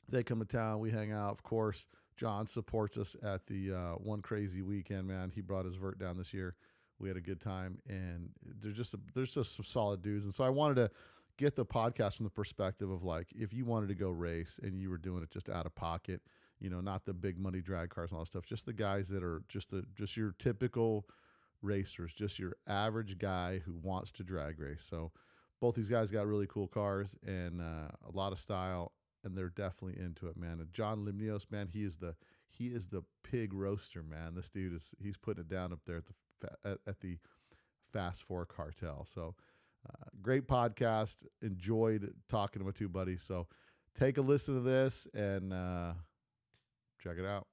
They 0.09 0.23
come 0.23 0.41
to 0.41 0.45
town. 0.45 0.81
We 0.81 0.91
hang 0.91 1.13
out. 1.13 1.31
Of 1.31 1.43
course, 1.43 1.87
John 2.17 2.47
supports 2.47 2.99
us 2.99 3.17
at 3.23 3.47
the 3.47 3.73
uh, 3.73 3.93
one 3.93 4.21
crazy 4.21 4.63
weekend. 4.63 5.07
Man, 5.07 5.31
he 5.35 5.41
brought 5.41 5.65
his 5.65 5.77
vert 5.77 5.99
down 5.99 6.19
this 6.19 6.35
year 6.35 6.57
we 6.99 7.09
had 7.09 7.17
a 7.17 7.21
good 7.21 7.41
time 7.41 7.79
and 7.89 8.31
there's 8.61 8.77
just 8.77 8.95
a, 8.95 8.99
there's 9.15 9.35
just 9.35 9.57
some 9.57 9.65
solid 9.65 10.03
dudes 10.03 10.25
and 10.25 10.35
so 10.35 10.45
i 10.45 10.49
wanted 10.49 10.75
to 10.75 10.91
get 11.37 11.57
the 11.57 11.67
podcast 11.67 12.17
from 12.17 12.25
the 12.25 12.31
perspective 12.31 12.91
of 12.91 13.03
like 13.03 13.29
if 13.35 13.53
you 13.53 13.65
wanted 13.65 13.89
to 13.89 13.95
go 13.95 14.11
race 14.11 14.61
and 14.63 14.81
you 14.81 14.89
were 14.89 14.99
doing 14.99 15.23
it 15.23 15.31
just 15.31 15.49
out 15.49 15.67
of 15.67 15.75
pocket 15.75 16.21
you 16.61 16.71
know 16.71 16.81
not 16.81 17.05
the 17.05 17.13
big 17.13 17.39
money 17.39 17.61
drag 17.61 17.91
cars 17.91 18.11
and 18.11 18.19
all 18.19 18.25
that 18.25 18.31
stuff 18.31 18.47
just 18.47 18.67
the 18.67 18.73
guys 18.73 19.09
that 19.09 19.23
are 19.23 19.43
just 19.49 19.71
the 19.71 19.85
just 19.97 20.17
your 20.17 20.35
typical 20.39 21.07
racers 21.63 22.13
just 22.13 22.39
your 22.39 22.57
average 22.67 23.19
guy 23.19 23.61
who 23.65 23.75
wants 23.83 24.13
to 24.13 24.23
drag 24.23 24.61
race. 24.61 24.87
So 24.89 25.13
both 25.61 25.75
these 25.75 25.89
guys 25.89 26.11
got 26.11 26.27
really 26.27 26.47
cool 26.47 26.69
cars 26.69 27.17
and 27.27 27.61
uh, 27.61 27.89
a 28.07 28.13
lot 28.13 28.33
of 28.33 28.39
style 28.39 28.93
and 29.25 29.37
they're 29.37 29.49
definitely 29.49 30.01
into 30.03 30.29
it 30.29 30.37
man. 30.37 30.61
And 30.61 30.73
john 30.73 31.05
limnios 31.05 31.51
man 31.51 31.69
he 31.73 31.85
is 31.85 31.97
the 31.97 32.15
he 32.49 32.69
is 32.69 32.89
the 32.89 33.03
pig 33.23 33.53
roaster 33.53 34.03
man. 34.03 34.35
This 34.35 34.49
dude 34.49 34.75
is 34.75 34.95
he's 35.03 35.17
putting 35.17 35.43
it 35.43 35.49
down 35.49 35.73
up 35.73 35.81
there 35.87 35.97
at 35.97 36.05
the 36.41 36.71
at, 36.71 36.79
at 36.87 37.01
the 37.01 37.19
fast 37.93 38.23
four 38.23 38.45
cartel. 38.45 39.07
So 39.07 39.35
Great 40.23 40.49
podcast. 40.49 41.25
Enjoyed 41.43 42.15
talking 42.31 42.61
to 42.61 42.65
my 42.65 42.73
two 42.73 42.89
buddies. 42.89 43.23
So 43.23 43.47
take 43.99 44.17
a 44.17 44.23
listen 44.23 44.55
to 44.55 44.61
this 44.61 45.07
and 45.13 45.53
uh, 45.53 45.93
check 47.03 47.19
it 47.19 47.27
out. 47.27 47.47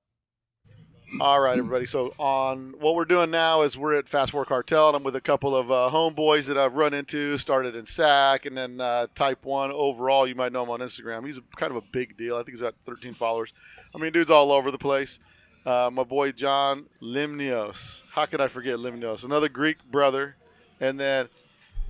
All 1.19 1.41
right, 1.41 1.57
everybody. 1.57 1.85
So 1.85 2.13
on 2.17 2.75
what 2.79 2.95
we're 2.95 3.03
doing 3.03 3.31
now 3.31 3.63
is 3.63 3.77
we're 3.77 3.95
at 3.95 4.07
Fast 4.07 4.31
Four 4.31 4.45
Cartel, 4.45 4.87
and 4.87 4.95
I'm 4.95 5.03
with 5.03 5.17
a 5.17 5.21
couple 5.21 5.53
of 5.53 5.69
uh, 5.69 5.89
homeboys 5.91 6.47
that 6.47 6.57
I've 6.57 6.75
run 6.75 6.93
into. 6.93 7.37
Started 7.37 7.75
in 7.75 7.85
SAC, 7.85 8.45
and 8.45 8.57
then 8.57 8.79
uh, 8.79 9.07
Type 9.13 9.43
One 9.43 9.73
overall. 9.73 10.25
You 10.25 10.35
might 10.35 10.53
know 10.53 10.63
him 10.63 10.69
on 10.69 10.79
Instagram. 10.79 11.25
He's 11.25 11.37
a, 11.37 11.41
kind 11.57 11.71
of 11.71 11.75
a 11.75 11.85
big 11.91 12.15
deal. 12.15 12.35
I 12.35 12.39
think 12.39 12.51
he's 12.51 12.61
got 12.61 12.75
13 12.85 13.13
followers. 13.13 13.51
I 13.93 13.99
mean, 13.99 14.13
dude's 14.13 14.29
all 14.29 14.53
over 14.53 14.71
the 14.71 14.77
place. 14.77 15.19
Uh, 15.65 15.89
my 15.91 16.05
boy 16.05 16.31
John 16.31 16.85
Limnios. 17.01 18.03
How 18.11 18.25
could 18.25 18.39
I 18.39 18.47
forget 18.47 18.77
Limnios? 18.77 19.25
Another 19.25 19.49
Greek 19.49 19.83
brother, 19.83 20.37
and 20.79 20.97
then 20.97 21.27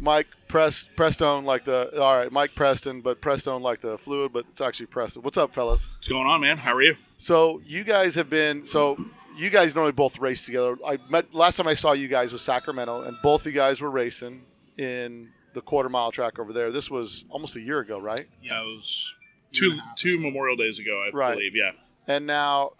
Mike 0.01 0.27
Press 0.47 0.89
Prestone 0.95 1.45
like 1.45 1.63
the 1.63 2.01
all 2.01 2.17
right 2.17 2.31
Mike 2.31 2.53
Preston, 2.55 3.01
but 3.01 3.21
Prestone 3.21 3.61
like 3.61 3.79
the 3.79 3.97
fluid, 3.97 4.33
but 4.33 4.45
it's 4.49 4.59
actually 4.59 4.87
Preston. 4.87 5.21
What's 5.21 5.37
up, 5.37 5.53
fellas? 5.53 5.89
What's 5.95 6.07
going 6.07 6.27
on, 6.27 6.41
man? 6.41 6.57
How 6.57 6.73
are 6.73 6.81
you? 6.81 6.97
So 7.19 7.61
you 7.65 7.83
guys 7.83 8.15
have 8.15 8.29
been 8.29 8.65
so 8.65 8.97
you 9.37 9.49
guys 9.49 9.75
normally 9.75 9.91
both 9.93 10.19
race 10.19 10.45
together. 10.45 10.75
I 10.85 10.97
met 11.09 11.33
last 11.33 11.55
time 11.57 11.67
I 11.67 11.75
saw 11.75 11.91
you 11.93 12.07
guys 12.07 12.33
was 12.33 12.41
Sacramento, 12.41 13.03
and 13.03 13.15
both 13.23 13.41
of 13.41 13.47
you 13.47 13.51
guys 13.53 13.79
were 13.79 13.91
racing 13.91 14.41
in 14.77 15.29
the 15.53 15.61
quarter 15.61 15.87
mile 15.89 16.11
track 16.11 16.39
over 16.39 16.51
there. 16.51 16.71
This 16.71 16.89
was 16.89 17.23
almost 17.29 17.55
a 17.55 17.61
year 17.61 17.79
ago, 17.79 17.99
right? 17.99 18.27
Yeah, 18.41 18.59
it 18.59 18.65
was 18.65 19.13
two 19.53 19.77
two 19.95 20.19
Memorial 20.19 20.55
Days 20.57 20.79
ago, 20.79 21.05
I 21.07 21.15
Right. 21.15 21.33
believe. 21.35 21.55
Yeah. 21.55 21.71
And 22.07 22.25
now 22.25 22.71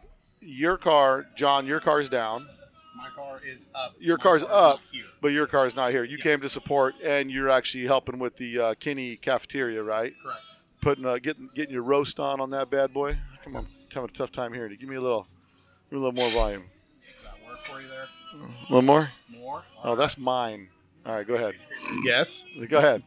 your 0.42 0.76
car, 0.78 1.28
John, 1.36 1.68
your 1.68 1.80
car's 1.80 2.10
down, 2.10 2.48
My 3.02 3.10
car 3.10 3.40
is 3.46 3.70
up. 3.76 3.96
Your 4.00 4.18
My 4.18 4.24
car's 4.24 4.44
car 4.44 4.52
is 4.52 4.56
up. 4.76 4.80
here. 4.92 5.04
but 5.22 5.30
your 5.30 5.48
car's 5.48 5.76
not 5.76 5.92
here. 5.92 6.04
You 6.04 6.18
Yes. 6.18 6.24
came 6.24 6.40
to 6.42 6.50
support, 6.50 6.96
and 7.04 7.32
you're 7.32 7.50
actually 7.50 7.86
helping 7.86 8.20
with 8.20 8.36
the 8.38 8.60
uh, 8.60 8.74
Kinney 8.80 9.16
cafeteria, 9.16 9.82
right? 9.84 10.14
Correct. 10.24 10.40
Putting 10.82 11.06
uh, 11.06 11.18
getting 11.18 11.50
getting 11.54 11.74
your 11.74 11.84
roast 11.84 12.20
on 12.20 12.40
on 12.42 12.50
that 12.52 12.70
bad 12.70 12.94
boy. 12.94 13.18
Come 13.44 13.56
on, 13.56 13.66
having 13.94 14.10
a 14.10 14.14
tough 14.14 14.32
time 14.32 14.54
hearing 14.54 14.72
it. 14.72 14.80
Give 14.80 14.90
me 14.90 14.96
a 14.96 15.02
little, 15.02 15.28
give 15.90 16.00
me 16.00 16.06
a 16.06 16.10
little 16.10 16.22
more 16.22 16.30
volume. 16.32 16.64
Does 17.16 17.24
that 17.24 17.48
work 17.48 17.60
for 17.60 17.82
you 17.82 17.88
there? 17.88 18.08
A 18.44 18.74
little 18.74 18.82
more. 18.82 19.10
More? 19.40 19.64
Oh, 19.84 19.96
that's 19.96 20.18
mine. 20.18 20.70
All 21.06 21.16
right, 21.16 21.26
go 21.28 21.34
ahead. 21.36 21.56
Yes. 22.04 22.46
Go 22.70 22.78
ahead. 22.78 23.04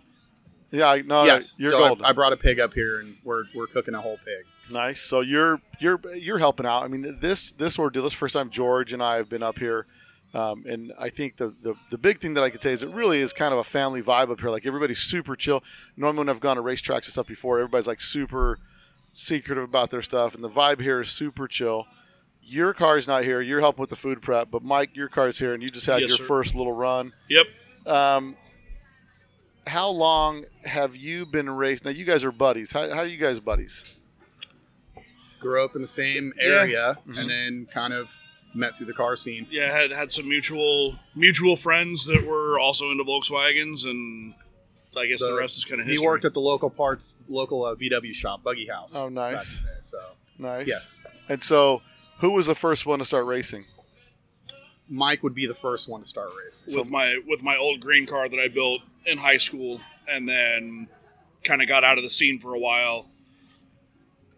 Yeah, 0.73 0.89
I- 0.91 1.03
no, 1.03 1.25
yes. 1.25 1.55
you're 1.59 1.71
so 1.71 1.85
I- 1.85 1.89
golden. 1.89 2.05
I, 2.05 2.13
brought 2.13 2.33
a 2.33 2.37
pig 2.37 2.59
up 2.59 2.75
here, 2.75 2.99
and 3.01 3.15
we're 3.25 3.45
we're 3.55 3.69
cooking 3.69 3.95
a 3.95 4.01
whole 4.01 4.19
pig. 4.25 4.45
Nice. 4.71 5.01
So 5.03 5.21
you're 5.21 5.61
you're 5.79 6.01
you're 6.15 6.39
helping 6.39 6.67
out. 6.67 6.83
I 6.85 6.89
mean, 6.89 7.19
this 7.21 7.53
this 7.53 7.79
ordeal. 7.79 8.03
This 8.03 8.13
is 8.13 8.17
the 8.17 8.21
first 8.21 8.35
time 8.35 8.51
George 8.51 8.93
and 8.93 9.03
I 9.03 9.17
have 9.17 9.29
been 9.29 9.43
up 9.43 9.59
here, 9.59 9.87
um, 10.33 10.65
and 10.67 10.93
I 10.99 11.11
think 11.11 11.37
the, 11.37 11.49
the 11.63 11.75
the 11.91 11.99
big 11.99 12.19
thing 12.19 12.35
that 12.35 12.43
I 12.45 12.51
could 12.51 12.63
say 12.63 12.73
is 12.73 12.83
it 12.83 12.89
really 12.89 13.21
is 13.21 13.33
kind 13.33 13.53
of 13.53 13.59
a 13.59 13.65
family 13.65 14.01
vibe 14.03 14.31
up 14.31 14.41
here. 14.41 14.51
Like 14.51 14.67
everybody's 14.67 15.01
super 15.01 15.37
chill. 15.37 15.63
Normally, 15.97 16.21
when 16.21 16.29
I've 16.31 16.41
gone 16.41 16.57
to 16.57 16.63
racetracks 16.63 17.05
and 17.05 17.13
stuff 17.13 17.27
before, 17.27 17.59
everybody's 17.59 17.87
like 17.87 18.01
super 18.01 18.59
secretive 19.13 19.65
about 19.65 19.91
their 19.91 20.03
stuff, 20.03 20.35
and 20.35 20.43
the 20.43 20.49
vibe 20.49 20.81
here 20.81 21.01
is 21.01 21.11
super 21.11 21.47
chill. 21.47 21.87
Your 22.43 22.75
car's 22.75 23.07
not 23.07 23.25
here. 23.25 23.41
You're 23.41 23.61
helping 23.61 23.81
with 23.81 23.91
the 23.91 23.97
food 23.97 24.21
prep, 24.23 24.51
but 24.51 24.63
Mike, 24.63 24.97
your 24.97 25.09
car's 25.09 25.39
here, 25.39 25.55
and 25.55 25.63
you 25.63 25.69
just 25.71 25.87
had 25.87 26.01
Yes, 26.01 26.09
your 26.11 26.19
sir. 26.19 26.25
first 26.25 26.55
little 26.55 26.73
run. 26.75 27.13
Yep. 27.29 27.47
Um, 27.87 28.37
how 29.67 29.89
long 29.89 30.45
have 30.65 30.95
you 30.95 31.25
been 31.25 31.49
racing? 31.49 31.85
Now 31.91 31.97
you 31.97 32.05
guys 32.05 32.23
are 32.25 32.33
buddies. 32.33 32.73
How, 32.73 32.91
how 32.91 33.01
are 33.01 33.07
you 33.07 33.17
guys 33.17 33.41
buddies? 33.41 33.99
Grew 35.45 35.63
up 35.65 35.77
in 35.77 35.83
the 35.83 35.87
same 35.87 36.33
Yeah. 36.39 36.45
area, 36.45 36.99
Mm-hmm. 37.07 37.19
and 37.19 37.29
then 37.31 37.67
kind 37.71 37.93
of 37.93 38.17
met 38.55 38.77
through 38.77 38.87
the 38.87 38.95
car 38.95 39.15
scene. 39.17 39.47
Yeah, 39.51 39.71
had 39.71 39.91
had 39.91 40.11
some 40.11 40.27
mutual 40.29 40.97
mutual 41.15 41.57
friends 41.57 42.07
that 42.07 42.25
were 42.27 42.59
also 42.59 42.91
into 42.91 43.05
Volkswagens, 43.05 43.85
and 43.85 44.35
I 44.97 45.07
guess 45.07 45.21
the, 45.21 45.27
The- 45.27 45.35
rest 45.35 45.59
is 45.59 45.65
kind 45.65 45.81
of 45.81 45.87
He 45.87 45.99
worked 45.99 46.25
at 46.25 46.33
the 46.35 46.41
local 46.41 46.71
parts, 46.71 47.19
local 47.29 47.65
uh, 47.65 47.75
VW 47.75 48.15
shop, 48.15 48.43
Buggy 48.43 48.67
House. 48.67 48.97
Oh, 48.97 49.09
nice. 49.09 49.57
back 49.57 49.61
in 49.61 49.67
the 49.67 49.73
day, 49.75 49.81
So 49.81 49.99
Nice. 50.39 50.67
yes, 50.67 51.01
And 51.29 51.43
so, 51.43 51.83
who 52.21 52.31
was 52.31 52.47
the 52.47 52.55
first 52.55 52.87
one 52.87 52.99
to 53.01 53.05
start 53.05 53.27
racing? 53.27 53.65
Mike 54.89 55.23
would 55.23 55.35
be 55.35 55.47
the 55.47 55.55
first 55.55 55.89
one 55.89 56.01
to 56.01 56.07
start 56.07 56.31
racing. 56.43 56.75
with 56.79 56.89
my 56.91 57.19
with 57.27 57.43
my 57.43 57.57
old 57.57 57.81
green 57.81 58.07
car 58.07 58.29
that 58.29 58.39
I 58.39 58.49
built 58.49 58.83
in 59.07 59.19
high 59.19 59.39
school, 59.39 59.81
and 60.09 60.29
then 60.29 60.89
kind 61.43 61.61
of 61.61 61.69
got 61.69 61.85
out 61.85 61.99
of 61.99 62.05
the 62.05 62.11
scene 62.11 62.39
for 62.39 62.55
a 62.55 62.59
while. 62.59 63.07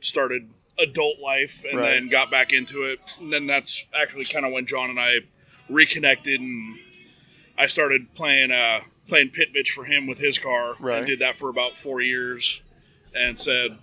Started 0.01 0.51
adult 0.79 1.19
life, 1.21 1.65
and 1.69 1.79
Right. 1.81 1.91
then 1.91 2.09
got 2.09 2.31
back 2.31 2.53
into 2.53 2.85
it. 2.85 3.01
And 3.21 3.33
then 3.33 3.47
that's 3.47 3.87
actually 3.95 4.25
kind 4.27 4.45
of 4.45 4.53
when 4.53 4.67
John 4.67 4.91
and 4.91 5.01
I 5.01 5.21
reconnected, 5.69 6.41
and 6.41 6.79
I 7.59 7.67
started 7.67 8.15
playing 8.15 8.51
uh, 8.51 8.81
playing 9.09 9.31
pit 9.31 9.53
bitch 9.55 9.69
for 9.69 9.85
him 9.85 10.07
with 10.07 10.19
his 10.19 10.39
car, 10.39 10.75
Right. 10.79 10.99
and 10.99 11.07
did 11.07 11.19
that 11.21 11.37
for 11.37 11.49
about 11.49 11.77
four 11.77 12.01
years, 12.01 12.61
and 13.15 13.39
said, 13.39 13.79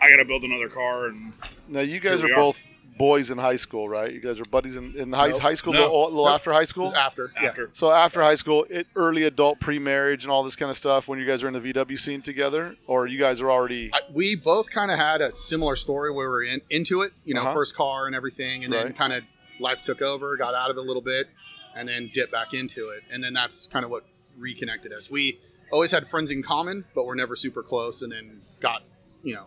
"I 0.00 0.10
got 0.10 0.16
to 0.16 0.24
build 0.24 0.42
another 0.44 0.68
car." 0.68 1.06
And 1.06 1.32
Now, 1.68 1.80
you 1.80 2.00
guys 2.00 2.20
Here 2.20 2.26
we 2.28 2.32
are 2.32 2.34
are. 2.34 2.42
both 2.42 2.66
boys 3.02 3.32
in 3.32 3.38
high 3.38 3.56
school, 3.56 3.88
right? 3.88 4.12
You 4.12 4.20
guys 4.20 4.38
are 4.38 4.44
buddies 4.44 4.76
in, 4.76 4.94
in 4.96 5.12
high, 5.12 5.28
Nope. 5.30 5.40
high 5.40 5.54
school, 5.54 5.72
No. 5.72 5.80
a 5.80 5.82
little, 5.86 6.04
little 6.10 6.24
Nope. 6.26 6.34
after 6.34 6.52
high 6.52 6.64
school? 6.72 6.94
after. 6.94 7.32
yeah. 7.34 7.48
after, 7.48 7.70
So, 7.72 7.90
after 7.90 8.22
high 8.22 8.36
school, 8.36 8.64
it, 8.70 8.86
early 8.94 9.24
adult, 9.24 9.58
pre 9.58 9.80
marriage, 9.80 10.22
and 10.24 10.30
all 10.30 10.44
this 10.44 10.54
kind 10.54 10.70
of 10.70 10.76
stuff 10.76 11.08
when 11.08 11.18
you 11.18 11.26
guys 11.26 11.42
are 11.42 11.48
in 11.48 11.54
the 11.54 11.72
VW 11.72 11.98
scene 11.98 12.22
together? 12.22 12.76
Or 12.86 13.08
you 13.08 13.18
guys 13.18 13.40
are 13.40 13.50
already. 13.50 13.90
I, 13.92 14.00
we 14.14 14.36
both 14.36 14.70
kind 14.70 14.92
of 14.92 14.98
had 14.98 15.20
a 15.20 15.32
similar 15.32 15.74
story 15.74 16.12
where 16.12 16.26
we 16.28 16.30
were 16.32 16.42
in, 16.44 16.60
into 16.70 17.02
it, 17.02 17.10
you 17.24 17.34
know, 17.34 17.42
Uh-huh. 17.42 17.54
first 17.54 17.74
car 17.74 18.06
and 18.06 18.14
everything, 18.14 18.62
and 18.62 18.72
then 18.72 18.92
kind 18.92 19.12
of 19.12 19.24
life 19.58 19.82
took 19.82 20.00
over, 20.00 20.36
got 20.36 20.54
out 20.54 20.70
of 20.70 20.76
it 20.76 20.80
a 20.80 20.82
little 20.86 21.02
bit, 21.02 21.26
and 21.74 21.88
then 21.88 22.08
dipped 22.14 22.30
back 22.30 22.54
into 22.54 22.90
it, 22.90 23.02
and 23.10 23.24
then 23.24 23.32
that's 23.32 23.66
kind 23.66 23.84
of 23.84 23.90
what 23.90 24.04
reconnected 24.38 24.92
us. 24.92 25.10
We 25.10 25.40
always 25.72 25.90
had 25.90 26.06
friends 26.06 26.30
in 26.30 26.40
common, 26.44 26.84
but 26.94 27.04
we're 27.06 27.16
never 27.16 27.34
super 27.34 27.64
close, 27.64 28.02
and 28.02 28.12
then 28.12 28.42
got, 28.60 28.82
you 29.24 29.34
know, 29.34 29.46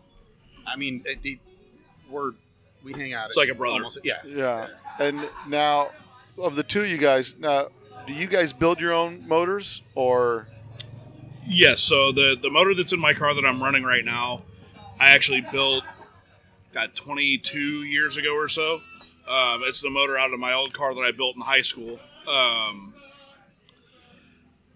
I 0.68 0.76
mean, 0.76 1.04
it, 1.06 1.20
it- 1.24 1.40
we're 2.10 2.32
we 2.86 2.94
hang 2.94 3.14
out. 3.14 3.28
It's 3.28 3.36
like 3.36 3.50
a 3.50 3.56
brother. 3.56 3.76
Almost, 3.76 4.00
yeah. 4.04 4.20
Yeah. 4.26 4.68
And 5.00 5.28
now, 5.48 5.90
of 6.38 6.56
the 6.56 6.64
two 6.64 6.82
of 6.82 6.88
you 6.88 6.98
guys, 6.98 7.36
now, 7.38 7.70
do 8.06 8.14
you 8.14 8.28
guys 8.28 8.54
build 8.54 8.80
your 8.80 8.94
own 8.94 9.28
motors? 9.28 9.82
Or. 9.96 10.48
Yes, 11.48 11.80
so 11.82 12.12
the 12.12 12.38
the 12.42 12.50
motor 12.50 12.74
that's 12.74 12.94
in 12.94 13.00
my 13.00 13.14
car 13.14 13.34
that 13.34 13.46
I'm 13.46 13.62
running 13.62 13.84
right 13.84 14.06
now, 14.06 14.40
I 15.00 15.10
actually 15.10 15.42
built 15.42 15.84
got 16.74 16.96
22 16.96 17.84
years 17.84 18.18
ago 18.18 18.36
or 18.36 18.48
so. 18.48 18.76
Um, 19.28 19.64
it's 19.66 19.82
the 19.82 19.90
motor 19.90 20.18
out 20.18 20.34
of 20.34 20.40
my 20.40 20.54
old 20.54 20.74
car 20.74 20.94
that 20.94 21.02
I 21.02 21.12
built 21.12 21.36
in 21.36 21.42
high 21.42 21.62
school. 21.62 22.00
Um, 22.28 22.94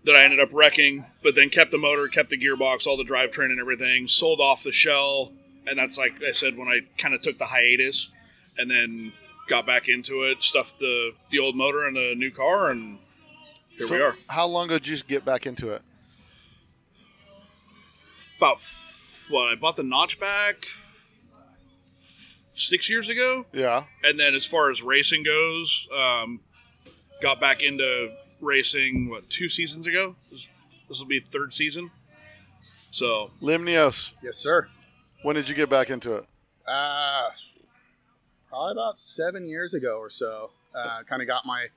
that 0.05 0.15
I 0.15 0.23
ended 0.23 0.39
up 0.39 0.49
wrecking, 0.53 1.05
but 1.21 1.35
then 1.35 1.49
kept 1.49 1.71
the 1.71 1.77
motor, 1.77 2.07
kept 2.07 2.29
the 2.29 2.37
gearbox, 2.37 2.87
all 2.87 2.97
the 2.97 3.03
drivetrain 3.03 3.51
and 3.51 3.59
everything, 3.59 4.07
sold 4.07 4.39
off 4.39 4.63
the 4.63 4.71
shell, 4.71 5.33
and 5.69 5.77
that's 5.77 5.97
like 5.97 6.21
I 6.27 6.31
said 6.31 6.57
when 6.57 6.67
I 6.67 6.79
kind 6.97 7.13
of 7.13 7.21
took 7.21 7.37
the 7.37 7.45
hiatus, 7.45 8.11
and 8.57 8.69
then 8.69 9.13
got 9.47 9.65
back 9.65 9.87
into 9.87 10.23
it, 10.23 10.41
stuffed 10.43 10.79
the 10.79 11.11
the 11.31 11.39
old 11.39 11.55
motor 11.55 11.87
in 11.87 11.95
a 11.97 12.15
new 12.15 12.31
car, 12.31 12.69
and 12.69 12.97
here 13.69 13.87
so 13.87 13.95
we 13.95 14.01
are. 14.01 14.13
How 14.27 14.45
long 14.47 14.65
ago 14.65 14.77
did 14.79 14.87
you 14.87 14.97
get 15.07 15.23
back 15.25 15.45
into 15.45 15.69
it? 15.71 15.81
about 18.37 18.55
f- 18.55 19.25
what 19.29 19.47
I 19.51 19.55
bought 19.55 19.75
the 19.75 19.83
notch 19.83 20.17
back 20.17 20.65
six 22.53 22.89
years 22.89 23.09
ago, 23.09 23.45
Yeah. 23.53 23.83
and 24.01 24.17
then 24.17 24.33
as 24.33 24.45
far 24.45 24.69
as 24.69 24.81
racing 24.81 25.23
goes, 25.23 25.87
um, 25.93 26.39
got 27.21 27.41
back 27.41 27.61
into 27.61 28.15
racing 28.39 29.09
what 29.09 29.29
two 29.29 29.49
seasons 29.49 29.87
ago. 29.87 30.15
This, 30.31 30.47
this 30.87 30.99
will 30.99 31.07
be 31.07 31.19
third 31.19 31.51
season. 31.53 31.91
So 32.91 33.31
Limnios, 33.41 34.13
Yes, 34.23 34.37
sir. 34.37 34.69
When 35.23 35.35
did 35.35 35.49
you 35.49 35.55
get 35.55 35.69
back 35.69 35.89
into 35.89 36.13
it? 36.15 36.25
Uh, 36.67 37.29
probably 38.47 38.71
about 38.71 38.97
seven 38.97 39.47
years 39.47 39.73
ago 39.73 39.97
or 39.97 40.09
so. 40.09 40.51
Uh, 40.73 41.01
kind 41.07 41.21
of 41.21 41.27
got 41.27 41.45
my, 41.45 41.67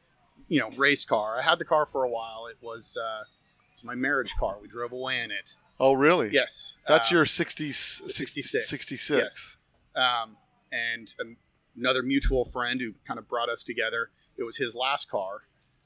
you 0.48 0.60
know, 0.60 0.68
race 0.76 1.04
car. 1.04 1.38
I 1.38 1.42
had 1.42 1.58
the 1.58 1.64
car 1.64 1.86
for 1.86 2.04
a 2.04 2.10
while. 2.10 2.46
It 2.50 2.56
was, 2.60 2.96
uh, 3.00 3.22
it 3.22 3.74
was 3.76 3.84
my 3.84 3.94
marriage 3.94 4.34
car. 4.38 4.58
We 4.60 4.68
drove 4.68 4.92
away 4.92 5.20
in 5.20 5.30
it. 5.30 5.56
Oh, 5.80 5.94
really? 5.94 6.30
Yes, 6.32 6.76
That's 6.86 7.10
uh, 7.10 7.16
your 7.16 7.24
60, 7.24 7.72
66. 7.72 8.68
66. 8.68 9.10
Yes. 9.24 9.56
Um, 9.96 10.36
and 10.70 11.12
an- 11.18 11.36
another 11.76 12.02
mutual 12.02 12.44
friend 12.44 12.80
who 12.80 12.92
kind 13.06 13.18
of 13.18 13.26
brought 13.28 13.48
us 13.48 13.62
together. 13.62 14.10
It 14.36 14.44
was 14.44 14.58
his 14.58 14.74
last 14.76 15.10
car, 15.10 15.42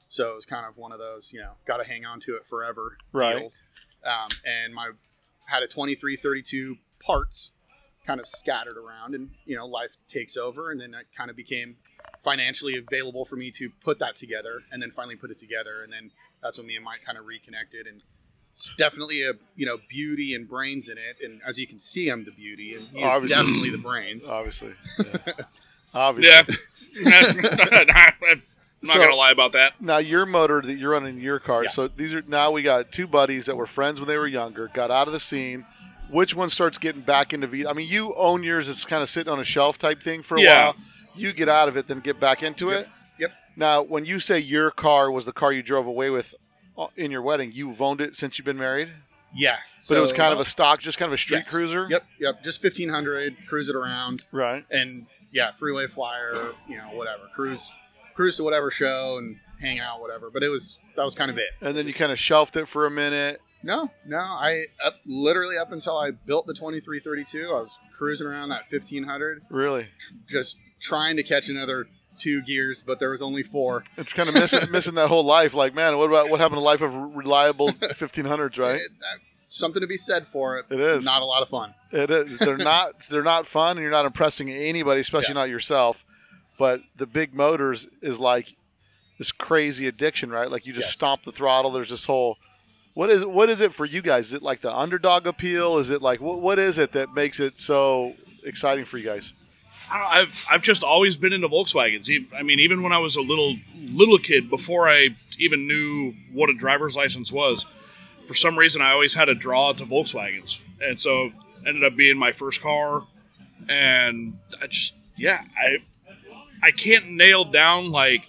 so 0.07 0.31
it 0.31 0.35
was 0.35 0.45
kind 0.45 0.65
of 0.67 0.77
one 0.77 0.91
of 0.91 0.99
those, 0.99 1.31
you 1.33 1.39
know, 1.39 1.53
got 1.65 1.77
to 1.77 1.83
hang 1.83 2.05
on 2.05 2.19
to 2.21 2.35
it 2.35 2.45
forever 2.45 2.97
Right. 3.11 3.39
deals. 3.39 3.63
Um, 4.05 4.27
and 4.45 4.73
my 4.73 4.91
had 5.47 5.63
a 5.63 5.67
2332 5.67 6.75
parts 6.99 7.51
kind 8.05 8.19
of 8.19 8.27
scattered 8.27 8.77
around, 8.77 9.13
and 9.15 9.31
you 9.45 9.55
know, 9.55 9.65
life 9.65 9.97
takes 10.07 10.37
over, 10.37 10.71
and 10.71 10.79
then 10.79 10.93
it 10.93 11.07
kind 11.15 11.29
of 11.29 11.35
became 11.35 11.75
financially 12.23 12.75
available 12.77 13.25
for 13.25 13.35
me 13.35 13.51
to 13.51 13.69
put 13.83 13.99
that 13.99 14.15
together, 14.15 14.61
and 14.71 14.81
then 14.81 14.91
finally 14.91 15.15
put 15.15 15.29
it 15.31 15.37
together, 15.37 15.81
and 15.83 15.91
then 15.91 16.11
that's 16.41 16.57
when 16.57 16.67
me 16.67 16.75
and 16.75 16.85
Mike 16.85 17.01
kind 17.05 17.17
of 17.17 17.25
reconnected 17.25 17.87
and. 17.87 18.01
It's 18.53 18.73
definitely 18.75 19.21
a 19.21 19.33
you 19.55 19.67
know 19.67 19.77
beauty 19.87 20.33
and 20.33 20.49
brains 20.49 20.89
in 20.89 20.97
it, 20.97 21.17
and 21.23 21.41
as 21.47 21.59
you 21.59 21.67
can 21.67 21.77
see, 21.77 22.09
I'm 22.09 22.25
the 22.25 22.31
beauty, 22.31 22.73
and 22.73 22.81
he's 22.81 23.03
Obviously. 23.03 23.35
definitely 23.37 23.69
the 23.69 23.77
brains. 23.77 24.27
Obviously. 24.27 24.73
Yeah. 24.97 25.43
Obviously. 25.93 26.55
yeah, 27.03 27.11
I'm 27.31 28.41
not 28.81 28.93
So- 28.93 28.99
gonna 28.99 29.15
lie 29.15 29.31
about 29.31 29.51
that. 29.53 29.79
Now 29.81 29.97
your 29.99 30.25
motor 30.25 30.61
that 30.61 30.73
you're 30.73 30.91
running 30.91 31.17
in 31.17 31.21
your 31.21 31.37
car. 31.39 31.65
Yeah. 31.65 31.69
So 31.69 31.87
these 31.87 32.13
are 32.15 32.23
now 32.27 32.49
we 32.51 32.63
got 32.63 32.91
two 32.91 33.05
buddies 33.07 33.45
that 33.45 33.55
were 33.55 33.65
friends 33.67 33.99
when 33.99 34.07
they 34.07 34.17
were 34.17 34.27
younger, 34.27 34.69
got 34.73 34.89
out 34.91 35.05
of 35.07 35.13
the 35.13 35.19
scene. 35.19 35.65
Which 36.09 36.33
one 36.35 36.49
starts 36.49 36.77
getting 36.77 37.01
back 37.01 37.33
into 37.33 37.47
V? 37.47 37.65
I 37.67 37.73
mean, 37.73 37.89
you 37.89 38.13
own 38.15 38.43
yours. 38.43 38.69
It's 38.69 38.85
kind 38.85 39.01
of 39.03 39.09
sitting 39.09 39.31
on 39.31 39.39
a 39.39 39.43
shelf 39.43 39.77
type 39.77 40.01
thing 40.01 40.21
for 40.21 40.37
a 40.37 40.41
Yeah. 40.41 40.65
while. 40.67 40.75
You 41.15 41.33
get 41.33 41.49
out 41.49 41.67
of 41.67 41.75
it, 41.75 41.87
then 41.87 41.99
get 41.99 42.19
back 42.19 42.43
into 42.43 42.69
it. 42.69 42.87
Yep. 43.19 43.33
Now, 43.55 43.81
when 43.81 44.05
you 44.05 44.19
say 44.19 44.39
your 44.39 44.71
car 44.71 45.11
was 45.11 45.25
the 45.25 45.33
car 45.33 45.51
you 45.51 45.61
drove 45.63 45.85
away 45.87 46.09
with 46.09 46.33
uh, 46.77 46.87
in 46.95 47.09
your 47.11 47.23
wedding, 47.23 47.51
you've 47.53 47.81
owned 47.81 47.99
it 48.01 48.15
since 48.15 48.37
you've 48.37 48.45
been 48.45 48.57
married, 48.57 48.87
Yeah. 49.33 49.57
but 49.89 49.97
it 49.97 49.99
was 49.99 50.11
So- 50.11 50.15
kind 50.15 50.31
of 50.31 50.39
a 50.39 50.45
stock, 50.45 50.79
just 50.79 50.97
kind 50.99 51.09
of 51.09 51.13
a 51.13 51.17
street 51.17 51.37
Yes. 51.37 51.49
cruiser. 51.49 51.87
Yep. 51.89 52.05
Yep. 52.19 52.43
Just 52.43 52.61
1500, 52.61 53.35
cruise 53.47 53.67
it 53.67 53.75
around. 53.75 54.27
Right. 54.31 54.63
and 54.69 55.07
yeah, 55.31 55.51
freeway 55.51 55.87
flyer, 55.87 56.35
you 56.69 56.77
know, 56.77 56.83
whatever, 56.93 57.23
cruise, 57.35 57.73
cruise 58.15 58.37
to 58.37 58.43
whatever 58.43 58.69
show 58.71 59.17
and 59.17 59.39
hang 59.59 59.79
out, 59.79 59.99
whatever. 60.01 60.29
But 60.29 60.43
it 60.43 60.49
was 60.49 60.79
that 60.95 61.03
was 61.03 61.15
kind 61.15 61.29
of 61.31 61.37
it. 61.37 61.49
And 61.61 61.75
then 61.75 61.85
you 61.87 61.93
kind 61.93 62.11
of 62.11 62.17
shelved 62.19 62.55
it 62.55 62.67
for 62.67 62.85
a 62.85 62.91
minute. 62.91 63.41
No, 63.63 63.91
no, 64.05 64.17
I 64.17 64.63
up, 64.85 64.95
literally 65.05 65.57
up 65.57 65.71
until 65.71 65.97
I 65.97 66.11
built 66.11 66.45
the 66.47 66.53
2332, 66.53 67.49
I 67.49 67.53
was 67.59 67.77
cruising 67.91 68.27
around 68.27 68.49
that 68.49 68.63
1500, 68.71 69.41
Really, 69.49 69.87
just 70.27 70.57
trying 70.79 71.17
to 71.17 71.23
catch 71.23 71.49
another 71.49 71.87
two 72.19 72.41
gears, 72.43 72.83
but 72.85 72.99
there 72.99 73.09
was 73.11 73.21
only 73.21 73.43
four. 73.43 73.83
it's 73.97 74.13
kind 74.13 74.29
of 74.29 74.35
missing 74.35 74.59
missing 74.71 74.95
that 74.95 75.07
whole 75.09 75.23
life. 75.25 75.53
Like, 75.53 75.73
man, 75.73 75.97
what 75.97 76.09
about 76.09 76.29
what 76.29 76.39
happened 76.39 76.57
to 76.57 76.63
life 76.63 76.81
of 76.81 76.93
reliable 77.15 77.69
1500s? 77.73 78.57
Right. 78.59 78.75
It- 78.75 78.91
uh, 79.01 79.17
something 79.49 79.81
to 79.81 79.87
be 79.87 79.95
said 79.97 80.27
for 80.27 80.57
it. 80.57 80.65
It 80.69 80.79
is. 80.79 81.05
not 81.05 81.21
a 81.21 81.25
lot 81.25 81.41
of 81.41 81.47
fun. 81.49 81.73
It 81.91 82.09
is. 82.11 82.37
They're 82.39 82.57
not. 82.73 82.99
They're 83.09 83.23
not 83.23 83.45
fun, 83.47 83.77
and 83.77 83.81
you're 83.81 83.91
not 83.91 84.05
impressing 84.05 84.49
anybody, 84.51 84.99
especially 85.01 85.35
Yeah. 85.35 85.41
not 85.41 85.49
yourself. 85.49 86.03
But 86.59 86.81
the 86.95 87.05
big 87.05 87.33
motors 87.33 87.87
is 88.01 88.19
like 88.19 88.55
this 89.17 89.31
crazy 89.31 89.87
addiction, 89.87 90.29
right? 90.31 90.49
Like 90.51 90.65
you 90.65 90.73
just 90.73 90.87
Yes. 90.89 90.93
stomp 90.95 91.23
the 91.23 91.31
throttle. 91.31 91.71
There's 91.71 91.89
this 91.89 92.05
whole. 92.05 92.37
What 92.97 93.11
is 93.11 93.23
what 93.23 93.47
is 93.47 93.61
it 93.61 93.75
for 93.75 93.85
you 93.85 94.01
guys? 94.01 94.29
Is 94.29 94.33
it 94.33 94.41
like 94.41 94.61
the 94.61 94.75
underdog 94.75 95.27
appeal? 95.27 95.77
Is 95.77 95.91
it 95.91 96.01
like 96.01 96.19
what 96.19 96.39
what 96.39 96.57
is 96.57 96.79
it 96.79 96.93
that 96.93 97.13
makes 97.13 97.39
it 97.39 97.59
so 97.59 98.15
exciting 98.43 98.85
for 98.85 98.97
you 98.97 99.05
guys? 99.05 99.33
I've 99.91 100.47
I've 100.49 100.63
just 100.63 100.83
always 100.83 101.15
been 101.15 101.31
into 101.31 101.47
Volkswagens. 101.47 102.09
I 102.35 102.41
mean, 102.41 102.59
even 102.59 102.81
when 102.81 102.93
I 102.93 102.97
was 102.97 103.15
a 103.15 103.21
little 103.21 103.55
little 103.75 104.17
kid, 104.17 104.49
before 104.49 104.89
I 104.89 105.09
even 105.37 105.67
knew 105.67 106.15
what 106.33 106.49
a 106.49 106.55
driver's 106.55 106.95
license 106.95 107.31
was, 107.31 107.67
for 108.25 108.33
some 108.33 108.57
reason 108.57 108.81
I 108.81 108.93
always 108.93 109.13
had 109.13 109.29
a 109.29 109.35
draw 109.35 109.73
to 109.73 109.85
Volkswagens, 109.85 110.59
and 110.81 110.99
so 110.99 111.29
ended 111.67 111.83
up 111.83 111.95
being 111.95 112.17
my 112.17 112.31
first 112.31 112.61
car. 112.61 113.03
And 113.69 114.39
I 114.59 114.65
just 114.65 114.95
yeah, 115.15 115.43
I 115.55 115.83
I 116.63 116.71
can't 116.71 117.11
nail 117.11 117.45
down 117.45 117.91
like 117.91 118.25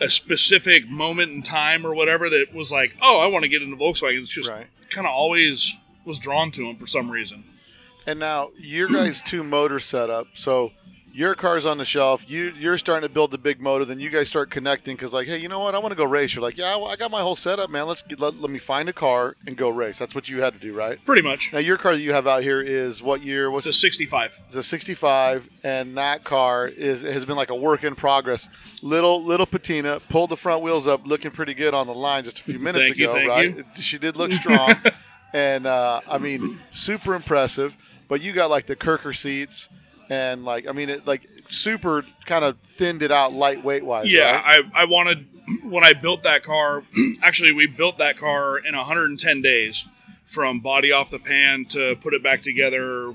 a 0.00 0.08
specific 0.08 0.88
moment 0.88 1.30
in 1.32 1.42
time 1.42 1.86
or 1.86 1.94
whatever 1.94 2.30
that 2.30 2.54
was 2.54 2.72
like, 2.72 2.94
oh, 3.02 3.20
I 3.20 3.26
want 3.26 3.42
to 3.42 3.48
get 3.48 3.62
into 3.62 3.76
Volkswagens. 3.76 4.22
It's 4.22 4.30
just 4.30 4.48
Right. 4.48 4.66
kind 4.90 5.06
of 5.06 5.12
always 5.12 5.76
was 6.04 6.18
drawn 6.18 6.50
to 6.52 6.62
them 6.66 6.76
for 6.76 6.86
some 6.86 7.10
reason. 7.10 7.44
And 8.06 8.18
now 8.18 8.50
your 8.58 8.88
guys' 8.88 9.20
two 9.22 9.44
motor 9.44 9.78
setup. 9.78 10.28
So 10.34 10.72
your 11.12 11.34
car's 11.34 11.66
on 11.66 11.78
the 11.78 11.84
shelf. 11.84 12.28
You 12.30 12.52
you're 12.58 12.78
starting 12.78 13.06
to 13.08 13.12
build 13.12 13.30
the 13.30 13.38
big 13.38 13.60
motor. 13.60 13.84
Then 13.84 14.00
you 14.00 14.10
guys 14.10 14.28
start 14.28 14.50
connecting 14.50 14.96
because 14.96 15.12
like, 15.12 15.26
hey, 15.26 15.38
you 15.38 15.48
know 15.48 15.60
what? 15.60 15.74
I 15.74 15.78
want 15.78 15.92
to 15.92 15.96
go 15.96 16.04
race. 16.04 16.34
You're 16.34 16.42
like, 16.42 16.56
yeah, 16.56 16.76
well, 16.76 16.86
I 16.86 16.96
got 16.96 17.10
my 17.10 17.20
whole 17.20 17.36
setup, 17.36 17.70
man. 17.70 17.86
Let's 17.86 18.02
get, 18.02 18.20
let, 18.20 18.40
let 18.40 18.50
me 18.50 18.58
find 18.58 18.88
a 18.88 18.92
car 18.92 19.36
and 19.46 19.56
go 19.56 19.68
race. 19.68 19.98
That's 19.98 20.14
what 20.14 20.28
you 20.28 20.40
had 20.42 20.52
to 20.54 20.58
do, 20.60 20.72
right? 20.72 21.02
Pretty 21.04 21.22
much. 21.22 21.52
Now 21.52 21.58
your 21.58 21.76
car 21.76 21.92
that 21.92 22.00
you 22.00 22.12
have 22.12 22.26
out 22.26 22.42
here 22.42 22.60
is 22.60 23.02
what 23.02 23.22
year? 23.22 23.50
What's 23.50 23.66
It's 23.66 23.76
a 23.76 23.80
65. 23.80 24.40
it's 24.46 24.56
a 24.56 24.62
65 24.62 25.48
and 25.64 25.98
that 25.98 26.24
car 26.24 26.68
is 26.68 27.02
has 27.02 27.24
been 27.24 27.36
like 27.36 27.50
a 27.50 27.54
work 27.54 27.84
in 27.84 27.94
progress 27.94 28.48
little 28.82 29.22
little 29.22 29.46
patina 29.46 30.00
pulled 30.08 30.30
the 30.30 30.36
front 30.36 30.62
wheels 30.62 30.86
up 30.86 31.06
looking 31.06 31.30
pretty 31.30 31.54
good 31.54 31.74
on 31.74 31.86
the 31.86 31.94
line 31.94 32.24
just 32.24 32.38
a 32.38 32.42
few 32.42 32.58
minutes 32.58 32.86
Thank 32.86 32.96
you, 32.96 33.10
ago 33.10 33.14
thank 33.14 33.28
right 33.28 33.56
you. 33.56 33.82
she 33.82 33.98
did 33.98 34.16
look 34.16 34.32
strong 34.42 34.74
and 35.34 35.66
uh, 35.66 36.00
i 36.08 36.18
mean 36.18 36.58
super 36.70 37.14
impressive 37.14 37.76
but 38.08 38.20
you 38.22 38.32
got 38.32 38.48
like 38.50 38.66
the 38.66 38.74
Kirkey 38.76 39.12
seats 39.12 39.68
and 40.10 40.44
like 40.44 40.68
i 40.68 40.72
mean 40.72 40.90
it 40.90 41.06
like 41.06 41.22
super 41.48 42.04
kind 42.26 42.44
of 42.44 42.58
thinned 42.58 43.02
it 43.02 43.10
out 43.10 43.32
lightweight 43.32 43.84
wise 43.84 44.12
Yeah, 44.12 44.36
right? 44.36 44.64
I, 44.74 44.82
I 44.82 44.84
wanted 44.84 45.26
when 45.64 45.84
I 45.84 45.94
built 45.94 46.22
that 46.24 46.42
car. 46.44 46.82
actually, 47.22 47.50
we 47.52 47.66
built 47.66 47.98
that 47.98 48.16
car 48.16 48.58
in 48.58 48.76
110 48.76 49.42
days, 49.42 49.84
from 50.26 50.60
body 50.60 50.92
off 50.92 51.10
the 51.10 51.18
pan 51.18 51.64
to 51.70 51.96
put 51.96 52.14
it 52.14 52.22
back 52.22 52.42
together. 52.42 53.14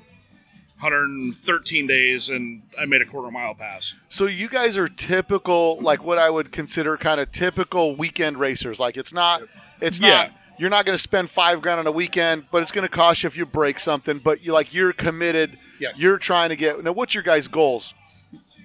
113 0.79 1.87
days, 1.87 2.29
and 2.29 2.61
I 2.79 2.83
made 2.85 3.01
a 3.01 3.05
quarter 3.05 3.31
mile 3.31 3.53
pass. 3.55 3.93
So 4.09 4.25
you 4.25 4.49
guys 4.49 4.77
are 4.77 4.89
typical, 4.89 5.79
like 5.81 6.03
what 6.03 6.17
I 6.17 6.29
would 6.29 6.51
consider 6.51 6.97
kind 6.97 7.21
of 7.21 7.31
typical 7.31 7.95
weekend 7.95 8.37
racers. 8.37 8.77
Like 8.79 8.97
it's 8.97 9.13
not, 9.13 9.41
it's 9.81 10.01
Yeah. 10.01 10.09
not. 10.09 10.31
You're 10.57 10.69
not 10.69 10.85
going 10.85 10.95
to 10.95 11.01
spend 11.01 11.29
five 11.29 11.61
grand 11.61 11.79
on 11.79 11.87
a 11.87 11.91
weekend, 11.91 12.45
but 12.51 12.61
it's 12.61 12.71
going 12.71 12.87
to 12.87 12.91
cost 12.91 13.23
you 13.23 13.27
if 13.27 13.35
you 13.37 13.45
break 13.45 13.79
something. 13.79 14.19
But 14.19 14.43
you 14.45 14.53
like 14.53 14.73
you're 14.73 14.93
committed. 14.93 15.57
Yes. 15.79 15.99
You're 15.99 16.17
trying 16.17 16.49
to 16.49 16.55
get. 16.55 16.81
Now, 16.83 16.93
what's 16.93 17.13
your 17.13 17.23
guys' 17.23 17.47
goals, 17.47 17.93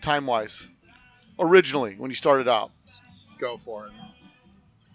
time 0.01 0.26
wise? 0.26 0.68
Originally, 1.38 1.95
when 1.95 2.11
you 2.11 2.14
started 2.14 2.49
out, 2.49 2.70
Go 3.38 3.57
for 3.57 3.86
it. 3.86 3.93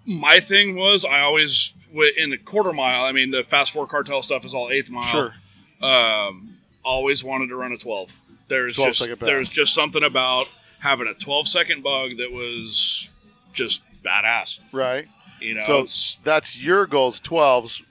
My 0.06 0.39
thing 0.39 0.76
was 0.76 1.04
I 1.04 1.22
always 1.22 1.74
in 2.18 2.30
the 2.30 2.38
quarter 2.38 2.72
mile. 2.72 3.04
I 3.06 3.12
mean, 3.12 3.32
the 3.32 3.43
fast 3.43 3.72
four 3.72 3.88
cartel 3.88 4.22
stuff 4.22 4.46
is 4.46 4.54
all 4.54 4.70
eighth 4.70 4.91
mile. 4.91 5.02
sure. 5.04 5.34
Um, 5.82 6.58
always 6.84 7.24
wanted 7.24 7.48
to 7.50 7.56
run 7.56 7.72
a 7.72 7.78
12. 7.78 8.12
There's 8.48 8.76
12 8.76 8.93
just 8.93 9.20
there's 9.20 9.50
just 9.52 9.74
something 9.74 10.04
about 10.04 10.48
having 10.80 11.08
a 11.08 11.16
12 11.16 11.48
second 11.48 11.82
bug 11.84 12.18
that 12.18 12.32
was 12.32 13.10
just 13.54 13.82
badass. 14.04 14.60
Right. 14.72 15.08
You 15.40 15.56
know, 15.56 15.86
so 15.86 16.18
that's 16.24 16.62
your 16.64 16.86
goals. 16.88 17.20
Twelves. 17.20 17.82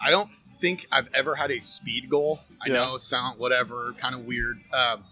I 0.00 0.10
don't 0.10 0.30
think 0.44 0.86
I've 0.92 1.08
ever 1.14 1.34
had 1.34 1.50
a 1.50 1.60
speed 1.60 2.08
goal. 2.08 2.40
I 2.60 2.68
Yeah. 2.68 2.74
know 2.74 2.96
sound 2.96 3.38
whatever, 3.38 3.94
kind 3.98 4.14
of 4.14 4.22
weird. 4.24 4.60
Um, 4.72 5.04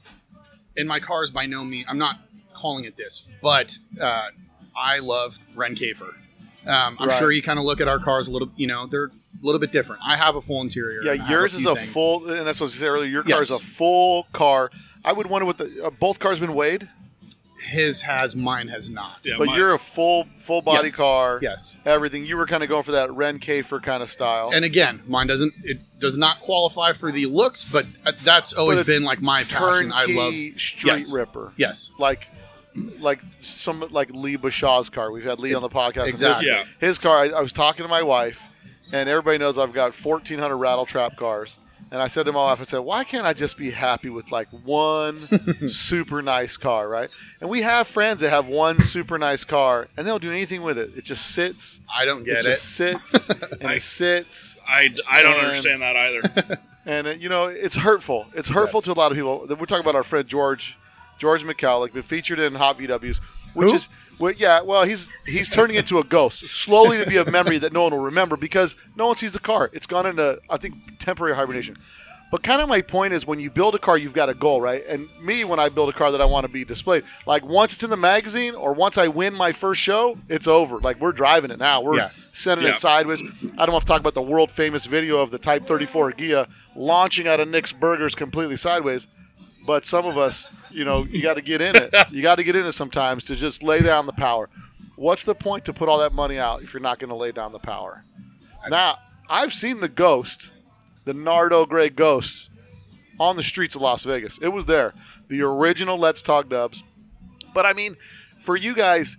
in 0.76 0.86
my 0.86 1.00
cars, 1.00 1.30
by 1.30 1.46
no 1.46 1.64
means, 1.64 1.86
I'm 1.88 1.98
not 1.98 2.18
calling 2.54 2.84
it 2.84 2.96
this, 2.96 3.28
but 3.42 3.78
uh, 4.00 4.28
I 4.76 5.00
love 5.00 5.38
Ren 5.54 5.74
Kafer. 5.74 6.14
Um, 6.66 6.96
I'm 7.00 7.08
Right. 7.08 7.18
sure 7.18 7.32
you 7.32 7.42
kind 7.42 7.58
of 7.58 7.64
look 7.64 7.80
at 7.80 7.88
our 7.88 7.98
cars 7.98 8.28
a 8.28 8.30
little, 8.30 8.50
you 8.56 8.66
know, 8.66 8.86
they're 8.86 9.06
a 9.06 9.10
little 9.44 9.58
bit 9.60 9.72
different. 9.72 10.00
I 10.06 10.16
have 10.16 10.36
a 10.36 10.40
full 10.40 10.60
interior. 10.62 11.02
Yeah, 11.02 11.28
yours 11.28 11.54
is 11.54 11.66
a 11.66 11.74
things. 11.74 11.92
full, 11.92 12.30
and 12.30 12.46
that's 12.46 12.60
what 12.60 12.68
I 12.70 12.72
said 12.72 12.86
earlier. 12.88 13.08
Your 13.10 13.22
car 13.24 13.42
is 13.42 13.50
a 13.50 13.58
full 13.58 14.28
car. 14.32 14.70
I 15.04 15.12
would 15.12 15.26
wonder 15.26 15.44
what 15.44 15.58
the 15.58 15.84
uh, 15.86 15.90
both 15.90 16.18
cars 16.20 16.38
been 16.38 16.54
weighed, 16.54 16.88
His 17.62 18.02
has, 18.02 18.34
mine 18.36 18.68
has 18.68 18.90
not. 18.90 19.20
Yeah, 19.24 19.34
but 19.38 19.46
mine- 19.46 19.56
you're 19.58 19.72
a 19.72 19.78
full 19.78 20.26
full 20.38 20.62
body 20.62 20.88
Yes. 20.88 20.96
car. 20.96 21.38
Yes. 21.42 21.76
everything. 21.86 22.26
You 22.26 22.36
were 22.36 22.46
kind 22.46 22.62
of 22.62 22.68
going 22.68 22.82
for 22.82 22.92
that 22.92 23.12
Ren 23.12 23.38
Kafer 23.38 23.82
kind 23.82 24.02
of 24.02 24.08
style. 24.08 24.50
And 24.52 24.64
again, 24.64 25.02
mine 25.06 25.26
doesn't. 25.28 25.54
It 25.62 25.80
does 26.00 26.16
not 26.16 26.40
qualify 26.40 26.92
for 26.92 27.12
the 27.12 27.26
looks, 27.26 27.64
but 27.64 27.86
uh, 28.04 28.12
that's 28.22 28.52
always 28.52 28.78
it's 28.80 28.86
been 28.88 29.04
like 29.04 29.22
my 29.22 29.44
passion. 29.44 29.92
I 29.94 30.06
love 30.06 30.34
street 30.60 30.84
yes. 30.92 31.12
ripper. 31.12 31.52
Yes. 31.56 31.90
Like 31.98 32.28
like 33.00 33.22
some 33.42 33.84
like 33.90 34.10
Lee 34.14 34.36
Bashaw's 34.36 34.88
car. 34.90 35.10
We've 35.12 35.24
had 35.24 35.38
Lee 35.40 35.54
on 35.54 35.62
the 35.62 35.68
podcast. 35.68 36.08
Exactly. 36.08 36.48
His, 36.48 36.58
Yeah. 36.58 36.64
his 36.86 36.98
car. 36.98 37.18
I, 37.18 37.28
I 37.28 37.40
was 37.40 37.52
talking 37.52 37.84
to 37.84 37.88
my 37.88 38.02
wife, 38.02 38.48
and 38.92 39.08
everybody 39.08 39.38
knows 39.38 39.58
I've 39.58 39.72
got 39.72 39.92
1,400 39.94 40.56
rattle 40.56 40.86
trap 40.86 41.16
cars. 41.16 41.58
And 41.92 42.00
I 42.00 42.06
said 42.06 42.24
to 42.24 42.32
my 42.32 42.42
wife, 42.42 42.60
I 42.60 42.64
said, 42.64 42.78
why 42.78 43.04
can't 43.04 43.26
I 43.26 43.34
just 43.34 43.58
be 43.58 43.70
happy 43.70 44.08
with 44.08 44.32
like 44.32 44.48
one 44.64 45.18
super 45.68 46.22
nice 46.22 46.56
car, 46.56 46.88
right? 46.88 47.10
And 47.42 47.50
we 47.50 47.60
have 47.62 47.86
friends 47.86 48.22
that 48.22 48.30
have 48.30 48.48
one 48.48 48.80
super 48.80 49.18
nice 49.18 49.44
car, 49.44 49.88
and 49.96 50.06
they'll 50.06 50.18
do 50.18 50.30
anything 50.30 50.62
with 50.62 50.78
it. 50.78 50.90
It 50.96 51.04
just 51.04 51.26
sits. 51.32 51.80
I 51.94 52.06
don't 52.06 52.24
get 52.24 52.38
it. 52.38 52.46
It 52.46 52.48
just 52.48 52.64
sits 52.64 53.28
and 53.60 53.66
I- 53.66 53.74
it 53.74 53.82
sits 53.82 54.58
I, 54.66 54.88
I 55.08 55.22
don't 55.22 55.36
And- 55.36 55.46
understand 55.48 55.82
that 55.82 55.94
either. 55.96 56.58
and 56.86 57.06
uh, 57.06 57.10
you 57.10 57.28
know 57.28 57.44
it's 57.44 57.76
hurtful. 57.76 58.26
It's 58.34 58.48
hurtful 58.48 58.78
Yes. 58.78 58.84
to 58.86 58.92
a 58.92 58.94
lot 58.94 59.12
of 59.12 59.16
people. 59.18 59.46
We're 59.50 59.66
talking 59.66 59.84
about 59.84 59.94
our 59.94 60.02
friend 60.02 60.26
George, 60.26 60.78
George 61.18 61.44
McCulloch, 61.44 61.92
been 61.92 62.02
featured 62.02 62.38
in 62.38 62.54
Hot 62.54 62.78
VWs, 62.78 63.18
which 63.54 63.68
Who? 63.68 63.74
is 63.74 63.88
well, 64.22 64.32
yeah. 64.36 64.60
Well, 64.62 64.84
he's 64.84 65.12
he's 65.26 65.50
turning 65.50 65.76
into 65.76 65.98
a 65.98 66.04
ghost 66.04 66.40
slowly 66.48 66.96
to 66.98 67.06
be 67.06 67.16
a 67.18 67.30
memory 67.30 67.58
that 67.58 67.72
no 67.72 67.82
one 67.82 67.92
will 67.92 68.04
remember 68.04 68.36
because 68.36 68.76
no 68.96 69.06
one 69.08 69.16
sees 69.16 69.32
the 69.32 69.38
car. 69.40 69.68
It's 69.72 69.86
gone 69.86 70.06
into 70.06 70.40
I 70.48 70.56
think 70.56 70.74
temporary 70.98 71.34
hibernation. 71.36 71.76
But 72.30 72.42
kind 72.42 72.62
of 72.62 72.68
my 72.70 72.80
point 72.80 73.12
is 73.12 73.26
when 73.26 73.40
you 73.40 73.50
build 73.50 73.74
a 73.74 73.78
car, 73.78 73.98
you've 73.98 74.14
got 74.14 74.30
a 74.30 74.34
goal, 74.34 74.58
right? 74.62 74.82
And 74.88 75.06
me, 75.22 75.44
when 75.44 75.60
I 75.60 75.68
build 75.68 75.90
a 75.90 75.92
car 75.92 76.10
that 76.12 76.20
I 76.22 76.24
want 76.24 76.46
to 76.46 76.50
be 76.52 76.64
displayed, 76.64 77.04
like 77.26 77.44
once 77.44 77.74
it's 77.74 77.82
in 77.82 77.90
the 77.90 77.96
magazine 77.98 78.54
or 78.54 78.72
once 78.72 78.96
I 78.96 79.08
win 79.08 79.34
my 79.34 79.52
first 79.52 79.82
show, 79.82 80.16
it's 80.30 80.48
over. 80.48 80.78
Like 80.78 80.98
we're 80.98 81.12
driving 81.12 81.50
it 81.50 81.58
now. 81.58 81.82
We're 81.82 81.96
Yeah. 81.96 82.08
sending 82.32 82.66
Yeah. 82.66 82.72
it 82.72 82.78
sideways. 82.78 83.20
I 83.58 83.66
don't 83.66 83.72
want 83.72 83.82
to 83.82 83.86
talk 83.86 84.00
about 84.00 84.14
the 84.14 84.22
world 84.22 84.50
famous 84.50 84.86
video 84.86 85.18
of 85.20 85.30
the 85.30 85.38
Type 85.38 85.66
34 85.66 86.12
Ghia 86.12 86.48
launching 86.74 87.28
out 87.28 87.38
of 87.40 87.48
Nick's 87.48 87.72
Burgers 87.72 88.14
completely 88.14 88.56
sideways. 88.56 89.08
But 89.66 89.84
some 89.84 90.06
of 90.06 90.16
us, 90.16 90.48
you 90.72 90.84
know, 90.84 91.04
you 91.10 91.22
got 91.22 91.34
to 91.34 91.42
get 91.42 91.60
in 91.60 91.76
it. 91.76 91.94
You 92.10 92.22
got 92.22 92.36
to 92.36 92.44
get 92.44 92.56
in 92.56 92.66
it 92.66 92.72
sometimes 92.72 93.24
to 93.24 93.36
just 93.36 93.62
lay 93.62 93.80
down 93.82 94.06
the 94.06 94.12
power. 94.12 94.48
What's 94.96 95.24
the 95.24 95.34
point 95.34 95.64
to 95.66 95.72
put 95.72 95.88
all 95.88 95.98
that 95.98 96.12
money 96.12 96.38
out 96.38 96.62
if 96.62 96.72
you're 96.74 96.82
not 96.82 96.98
going 96.98 97.08
to 97.10 97.16
lay 97.16 97.32
down 97.32 97.52
the 97.52 97.58
power? 97.58 98.04
Now, 98.68 98.98
I've 99.28 99.52
seen 99.52 99.80
the 99.80 99.88
Ghost, 99.88 100.50
the 101.04 101.14
Nardo 101.14 101.66
Gray 101.66 101.88
Ghost, 101.88 102.48
on 103.18 103.36
the 103.36 103.42
streets 103.42 103.74
of 103.74 103.82
Las 103.82 104.04
Vegas. 104.04 104.38
It 104.38 104.48
was 104.48 104.64
there, 104.66 104.94
the 105.28 105.42
original 105.42 105.96
Let's 105.98 106.22
Talk 106.22 106.48
Dubs. 106.48 106.82
But 107.54 107.66
I 107.66 107.72
mean, 107.72 107.96
for 108.40 108.56
you 108.56 108.74
guys, 108.74 109.16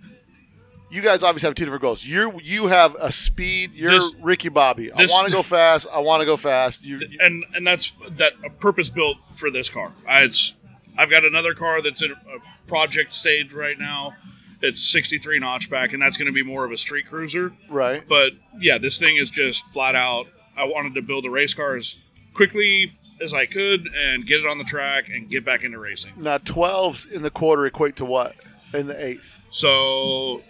you 0.90 1.02
guys 1.02 1.22
obviously 1.22 1.48
have 1.48 1.54
two 1.54 1.64
different 1.64 1.82
goals. 1.82 2.04
You 2.04 2.38
you 2.42 2.66
have 2.68 2.94
a 3.00 3.10
speed. 3.12 3.72
You're 3.74 3.92
This- 3.92 4.14
Ricky 4.22 4.48
Bobby. 4.48 4.92
I 4.92 5.06
want 5.06 5.28
to 5.28 5.32
go 5.34 5.42
fast. 5.42 5.86
I 5.92 5.98
want 6.00 6.20
to 6.20 6.26
go 6.26 6.36
fast. 6.36 6.84
You, 6.84 6.98
you- 6.98 7.18
and 7.20 7.44
and 7.54 7.66
that's 7.66 7.92
that 8.10 8.32
a 8.44 8.50
purpose 8.50 8.88
built 8.90 9.18
for 9.34 9.50
this 9.50 9.68
car. 9.68 9.92
I, 10.06 10.22
it's 10.22 10.54
I've 10.96 11.10
got 11.10 11.24
another 11.24 11.54
car 11.54 11.82
that's 11.82 12.02
in 12.02 12.12
a 12.12 12.16
project 12.68 13.12
stage 13.12 13.52
right 13.52 13.78
now. 13.78 14.14
It's 14.62 14.80
63 14.90 15.40
notchback, 15.40 15.92
and 15.92 16.00
that's 16.00 16.16
going 16.16 16.26
to 16.26 16.32
be 16.32 16.42
more 16.42 16.64
of 16.64 16.72
a 16.72 16.76
street 16.76 17.06
cruiser. 17.08 17.52
right. 17.68 18.02
But 18.08 18.32
yeah, 18.58 18.78
this 18.78 18.98
thing 18.98 19.16
is 19.16 19.30
just 19.30 19.66
flat 19.68 19.94
out. 19.94 20.26
I 20.56 20.64
wanted 20.64 20.94
to 20.94 21.02
build 21.02 21.26
a 21.26 21.30
race 21.30 21.52
car 21.52 21.76
as 21.76 22.00
quickly 22.32 22.92
as 23.20 23.34
I 23.34 23.46
could 23.46 23.88
and 23.94 24.26
get 24.26 24.40
it 24.40 24.46
on 24.46 24.58
the 24.58 24.64
track 24.64 25.08
and 25.08 25.28
get 25.28 25.44
back 25.44 25.64
into 25.64 25.78
racing. 25.78 26.12
Now 26.16 26.38
twelves 26.38 27.04
in 27.06 27.22
the 27.22 27.30
quarter 27.30 27.66
equate 27.66 27.96
to 27.96 28.04
what 28.04 28.36
in 28.72 28.86
the 28.86 29.04
eighth? 29.04 29.44
So 29.50 30.42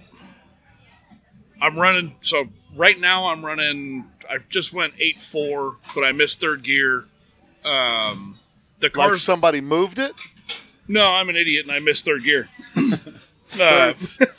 I'm 1.61 1.79
running. 1.79 2.17
So 2.21 2.49
right 2.77 2.99
now 2.99 3.27
I'm 3.29 3.45
running. 3.45 4.05
I 4.31 4.39
just 4.49 4.73
went 4.73 4.95
eight 4.99 5.21
four, 5.21 5.79
but 5.95 6.05
I 6.05 6.13
missed 6.13 6.41
third 6.41 6.63
gear. 6.63 7.07
Um, 7.65 8.37
the 8.81 8.91
Like 8.95 9.15
somebody 9.15 9.61
moved 9.61 9.99
it. 9.99 10.15
No, 10.89 11.07
I'm 11.09 11.29
an 11.29 11.37
idiot 11.37 11.67
and 11.67 11.73
I 11.73 11.79
missed 11.81 12.05
third 12.05 12.23
gear. 12.25 12.49
So 13.47 13.63
uh, 13.63 13.95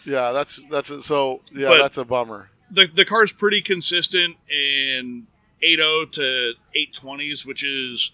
yeah, 0.06 0.32
that's 0.34 0.62
that's 0.70 0.90
a, 0.90 1.02
so 1.02 1.40
yeah, 1.54 1.70
But- 1.70 1.78
that's 1.78 1.98
a 1.98 2.04
bummer. 2.04 2.50
the 2.70 2.86
the 2.88 3.06
car's 3.06 3.32
pretty 3.32 3.62
consistent 3.62 4.36
in 4.50 5.28
80 5.62 6.08
to 6.14 6.54
820s, 6.76 7.46
which 7.46 7.64
is 7.64 8.12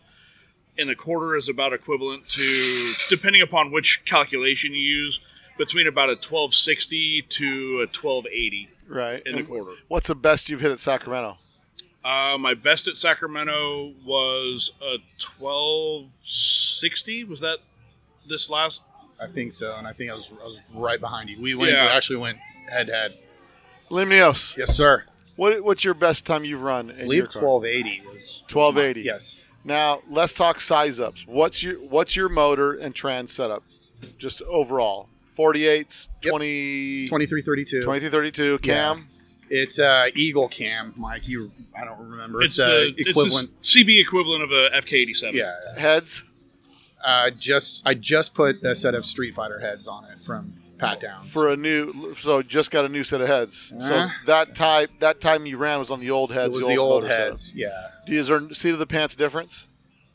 in 0.77 0.89
a 0.89 0.95
quarter 0.95 1.35
is 1.35 1.49
about 1.49 1.73
equivalent 1.73 2.29
to 2.29 2.93
depending 3.09 3.41
upon 3.41 3.71
which 3.71 4.03
calculation 4.05 4.73
you 4.75 4.81
use 4.81 5.19
between 5.57 5.87
about 5.87 6.09
a 6.09 6.13
1260 6.13 7.23
to 7.29 7.77
a 7.77 7.87
1280 7.87 8.69
Right. 8.87 9.23
in 9.25 9.33
a 9.33 9.37
And 9.39 9.47
quarter. 9.47 9.71
What's 9.87 10.07
the 10.07 10.15
best 10.15 10.49
you've 10.49 10.61
hit 10.61 10.71
at 10.71 10.79
Sacramento? 10.79 11.37
Uh, 12.05 12.37
my 12.37 12.53
best 12.53 12.87
at 12.87 12.95
Sacramento 12.97 13.93
was 14.05 14.71
a 14.81 14.97
1260. 15.19 17.23
Was 17.23 17.39
that 17.39 17.57
this 18.27 18.49
last? 18.49 18.81
I 19.19 19.27
think 19.27 19.51
so, 19.51 19.75
and 19.77 19.87
I 19.87 19.93
think 19.93 20.09
I 20.09 20.13
was 20.13 20.31
I 20.41 20.45
was 20.45 20.59
right 20.73 20.99
behind 20.99 21.29
you. 21.29 21.39
We 21.41 21.53
went. 21.55 21.71
Yeah. 21.73 21.83
We 21.85 21.89
actually 21.91 22.17
went 22.17 22.37
head 22.71 22.87
to 22.87 22.93
head. 22.93 23.17
Limnios. 23.89 24.55
Yes, 24.57 24.75
sir. 24.75 25.05
What 25.35 25.63
what's 25.63 25.83
your 25.83 25.93
best 25.93 26.25
time 26.25 26.43
you've 26.43 26.61
run? 26.61 26.89
In 26.89 26.95
I 26.97 27.01
believe 27.03 27.29
twelve 27.29 27.65
eighty 27.65 28.01
was 28.05 28.43
1280. 28.51 29.01
Yes. 29.01 29.37
Now 29.63 30.01
let's 30.09 30.33
talk 30.33 30.59
size 30.59 30.99
ups. 30.99 31.25
What's 31.27 31.61
your 31.63 31.75
what's 31.89 32.15
your 32.15 32.29
motor 32.29 32.73
and 32.73 32.95
trans 32.95 33.31
setup? 33.31 33.63
Just 34.17 34.41
overall. 34.43 35.07
48s, 35.37 36.09
Yep. 36.23 36.29
20, 36.29 37.07
2332. 37.07 37.81
2332, 37.81 38.59
cam. 38.59 39.07
It's 39.49 39.79
uh, 39.79 40.07
Engle 40.15 40.49
Cam, 40.49 40.93
Mike. 40.97 41.27
You, 41.27 41.51
I 41.75 41.85
don't 41.85 41.97
remember. 42.09 42.41
It's, 42.41 42.59
It's 42.59 42.67
uh, 42.67 42.91
equivalent. 42.97 43.49
It's 43.61 43.75
CB 43.75 44.01
equivalent 44.01 44.43
of 44.43 44.51
a 44.51 44.69
FK87. 44.81 45.31
yeah. 45.33 45.55
Heads 45.77 46.25
Uh, 47.03 47.29
just 47.31 47.81
I 47.85 47.93
just 47.93 48.33
put 48.33 48.63
a 48.63 48.75
set 48.75 48.95
of 48.95 49.05
Street 49.05 49.33
Fighter 49.33 49.59
heads 49.59 49.87
on 49.87 50.05
it 50.05 50.23
from 50.23 50.53
Pat 50.79 50.99
Downs. 51.01 51.31
for 51.31 51.49
a 51.49 51.55
new 51.57 52.13
so 52.13 52.41
just 52.41 52.71
got 52.71 52.85
a 52.85 52.89
new 52.89 53.03
set 53.03 53.21
of 53.21 53.27
heads. 53.27 53.73
So 53.79 53.95
Uh. 53.95 54.09
that 54.25 54.55
type 54.55 54.89
that 54.99 55.19
time 55.21 55.45
you 55.45 55.57
ran 55.57 55.79
was 55.79 55.89
on 55.91 55.99
the 55.99 56.11
old 56.11 56.31
heads. 56.31 56.53
it 56.55 56.57
was 56.57 56.67
the 56.67 56.77
old 56.77 57.03
motor 57.03 57.13
setup. 57.13 57.27
heads. 57.29 57.53
Yeah. 57.55 57.89
Do 58.05 58.13
you, 58.13 58.19
is 58.19 58.27
there 58.27 58.41
seat 58.51 58.71
of 58.71 58.79
the 58.79 58.87
pants 58.87 59.15
difference 59.15 59.67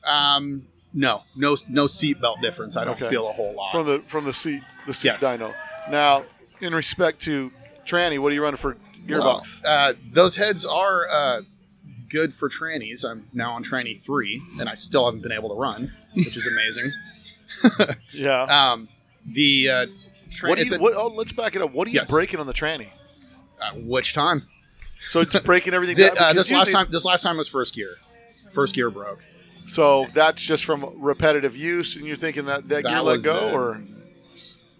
Um, 0.05 0.67
no, 0.95 1.23
no, 1.37 1.57
no 1.69 1.85
seatbelt 1.85 2.41
difference. 2.41 2.77
I 2.77 2.85
don't 2.85 2.97
Okay. 2.97 3.09
feel 3.11 3.29
a 3.29 3.33
whole 3.33 3.55
lot. 3.55 3.73
from 3.73 3.87
the 3.87 3.99
from 4.01 4.25
the 4.25 4.33
seat 4.33 4.63
the 4.87 4.95
seat 4.95 5.09
Yes. 5.09 5.23
dyno? 5.25 5.55
Now, 5.91 6.25
in 6.61 6.75
respect 6.75 7.21
to 7.23 7.53
tranny, 7.85 8.19
what 8.19 8.33
are 8.33 8.35
you 8.35 8.43
running 8.43 8.57
for 8.59 8.77
Well, 9.09 9.41
gearbox? 9.41 9.63
uh, 9.65 9.93
those 10.09 10.37
heads 10.37 10.65
are 10.67 11.07
uh, 11.09 11.41
good 12.11 12.33
for 12.35 12.49
trannies. 12.49 13.05
I'm 13.09 13.29
now 13.33 13.53
on 13.53 13.63
tranny 13.65 13.99
three, 13.99 14.43
and 14.61 14.69
I 14.69 14.75
still 14.75 15.05
haven't 15.07 15.23
been 15.23 15.33
able 15.33 15.49
to 15.51 15.55
run, 15.55 15.93
which 16.15 16.37
is 16.37 16.47
amazing. 16.47 16.91
yeah. 18.13 18.43
Um, 18.43 18.89
the 19.25 19.69
uh, 19.69 19.87
tra- 20.31 20.49
what 20.51 20.59
you, 20.59 20.77
a, 20.77 20.79
what, 20.79 20.95
oh, 20.95 21.09
let's 21.09 21.33
back 21.33 21.57
it 21.57 21.63
up. 21.63 21.73
What 21.73 21.89
are 21.89 21.91
you 21.91 21.97
Yes. 22.01 22.11
breaking 22.11 22.41
on 22.41 22.47
the 22.47 22.53
tranny? 22.55 22.89
uh, 23.61 23.73
which 23.75 24.15
time? 24.15 24.47
So 25.09 25.21
it's 25.21 25.39
breaking 25.45 25.75
everything. 25.75 25.97
Thi- 25.97 26.15
down? 26.15 26.17
uh, 26.19 26.33
this 26.33 26.51
last 26.51 26.73
time. 26.73 26.87
This 26.91 27.05
last 27.05 27.23
time 27.23 27.37
was 27.37 27.49
first 27.49 27.75
gear. 27.75 27.95
First 28.51 28.75
gear 28.75 28.91
broke. 28.91 29.25
So 29.55 30.07
that's 30.15 30.43
just 30.43 30.65
from 30.65 30.87
repetitive 30.97 31.57
use, 31.57 31.97
and 31.97 32.07
you're 32.07 32.17
thinking 32.17 32.47
that 32.47 32.69
that, 32.69 32.83
That 32.85 32.89
gear 32.89 33.03
let 33.03 33.23
go, 33.23 33.49
the- 33.49 33.53
or 33.55 33.81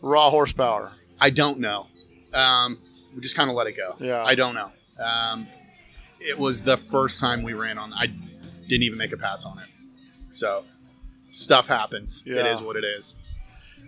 raw 0.03 0.31
horsepower? 0.31 0.93
I 1.21 1.31
don't 1.31 1.59
know. 1.59 1.87
Um, 2.35 2.77
we 3.15 3.21
just 3.21 3.37
kind 3.37 3.49
of 3.51 3.57
let 3.57 3.67
it 3.67 3.77
go. 3.77 3.95
Yeah. 4.01 4.23
I 4.23 4.35
don't 4.35 4.55
know. 4.55 4.71
Um, 5.03 5.49
it 6.27 6.39
was 6.39 6.65
the 6.65 6.77
first 6.77 7.21
time 7.21 7.43
we 7.43 7.53
ran 7.55 7.79
on. 7.79 7.93
I 7.95 8.07
didn't 8.69 8.83
even 8.83 8.99
make 8.99 9.13
a 9.13 9.17
pass 9.17 9.45
on 9.45 9.59
it. 9.59 9.69
So 10.31 10.65
stuff 11.33 11.69
happens. 11.69 12.23
It 12.27 12.37
Yeah. 12.37 12.47
is 12.51 12.61
what 12.61 12.77
it 12.77 12.85
is. 12.85 13.15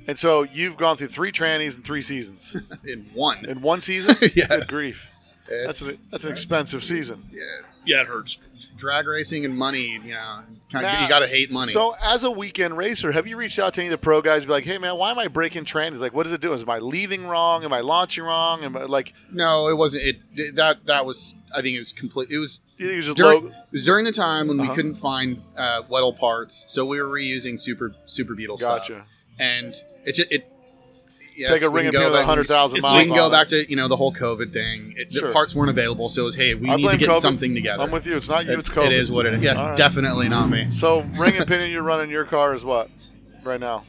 And 0.06 0.18
so 0.18 0.42
you've 0.44 0.76
gone 0.76 0.96
through 0.96 1.08
three 1.08 1.32
trannies 1.32 1.76
in 1.76 1.82
three 1.82 2.00
seasons. 2.02 2.56
In 2.84 3.10
one. 3.12 3.44
in 3.44 3.60
one 3.60 3.80
season? 3.82 4.16
Yes. 4.34 4.48
Good 4.48 4.68
grief. 4.68 5.10
That's 5.48 5.80
an, 5.82 5.94
that's 6.10 6.24
an 6.24 6.32
expensive 6.32 6.84
season. 6.84 7.24
Yeah, 7.30 7.42
Yeah, 7.86 8.00
it 8.02 8.06
hurts. 8.06 8.38
drag 8.76 9.06
racing 9.06 9.44
and 9.44 9.56
money, 9.56 9.92
you 10.04 10.12
know, 10.12 10.40
kind 10.70 10.82
Now- 10.82 11.02
you 11.02 11.08
got 11.08 11.20
to 11.20 11.26
hate 11.28 11.50
money. 11.50 11.70
So, 11.72 11.94
as 12.02 12.24
a 12.24 12.30
weekend 12.30 12.76
racer, 12.76 13.12
have 13.12 13.26
you 13.26 13.36
reached 13.36 13.58
out 13.58 13.72
to 13.74 13.80
any 13.80 13.92
of 13.92 13.98
the 13.98 14.04
pro 14.04 14.20
guys? 14.20 14.42
And 14.42 14.48
be 14.48 14.52
like, 14.52 14.64
hey 14.64 14.78
man, 14.78 14.96
why 14.96 15.10
am 15.10 15.18
I 15.18 15.28
breaking 15.28 15.64
trannies? 15.64 16.00
Like, 16.00 16.12
what 16.12 16.26
is 16.26 16.32
it 16.32 16.40
doing? 16.40 16.60
Am 16.60 16.68
I 16.68 16.78
leaving 16.80 17.26
wrong? 17.26 17.64
Am 17.64 17.72
I 17.72 17.80
launching 17.80 18.24
wrong? 18.24 18.62
Am 18.64 18.76
I 18.76 18.82
like? 18.84 19.14
no, 19.32 19.68
it 19.68 19.76
wasn't. 19.76 20.04
It, 20.04 20.16
it- 20.34 20.56
that 20.56 20.84
that 20.86 21.06
was. 21.06 21.34
I 21.56 21.62
think 21.62 21.76
it 21.76 21.78
was 21.78 21.92
complete. 21.94 22.30
It 22.30 22.38
was 22.38 22.60
You 22.76 22.86
think 22.86 22.92
it 22.92 22.96
was 22.96 23.06
just 23.06 23.16
during. 23.18 23.42
low? 23.44 23.48
It 23.48 23.72
was 23.72 23.84
during 23.86 24.04
the 24.04 24.12
time 24.12 24.48
when 24.48 24.60
Uh-huh. 24.60 24.68
we 24.68 24.74
couldn't 24.76 24.96
find 24.96 25.42
uh, 25.56 25.82
Weddle 25.88 26.14
parts, 26.16 26.64
so 26.68 26.84
we 26.84 27.00
were 27.00 27.08
reusing 27.08 27.58
Super 27.58 27.94
Super 28.04 28.34
Beetle 28.34 28.58
Gotcha. 28.58 28.92
stuff, 28.94 29.06
and 29.38 29.74
it 30.04 30.14
just 30.14 30.30
it. 30.30 30.52
Yes, 31.38 31.50
Take 31.50 31.62
a 31.62 31.70
ring 31.70 31.84
can 31.84 31.86
and 31.86 31.92
go 31.94 32.00
pin 32.00 32.10
with 32.10 32.18
100,000 32.20 32.80
miles. 32.80 32.94
We 32.94 33.06
can 33.06 33.14
go 33.14 33.26
on 33.26 33.30
back 33.30 33.46
it. 33.46 33.50
to 33.66 33.70
you 33.70 33.76
know 33.76 33.86
the 33.88 33.96
whole 33.96 34.12
COVID 34.12 34.52
thing. 34.52 34.92
It, 34.96 35.12
Sure. 35.12 35.28
The 35.28 35.32
parts 35.32 35.54
weren't 35.54 35.70
available, 35.70 36.08
so 36.08 36.22
it 36.22 36.24
was 36.24 36.34
hey, 36.34 36.54
we 36.54 36.68
I 36.68 36.76
need 36.76 36.90
to 36.90 36.96
get 36.96 37.10
COVID. 37.10 37.20
something 37.20 37.54
together. 37.54 37.82
I'm 37.84 37.90
with 37.92 38.06
you. 38.06 38.16
It's 38.16 38.28
not 38.28 38.44
you. 38.44 38.52
It's, 38.58 38.66
It's, 38.66 38.76
COVID. 38.76 38.86
it 38.86 38.92
is 38.92 39.10
what 39.12 39.24
it 39.26 39.34
is. 39.34 39.42
Yeah, 39.42 39.54
All 39.54 39.66
right. 39.68 39.76
definitely 39.76 40.28
not 40.28 40.50
me. 40.50 40.68
So, 40.72 41.02
ring 41.16 41.36
and 41.36 41.46
pinion 41.46 41.70
you're 41.70 41.82
running 41.82 42.10
your 42.10 42.24
car 42.24 42.54
is 42.54 42.64
what 42.64 42.90
right 43.44 43.60
now? 43.60 43.84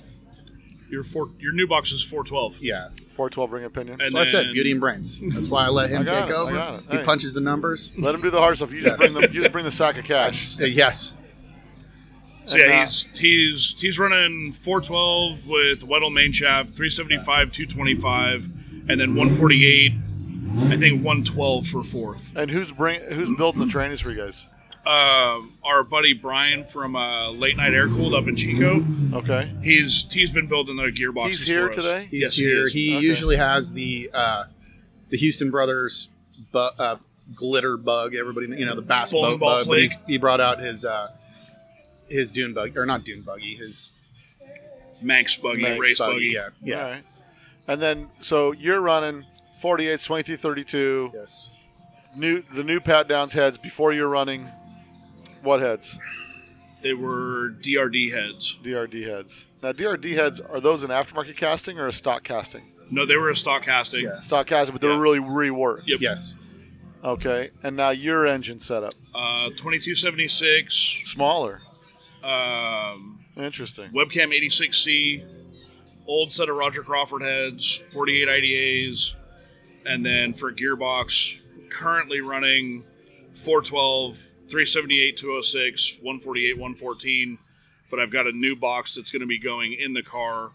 Your 0.92 1.04
four, 1.04 1.30
your 1.40 1.52
new 1.54 1.68
box 1.68 1.92
is 1.92 2.02
412. 2.04 2.58
Yeah. 2.62 2.90
412 3.10 3.52
ring 3.52 3.64
and 3.66 3.74
pinion. 3.74 4.02
And 4.02 4.12
So 4.12 4.20
I 4.20 4.24
said 4.24 4.52
beauty 4.54 4.72
and 4.72 4.80
brains. 4.80 5.20
That's 5.22 5.50
why 5.50 5.66
I 5.66 5.70
let 5.70 5.90
him 5.90 6.02
I 6.02 6.06
got 6.06 6.22
take 6.22 6.30
it, 6.30 6.34
I 6.34 6.36
over. 6.38 6.52
got 6.52 6.74
it. 6.80 6.86
He 6.90 6.98
Hey. 6.98 7.04
punches 7.04 7.34
the 7.36 7.42
numbers. 7.42 7.92
Let 7.98 8.16
him 8.16 8.22
do 8.22 8.30
the 8.32 8.40
hard 8.40 8.56
stuff. 8.58 8.72
You 8.72 8.82
just 8.82 8.98
bring 8.98 9.14
the 9.14 9.22
you 9.32 9.42
just 9.42 9.52
bring 9.52 9.66
the 9.66 9.72
sack 9.72 9.98
of 10.00 10.06
cash. 10.06 10.60
Uh, 10.60 10.64
yes. 10.66 11.14
So 12.50 12.58
And, 12.58 12.64
yeah, 12.68 12.82
uh, 12.82 12.86
he's 12.86 13.08
he's 13.16 13.76
he's 13.82 14.00
running 14.00 14.54
412 14.54 15.48
with 15.48 15.82
Weddle 15.88 16.12
main 16.12 16.32
shaft, 16.32 16.70
375, 16.76 17.52
225, 17.52 18.46
and 18.90 19.00
then 19.00 19.16
148. 19.16 19.92
I 20.72 20.78
think 20.78 21.04
112 21.06 21.68
for 21.68 21.84
fourth. 21.84 22.32
And 22.36 22.50
who's 22.50 22.72
bring 22.72 23.02
who's 23.02 23.30
building 23.38 23.60
the 23.62 23.72
trannies 23.72 24.02
for 24.02 24.10
you 24.12 24.18
guys? 24.18 24.48
Um, 24.86 25.58
our 25.64 25.84
buddy 25.84 26.14
Brian 26.14 26.66
from 26.66 26.96
uh, 26.96 27.30
Late 27.30 27.58
Night 27.58 27.74
Air 27.76 27.88
Cooled 27.88 28.16
up 28.16 28.28
in 28.28 28.36
Chico. 28.36 28.84
Okay, 29.14 29.52
He's 29.62 30.08
he's 30.12 30.32
been 30.32 30.48
building 30.48 30.78
the 30.78 30.84
gearbox. 30.86 31.28
he's 31.28 31.46
here 31.46 31.66
for 31.66 31.70
us. 31.70 31.76
today. 31.76 32.08
He's 32.10 32.22
Yes, 32.22 32.34
he 32.34 32.80
He, 32.90 32.96
Okay. 32.98 33.06
usually 33.06 33.36
has 33.36 33.74
the 33.74 34.10
uh, 34.14 34.46
the 35.10 35.18
Houston 35.18 35.52
Brothers 35.52 36.10
bu- 36.52 36.58
uh, 36.80 36.96
glitter 37.36 37.78
bug. 37.78 38.16
Everybody, 38.16 38.48
you 38.58 38.66
know, 38.66 38.74
the 38.76 38.82
bass 38.82 39.12
Bowling 39.12 39.34
boat 39.34 39.40
ball 39.40 39.66
bug. 39.66 39.68
But 39.68 40.08
he 40.08 40.18
brought 40.18 40.42
out 40.42 40.60
his 40.60 40.84
uh, 40.86 41.10
his 42.10 42.32
dune 42.32 42.54
buggy 42.54 42.78
or 42.78 42.86
not 42.86 43.04
dune 43.06 43.22
buggy. 43.22 43.56
His 43.56 43.92
Manx 45.02 45.36
buggy, 45.38 45.62
Manx 45.62 45.80
race 45.80 45.98
buggy. 46.00 46.14
buggy. 46.14 46.26
Yeah. 46.34 46.50
Yeah. 46.64 46.84
All 46.84 46.90
right. 46.92 47.04
And 47.68 47.82
then 47.82 48.10
so 48.22 48.52
you're 48.52 48.82
running 48.82 49.26
48, 49.62 50.00
23, 50.02 50.36
32. 50.36 51.12
Yes. 51.14 51.52
New 52.16 52.44
the 52.54 52.64
new 52.64 52.80
pat 52.80 53.08
downs 53.08 53.34
heads 53.34 53.58
before 53.58 53.94
you're 53.94 54.10
running. 54.10 54.50
What 55.44 55.62
heads? 55.62 56.00
They 56.82 56.94
were 56.94 57.52
DRD 57.62 58.12
heads. 58.12 58.58
DRD 58.64 59.04
heads. 59.04 59.48
Now 59.62 59.72
DRD 59.74 60.16
heads 60.16 60.40
are 60.42 60.60
those 60.60 60.84
an 60.84 60.90
aftermarket 60.90 61.38
casting 61.38 61.78
or 61.80 61.88
a 61.88 61.92
stock 61.94 62.24
casting? 62.24 62.72
No, 62.90 63.06
they 63.06 63.16
were 63.16 63.30
a 63.30 63.36
stock 63.36 63.64
casting. 63.64 64.06
Yeah. 64.06 64.20
Stock 64.22 64.48
casting, 64.48 64.74
but 64.74 64.82
they're 64.82 64.90
Yeah. 64.92 65.00
really 65.00 65.20
reworked. 65.20 65.84
Yep. 65.86 66.00
Yes. 66.02 66.36
Okay. 67.04 67.52
And 67.64 67.78
now 67.78 67.92
your 67.92 68.26
engine 68.26 68.60
setup 68.60 68.96
Uh, 69.14 69.50
2276. 69.56 71.02
smaller. 71.06 71.62
Um, 72.24 73.20
Interesting. 73.38 73.90
webcam 73.92 74.36
86C, 74.38 75.26
old 76.08 76.32
set 76.32 76.50
of 76.50 76.56
Roger 76.56 76.84
Crawford 76.84 77.22
heads, 77.22 77.82
48 77.92 78.28
IDAs, 78.28 79.16
and 79.86 80.06
then 80.06 80.34
for 80.34 80.52
gearbox, 80.52 81.42
currently 81.70 82.22
running 82.22 82.84
412, 83.36 84.18
378, 84.48 85.18
206, 85.18 85.94
148, 86.02 86.54
114. 86.54 87.38
But 87.90 88.00
I've 88.00 88.12
got 88.12 88.28
a 88.28 88.32
new 88.32 88.56
box 88.56 88.96
that's 88.96 89.12
going 89.12 89.22
to 89.22 89.28
be 89.28 89.40
going 89.40 89.74
in 89.74 89.94
the 89.94 90.04
car 90.04 90.52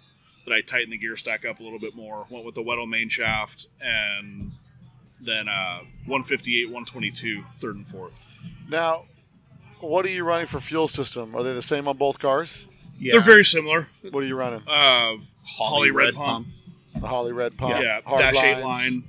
that 0.46 0.52
I 0.52 0.60
tighten 0.60 0.90
the 0.90 0.98
gear 0.98 1.16
stack 1.16 1.44
up 1.44 1.60
a 1.60 1.62
little 1.62 1.78
bit 1.78 1.94
more. 1.94 2.26
Went 2.30 2.44
with 2.44 2.54
the 2.54 2.62
Weddle 2.62 2.88
main 2.88 3.08
shaft 3.08 3.68
and 3.80 4.52
then 5.20 5.48
uh, 5.48 5.78
158, 6.06 6.66
122, 6.66 7.44
third 7.58 7.76
and 7.76 7.86
fourth. 7.88 8.38
Now, 8.68 9.04
what 9.88 10.04
are 10.04 10.10
you 10.10 10.24
running 10.24 10.46
for 10.46 10.60
fuel 10.60 10.88
system? 10.88 11.34
Are 11.34 11.42
they 11.42 11.52
the 11.52 11.62
same 11.62 11.86
on 11.88 11.96
both 11.96 12.18
cars? 12.18 12.66
Yeah. 12.98 13.12
They're 13.12 13.20
very 13.22 13.44
similar. 13.44 13.88
What 14.10 14.22
are 14.22 14.26
you 14.26 14.36
running? 14.36 14.62
Uh, 14.68 15.16
Holley, 15.46 15.90
Red, 15.90 16.14
Pump. 16.14 16.46
The 16.96 17.06
Holley 17.08 17.32
Red 17.32 17.56
Pump, 17.56 17.82
Yeah, 17.82 18.00
hard 18.06 18.20
dash 18.20 18.42
eight 18.42 18.62
line. 18.62 19.02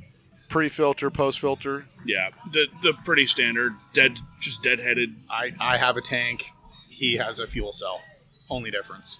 pre-filter, 0.49 1.09
post-filter. 1.11 1.85
Yeah, 2.05 2.29
the 2.51 2.67
the 2.81 2.93
pretty 3.03 3.25
standard, 3.27 3.73
dead, 3.93 4.17
just 4.39 4.63
deadheaded. 4.63 5.13
I, 5.29 5.53
I 5.59 5.77
have 5.77 5.97
a 5.97 6.01
tank. 6.01 6.51
He 6.89 7.17
has 7.17 7.39
a 7.39 7.45
fuel 7.47 7.71
cell. 7.71 8.01
Only 8.49 8.71
difference. 8.71 9.19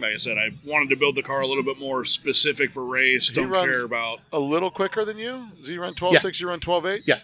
Like 0.00 0.14
I 0.14 0.16
said, 0.16 0.38
I 0.38 0.50
wanted 0.64 0.88
to 0.90 0.96
build 0.96 1.14
the 1.16 1.22
car 1.22 1.40
a 1.42 1.46
little 1.46 1.62
bit 1.62 1.78
more 1.78 2.04
specific 2.06 2.72
for 2.72 2.84
race. 2.84 3.28
He 3.28 3.34
Don't 3.34 3.48
runs- 3.50 3.70
care 3.70 3.84
about. 3.84 4.20
A 4.32 4.38
little 4.40 4.70
quicker 4.70 5.04
than 5.04 5.18
you? 5.18 5.48
Does 5.58 5.68
he 5.68 5.76
run 5.76 5.92
12.6, 5.94 6.40
you 6.40 6.48
run 6.48 6.60
12.8? 6.60 7.02
Yeah. 7.06 7.14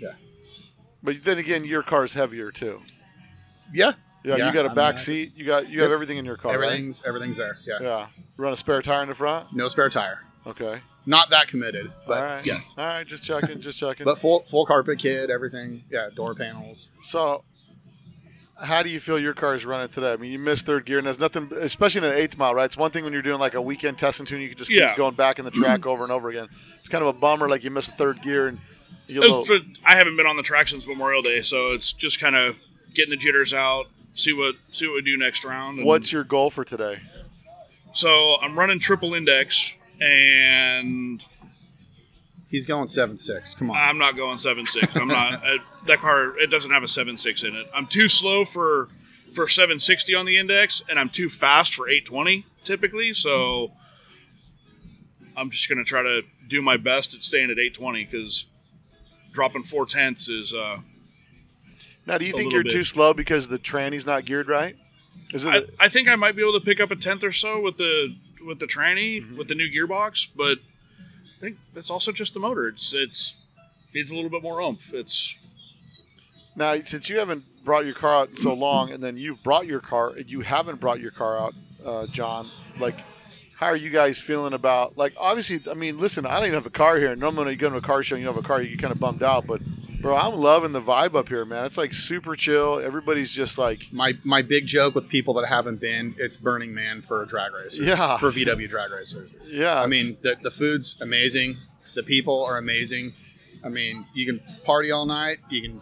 Yeah. 0.00 0.12
But 1.02 1.22
then 1.22 1.38
again, 1.38 1.64
your 1.64 1.82
car's 1.84 2.14
heavier 2.14 2.50
too. 2.50 2.82
Yeah. 3.74 3.92
Yeah, 4.24 4.36
Yeah, 4.36 4.46
you 4.48 4.52
got 4.54 4.60
a 4.64 4.68
I 4.68 4.68
mean, 4.68 4.74
back 4.76 4.94
I- 4.94 4.98
seat. 4.98 5.32
You 5.36 5.44
got 5.44 5.68
you 5.68 5.80
have 5.80 5.90
Yep. 5.90 5.94
everything 5.94 6.16
in 6.16 6.24
your 6.24 6.36
car, 6.38 6.52
right? 6.58 6.64
Everything's 6.64 7.02
everything's 7.04 7.36
there. 7.36 7.58
Yeah. 7.66 7.78
Yeah. 7.82 8.06
Run 8.38 8.52
a 8.52 8.56
spare 8.56 8.80
tire 8.80 9.02
in 9.02 9.08
the 9.08 9.14
front? 9.14 9.52
No 9.52 9.68
spare 9.68 9.90
tire. 9.90 10.24
Okay. 10.46 10.80
Not 11.06 11.28
that 11.30 11.48
committed, 11.48 11.92
but 12.06 12.16
All 12.18 12.24
right. 12.24 12.46
yes. 12.46 12.74
All 12.78 12.86
right, 12.86 13.06
just 13.06 13.22
checking, 13.24 13.60
just 13.60 13.78
checking. 13.78 14.04
But 14.06 14.18
full 14.18 14.40
full 14.46 14.64
carpet 14.64 14.98
kit, 14.98 15.28
everything. 15.28 15.84
Yeah, 15.90 16.08
door 16.14 16.34
panels. 16.34 16.88
So, 17.02 17.44
how 18.62 18.82
do 18.82 18.88
you 18.88 19.00
feel 19.00 19.18
your 19.18 19.34
car 19.34 19.54
is 19.54 19.66
running 19.66 19.88
today? 19.88 20.12
I 20.12 20.16
mean, 20.16 20.32
you 20.32 20.38
missed 20.38 20.64
third 20.64 20.86
gear, 20.86 20.96
and 20.98 21.06
there's 21.06 21.20
nothing, 21.20 21.50
especially 21.60 22.06
in 22.06 22.12
an 22.14 22.18
eighth 22.18 22.38
mile, 22.38 22.54
right? 22.54 22.64
It's 22.64 22.76
one 22.76 22.90
thing 22.90 23.04
when 23.04 23.12
you're 23.12 23.20
doing 23.22 23.38
like 23.40 23.52
a 23.54 23.60
weekend 23.60 23.98
test 23.98 24.20
and 24.20 24.28
tune, 24.28 24.40
you 24.40 24.48
can 24.48 24.56
just 24.56 24.70
keep 24.70 24.80
Yeah. 24.80 24.96
going 24.96 25.14
back 25.14 25.38
in 25.38 25.44
the 25.44 25.50
track 25.62 25.84
over 25.86 26.02
and 26.04 26.12
over 26.12 26.30
again. 26.30 26.48
It's 26.76 26.88
kind 26.88 27.02
of 27.02 27.08
a 27.08 27.12
bummer, 27.12 27.48
like 27.48 27.64
you 27.64 27.70
missed 27.70 27.90
a 27.90 27.92
third 27.92 28.22
gear 28.22 28.46
and 28.48 28.58
you 29.08 29.20
get 29.20 29.30
a 29.30 29.38
It's 29.40 29.46
for- 29.48 29.58
I 29.84 29.96
haven't 29.96 30.16
been 30.16 30.26
on 30.26 30.36
the 30.36 30.42
track 30.42 30.68
since 30.68 30.86
Memorial 30.86 31.20
Day, 31.20 31.42
so 31.42 31.72
it's 31.72 31.92
just 31.92 32.18
kind 32.20 32.36
of 32.36 32.56
getting 32.94 33.10
the 33.10 33.16
jitters 33.16 33.52
out. 33.52 33.84
See 34.14 34.32
what 34.32 34.54
see 34.70 34.86
what 34.86 34.94
we 34.94 35.02
do 35.02 35.16
next 35.16 35.44
round. 35.44 35.78
and- 35.78 35.86
What's 35.86 36.12
your 36.12 36.24
goal 36.24 36.50
for 36.50 36.64
today? 36.64 37.00
so 37.92 38.36
I'm 38.42 38.58
running 38.58 38.78
triple 38.80 39.14
index, 39.14 39.72
and 40.00 41.22
He's 42.48 42.66
going 42.66 42.86
seven 42.86 43.18
six. 43.18 43.54
Come 43.54 43.70
on. 43.72 43.76
I'm 43.76 43.98
not 43.98 44.16
going 44.16 44.38
seven 44.38 44.66
six. 44.66 44.94
I'm 44.94 45.08
not 45.08 45.34
uh, 45.46 45.58
that 45.86 45.98
car. 45.98 46.38
It 46.38 46.50
doesn't 46.50 46.70
have 46.70 46.84
a 46.84 46.88
seven 46.88 47.16
six 47.16 47.42
in 47.42 47.56
it. 47.56 47.66
I'm 47.74 47.86
too 47.88 48.06
slow 48.08 48.44
for 48.44 48.88
for 49.32 49.48
760 49.48 50.14
on 50.14 50.26
the 50.26 50.38
index, 50.38 50.80
and 50.88 50.96
I'm 50.96 51.08
too 51.08 51.28
fast 51.28 51.74
for 51.74 51.88
820 51.88 52.46
typically. 52.62 53.12
So 53.12 53.72
I'm 55.36 55.50
just 55.50 55.68
gonna 55.68 55.82
try 55.82 56.02
to 56.04 56.22
do 56.46 56.62
my 56.62 56.76
best 56.76 57.14
at 57.14 57.22
staying 57.24 57.50
at 57.50 57.58
820 57.58 58.04
because 58.04 58.46
dropping 59.32 59.64
four 59.64 59.86
tenths 59.86 60.28
is. 60.28 60.52
Uh, 60.54 60.76
Now, 62.06 62.18
do 62.18 62.26
you 62.26 62.32
think 62.32 62.52
you're 62.52 62.62
bit. 62.62 62.72
too 62.72 62.84
slow 62.84 63.14
because 63.14 63.48
the 63.48 63.58
tranny's 63.58 64.06
not 64.06 64.24
geared 64.24 64.48
right? 64.48 64.76
Is 65.32 65.44
it? 65.44 65.70
I, 65.80 65.86
I 65.86 65.88
think 65.88 66.08
I 66.08 66.16
might 66.16 66.36
be 66.36 66.42
able 66.42 66.58
to 66.58 66.64
pick 66.64 66.80
up 66.80 66.90
a 66.90 66.96
tenth 66.96 67.24
or 67.24 67.32
so 67.32 67.60
with 67.60 67.78
the 67.78 68.14
with 68.46 68.58
the 68.58 68.66
tranny 68.66 69.22
Mm-hmm. 69.22 69.38
with 69.38 69.48
the 69.48 69.54
new 69.54 69.70
gearbox, 69.70 70.28
but 70.36 70.58
I 71.38 71.40
think 71.40 71.56
that's 71.72 71.90
also 71.90 72.12
just 72.12 72.34
the 72.34 72.40
motor. 72.40 72.68
It's 72.68 72.92
it's 72.92 73.36
needs 73.94 74.10
a 74.10 74.14
little 74.14 74.30
bit 74.30 74.42
more 74.42 74.60
oomph. 74.60 74.92
It's 74.92 75.34
now, 76.56 76.80
since 76.82 77.08
you 77.08 77.18
haven't 77.18 77.44
brought 77.64 77.84
your 77.84 77.94
car 77.94 78.14
out 78.14 78.30
in 78.30 78.36
so 78.36 78.54
long, 78.54 78.90
and 78.90 79.02
then 79.02 79.16
you've 79.16 79.42
brought 79.42 79.66
your 79.66 79.80
car, 79.80 80.16
you 80.18 80.42
haven't 80.42 80.78
brought 80.80 81.00
your 81.00 81.10
car 81.10 81.36
out, 81.36 81.54
uh, 81.84 82.06
John, 82.06 82.46
like, 82.78 82.94
how 83.56 83.66
are 83.66 83.76
you 83.76 83.90
guys 83.90 84.20
feeling 84.20 84.52
about, 84.52 84.96
like, 84.96 85.14
obviously, 85.16 85.60
I 85.68 85.74
mean, 85.74 85.98
listen, 85.98 86.24
I 86.26 86.34
don't 86.34 86.44
even 86.44 86.54
have 86.54 86.66
a 86.66 86.70
car 86.70 86.96
here. 86.98 87.14
Normally, 87.16 87.46
when 87.46 87.52
you 87.54 87.58
go 87.58 87.70
to 87.70 87.76
a 87.76 87.80
car 87.80 88.04
show 88.04 88.14
and 88.14 88.22
you 88.22 88.28
have 88.28 88.36
a 88.36 88.46
car, 88.46 88.62
you 88.62 88.70
get 88.70 88.78
kind 88.78 88.92
of 88.92 89.00
bummed 89.00 89.22
out, 89.24 89.46
but, 89.48 89.60
bro, 90.04 90.16
I'm 90.16 90.34
loving 90.34 90.72
the 90.72 90.80
vibe 90.80 91.14
up 91.14 91.28
here, 91.28 91.44
man. 91.44 91.64
It's 91.64 91.76
like 91.76 91.92
super 91.92 92.36
chill. 92.36 92.78
Everybody's 92.78 93.32
just 93.32 93.58
like, 93.58 93.86
my 93.92 94.12
my 94.22 94.42
big 94.42 94.66
joke 94.66 94.94
with 94.94 95.08
people 95.08 95.34
that 95.34 95.46
haven't 95.46 95.80
been, 95.80 96.14
it's 96.18 96.36
Burning 96.36 96.74
Man 96.74 97.02
for 97.02 97.24
drag 97.24 97.52
racers. 97.52 97.86
Yeah. 97.86 98.16
For 98.18 98.28
VW 98.30 98.68
drag 98.68 98.90
racers. 98.92 99.30
yeah. 99.46 99.80
I 99.80 99.86
mean, 99.86 100.16
the 100.22 100.36
the 100.42 100.50
food's 100.50 100.96
amazing. 101.00 101.56
The 101.94 102.02
people 102.02 102.44
are 102.44 102.58
amazing. 102.58 103.12
I 103.64 103.68
mean, 103.68 104.04
you 104.14 104.26
can 104.26 104.40
party 104.64 104.90
all 104.90 105.06
night. 105.06 105.38
You 105.48 105.62
can, 105.62 105.80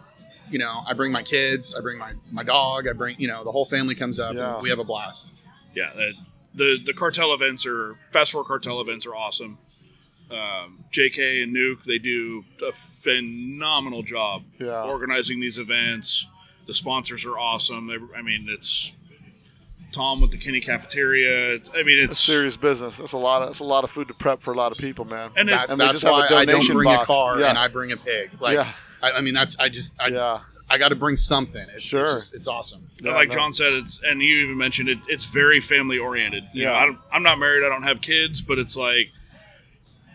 you 0.49 0.57
know, 0.59 0.83
I 0.87 0.93
bring 0.93 1.11
my 1.11 1.23
kids. 1.23 1.75
I 1.75 1.81
bring 1.81 1.97
my 1.97 2.13
my 2.31 2.43
dog. 2.43 2.87
I 2.87 2.93
bring, 2.93 3.15
you 3.19 3.27
know, 3.27 3.43
the 3.43 3.51
whole 3.51 3.65
family 3.65 3.93
comes 3.95 4.19
up. 4.19 4.35
Yeah. 4.35 4.53
And 4.55 4.63
we 4.63 4.69
have 4.69 4.79
a 4.79 4.83
blast. 4.83 5.33
yeah. 5.75 5.91
The, 5.95 6.13
the 6.55 6.77
the 6.85 6.93
cartel 6.93 7.33
events 7.33 7.65
are 7.65 7.95
fast 8.11 8.31
four 8.31 8.43
cartel 8.43 8.79
events 8.79 9.05
are 9.07 9.15
awesome. 9.15 9.57
Um, 10.33 10.83
JK 10.91 11.43
and 11.43 11.55
Nuke 11.55 11.83
they 11.83 11.97
do 11.99 12.43
a 12.67 12.71
phenomenal 12.71 14.03
job 14.03 14.43
Yeah. 14.59 14.83
organizing 14.83 15.39
these 15.39 15.57
events. 15.57 16.25
The 16.67 16.73
sponsors 16.73 17.25
are 17.25 17.37
awesome. 17.37 17.87
They, 17.87 17.97
I 18.17 18.21
mean, 18.21 18.47
it's 18.49 18.93
Tom 19.91 20.21
with 20.21 20.31
the 20.31 20.37
Kenny 20.37 20.59
Cafeteria. 20.59 21.55
It's- 21.55 21.69
I 21.75 21.83
mean, 21.83 21.99
it's 22.03 22.13
it's 22.13 22.19
serious 22.19 22.57
business. 22.57 22.99
It's 22.99 23.13
a 23.13 23.17
lot 23.17 23.41
of, 23.43 23.49
that's 23.49 23.59
a 23.59 23.63
lot 23.65 23.83
of 23.83 23.91
food 23.91 24.07
to 24.07 24.13
prep 24.13 24.41
for 24.41 24.53
a 24.53 24.57
lot 24.57 24.71
of 24.71 24.77
people, 24.77 25.05
man. 25.05 25.29
And 25.35 25.49
it, 25.49 25.53
And 25.69 25.79
they 25.79 25.85
that's 25.85 26.01
just 26.01 26.03
have 26.05 26.13
a 26.13 26.17
why 26.17 26.25
I 26.25 26.29
don't 26.29 26.47
donation 26.47 26.75
bring 26.75 26.85
box. 26.89 27.03
a 27.03 27.05
car 27.07 27.39
Yeah. 27.39 27.49
and 27.49 27.57
I 27.57 27.67
bring 27.67 27.91
a 27.91 27.97
pig. 27.97 28.31
Like, 28.39 28.53
Yeah. 28.55 28.71
I, 29.01 29.11
I 29.11 29.21
mean, 29.21 29.33
that's 29.33 29.57
I 29.59 29.69
just 29.69 29.93
I, 30.01 30.07
yeah. 30.07 30.39
I 30.69 30.77
got 30.79 30.89
to 30.89 30.95
bring 30.95 31.17
something. 31.17 31.63
It's, 31.75 31.83
Sure. 31.83 32.05
it's, 32.05 32.13
just, 32.13 32.33
it's 32.35 32.47
awesome. 32.47 32.89
Yeah, 32.99 33.13
like 33.13 33.29
no. 33.29 33.35
John 33.35 33.53
said, 33.53 33.73
it's 33.73 34.01
and 34.01 34.21
you 34.21 34.37
even 34.45 34.57
mentioned 34.57 34.89
it. 34.89 34.97
It's 35.07 35.25
very 35.25 35.59
family 35.59 35.99
oriented. 35.99 36.45
You 36.53 36.65
know, 36.65 36.71
Yeah. 36.71 36.77
I 36.79 36.85
don't, 36.85 36.97
I'm 37.11 37.21
not 37.23 37.37
married. 37.37 37.63
I 37.63 37.69
don't 37.69 37.83
have 37.83 38.01
kids, 38.01 38.41
but 38.41 38.57
it's 38.57 38.75
like 38.77 39.11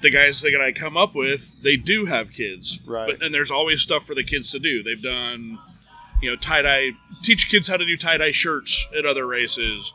the 0.03 0.11
guys 0.11 0.41
that 0.43 0.61
I 0.61 0.73
come 0.73 0.97
up 0.97 1.15
with, 1.15 1.63
they 1.63 1.77
do 1.77 2.07
have 2.07 2.33
kids. 2.33 2.79
Right. 2.87 3.07
But 3.19 3.25
and 3.25 3.35
there's 3.35 3.51
always 3.51 3.81
stuff 3.83 4.05
for 4.07 4.15
the 4.15 4.25
kids 4.25 4.51
to 4.53 4.59
do. 4.59 4.83
They've 4.83 5.03
done, 5.03 5.59
you 6.23 6.31
know, 6.31 6.37
tie 6.37 6.63
dye. 6.63 6.91
Teach 7.23 7.49
kids 7.51 7.69
how 7.69 7.77
to 7.77 7.85
do 7.87 7.97
tie 7.97 8.17
dye 8.19 8.31
shirts 8.31 8.87
at 8.97 9.05
other 9.07 9.27
races. 9.27 9.93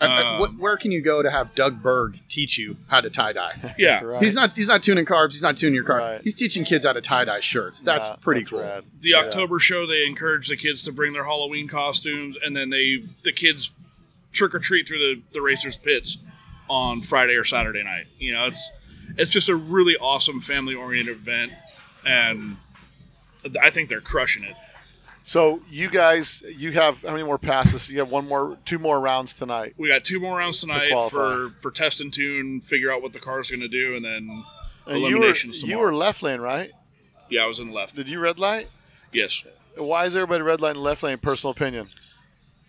I- 0.00 0.06
I- 0.06 0.22
Um, 0.34 0.38
what, 0.40 0.54
where 0.58 0.76
can 0.76 0.92
you 0.92 1.00
go 1.00 1.22
to 1.22 1.30
have 1.30 1.54
Doug 1.54 1.82
Berg 1.82 2.20
teach 2.28 2.58
you 2.58 2.76
how 2.88 3.00
to 3.00 3.08
tie 3.08 3.32
dye? 3.32 3.74
Yeah. 3.78 4.02
Right. 4.02 4.22
He's 4.22 4.34
not 4.34 4.52
he's 4.54 4.68
not 4.68 4.82
tuning 4.82 5.06
carbs. 5.06 5.32
He's 5.32 5.40
not 5.42 5.56
tuning 5.56 5.74
your 5.74 5.84
car. 5.84 5.98
Right. 5.98 6.20
He's 6.22 6.34
teaching 6.34 6.62
kids 6.64 6.84
how 6.84 6.92
to 6.92 7.00
tie 7.00 7.24
dye 7.24 7.40
shirts. 7.40 7.80
That's 7.80 8.06
Yeah, 8.06 8.16
pretty 8.20 8.40
that's 8.42 8.50
cool. 8.50 8.60
rad. 8.60 8.84
The 9.00 9.10
Yeah. 9.10 9.20
October 9.20 9.58
show, 9.58 9.86
they 9.86 10.04
encourage 10.06 10.48
the 10.48 10.56
kids 10.56 10.84
to 10.84 10.92
bring 10.92 11.14
their 11.14 11.24
Halloween 11.24 11.68
costumes, 11.68 12.36
and 12.44 12.54
then 12.54 12.68
they 12.70 13.04
the 13.24 13.32
kids 13.32 13.70
trick 14.32 14.54
or 14.54 14.58
treat 14.58 14.86
through 14.86 14.98
the 14.98 15.22
the 15.32 15.40
racers 15.40 15.78
pits 15.78 16.18
on 16.68 17.00
Friday 17.00 17.34
or 17.34 17.44
Saturday 17.44 17.82
night. 17.82 18.06
You 18.18 18.34
know, 18.34 18.46
it's 18.46 18.70
it's 19.16 19.30
just 19.30 19.48
a 19.48 19.54
really 19.56 19.96
awesome 19.96 20.40
family 20.40 20.74
oriented 20.74 21.16
event, 21.16 21.52
and 22.06 22.56
I 23.60 23.70
think 23.70 23.88
they're 23.88 24.00
crushing 24.00 24.44
it. 24.44 24.54
So 25.24 25.62
you 25.70 25.88
guys, 25.88 26.42
you 26.56 26.72
have 26.72 27.02
how 27.02 27.12
many 27.12 27.22
more 27.22 27.38
passes? 27.38 27.88
You 27.90 27.98
have 28.00 28.10
one 28.10 28.26
more, 28.26 28.58
two 28.64 28.78
more 28.80 28.98
rounds 29.00 29.34
tonight. 29.34 29.74
We 29.78 29.86
got 29.88 30.04
two 30.04 30.18
more 30.18 30.36
rounds 30.38 30.60
tonight 30.60 30.90
qualify. 30.90 31.16
for 31.16 31.50
for 31.60 31.70
test 31.70 32.00
and 32.00 32.12
tune, 32.12 32.60
figure 32.60 32.92
out 32.92 33.02
what 33.02 33.12
the 33.12 33.20
car's 33.20 33.48
going 33.50 33.60
to 33.60 33.68
do, 33.68 33.94
and 33.94 34.04
then 34.04 34.44
And 34.86 34.98
you 35.00 35.02
were 35.04 35.08
eliminations 35.10 35.62
you 35.62 35.78
were 35.78 35.94
left 35.94 36.22
lane, 36.22 36.40
right? 36.40 36.70
yeah, 37.30 37.44
I 37.44 37.46
was 37.46 37.60
in 37.60 37.68
the 37.68 37.72
left. 37.72 37.94
Did 37.94 38.08
you 38.08 38.18
red 38.18 38.38
light? 38.40 38.68
Yes, 39.12 39.42
Why 39.76 40.06
is 40.06 40.16
everybody 40.16 40.42
red 40.42 40.60
light 40.60 40.74
and 40.74 40.82
left 40.82 41.02
lane? 41.02 41.18
Personal 41.18 41.52
opinion. 41.52 41.86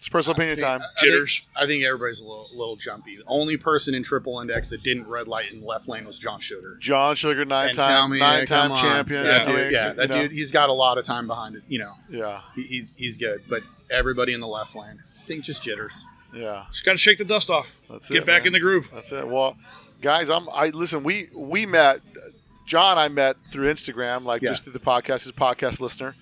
It's 0.04 0.10
personal 0.10 0.36
opinion 0.36 0.58
time. 0.58 0.82
I 0.82 0.99
think- 0.99 1.12
Jitters. 1.14 1.43
I 1.56 1.66
think 1.66 1.86
everybody's 1.86 2.20
a 2.20 2.24
little, 2.26 2.49
little 2.51 2.76
jumpy. 2.76 3.16
The 3.16 3.24
only 3.26 3.56
person 3.56 3.95
in 3.95 4.04
triple 4.04 4.41
index 4.41 4.70
that 4.72 4.84
didn't 4.84 5.08
red 5.08 5.30
light 5.30 5.54
in 5.54 5.62
the 5.62 5.66
left 5.66 5.88
lane 5.88 6.04
was 6.04 6.20
John 6.20 6.41
Schroeder. 6.41 6.76
John 6.82 7.16
Sugar, 7.16 7.45
nine 7.45 7.70
And 7.70 7.78
time, 7.78 8.12
me, 8.12 8.20
nine 8.20 8.39
yeah, 8.39 8.45
time 8.45 8.72
on. 8.74 8.78
champion. 8.80 9.24
That 9.24 9.45
dude, 9.45 9.56
mean, 9.56 9.72
yeah, 9.72 9.88
you 9.91 9.93
that 9.95 10.10
know, 10.10 10.22
dude, 10.24 10.32
he's 10.34 10.51
got 10.51 10.68
a 10.68 10.74
lot 10.74 10.97
of 10.97 11.06
time 11.06 11.26
behind 11.26 11.56
his. 11.56 11.66
You 11.70 11.80
know, 11.80 11.93
Yeah, 12.10 12.41
he, 12.54 12.64
he's 12.64 12.89
he's 12.97 13.16
good. 13.18 13.43
But 13.49 13.64
everybody 13.89 14.34
in 14.34 14.41
the 14.41 14.47
left 14.47 14.76
lane, 14.76 15.01
I 15.22 15.26
think 15.26 15.45
just 15.45 15.64
jitters. 15.64 16.06
yeah. 16.36 16.66
just 16.70 16.84
got 16.84 16.91
to 16.91 16.97
shake 16.97 17.18
the 17.20 17.24
dust 17.24 17.49
off. 17.49 17.74
That's 17.89 18.10
Get 18.10 18.18
it, 18.24 18.26
back 18.26 18.41
man. 18.41 18.47
in 18.47 18.54
the 18.54 18.60
groove. 18.60 18.89
That's 18.93 19.14
it. 19.14 19.26
Well, 19.26 19.56
guys, 20.01 20.30
I'm. 20.30 20.49
I 20.54 20.68
listen. 20.72 21.04
We 21.04 21.30
we 21.34 21.66
met. 21.66 22.01
John, 22.66 22.97
I 22.97 23.08
met 23.10 23.36
through 23.51 23.72
Instagram, 23.72 24.24
like 24.26 24.41
Yeah. 24.41 24.49
just 24.49 24.64
through 24.66 24.74
the 24.74 24.80
podcast. 24.80 25.24
His 25.24 25.32
podcast 25.32 25.80
listener. 25.80 26.16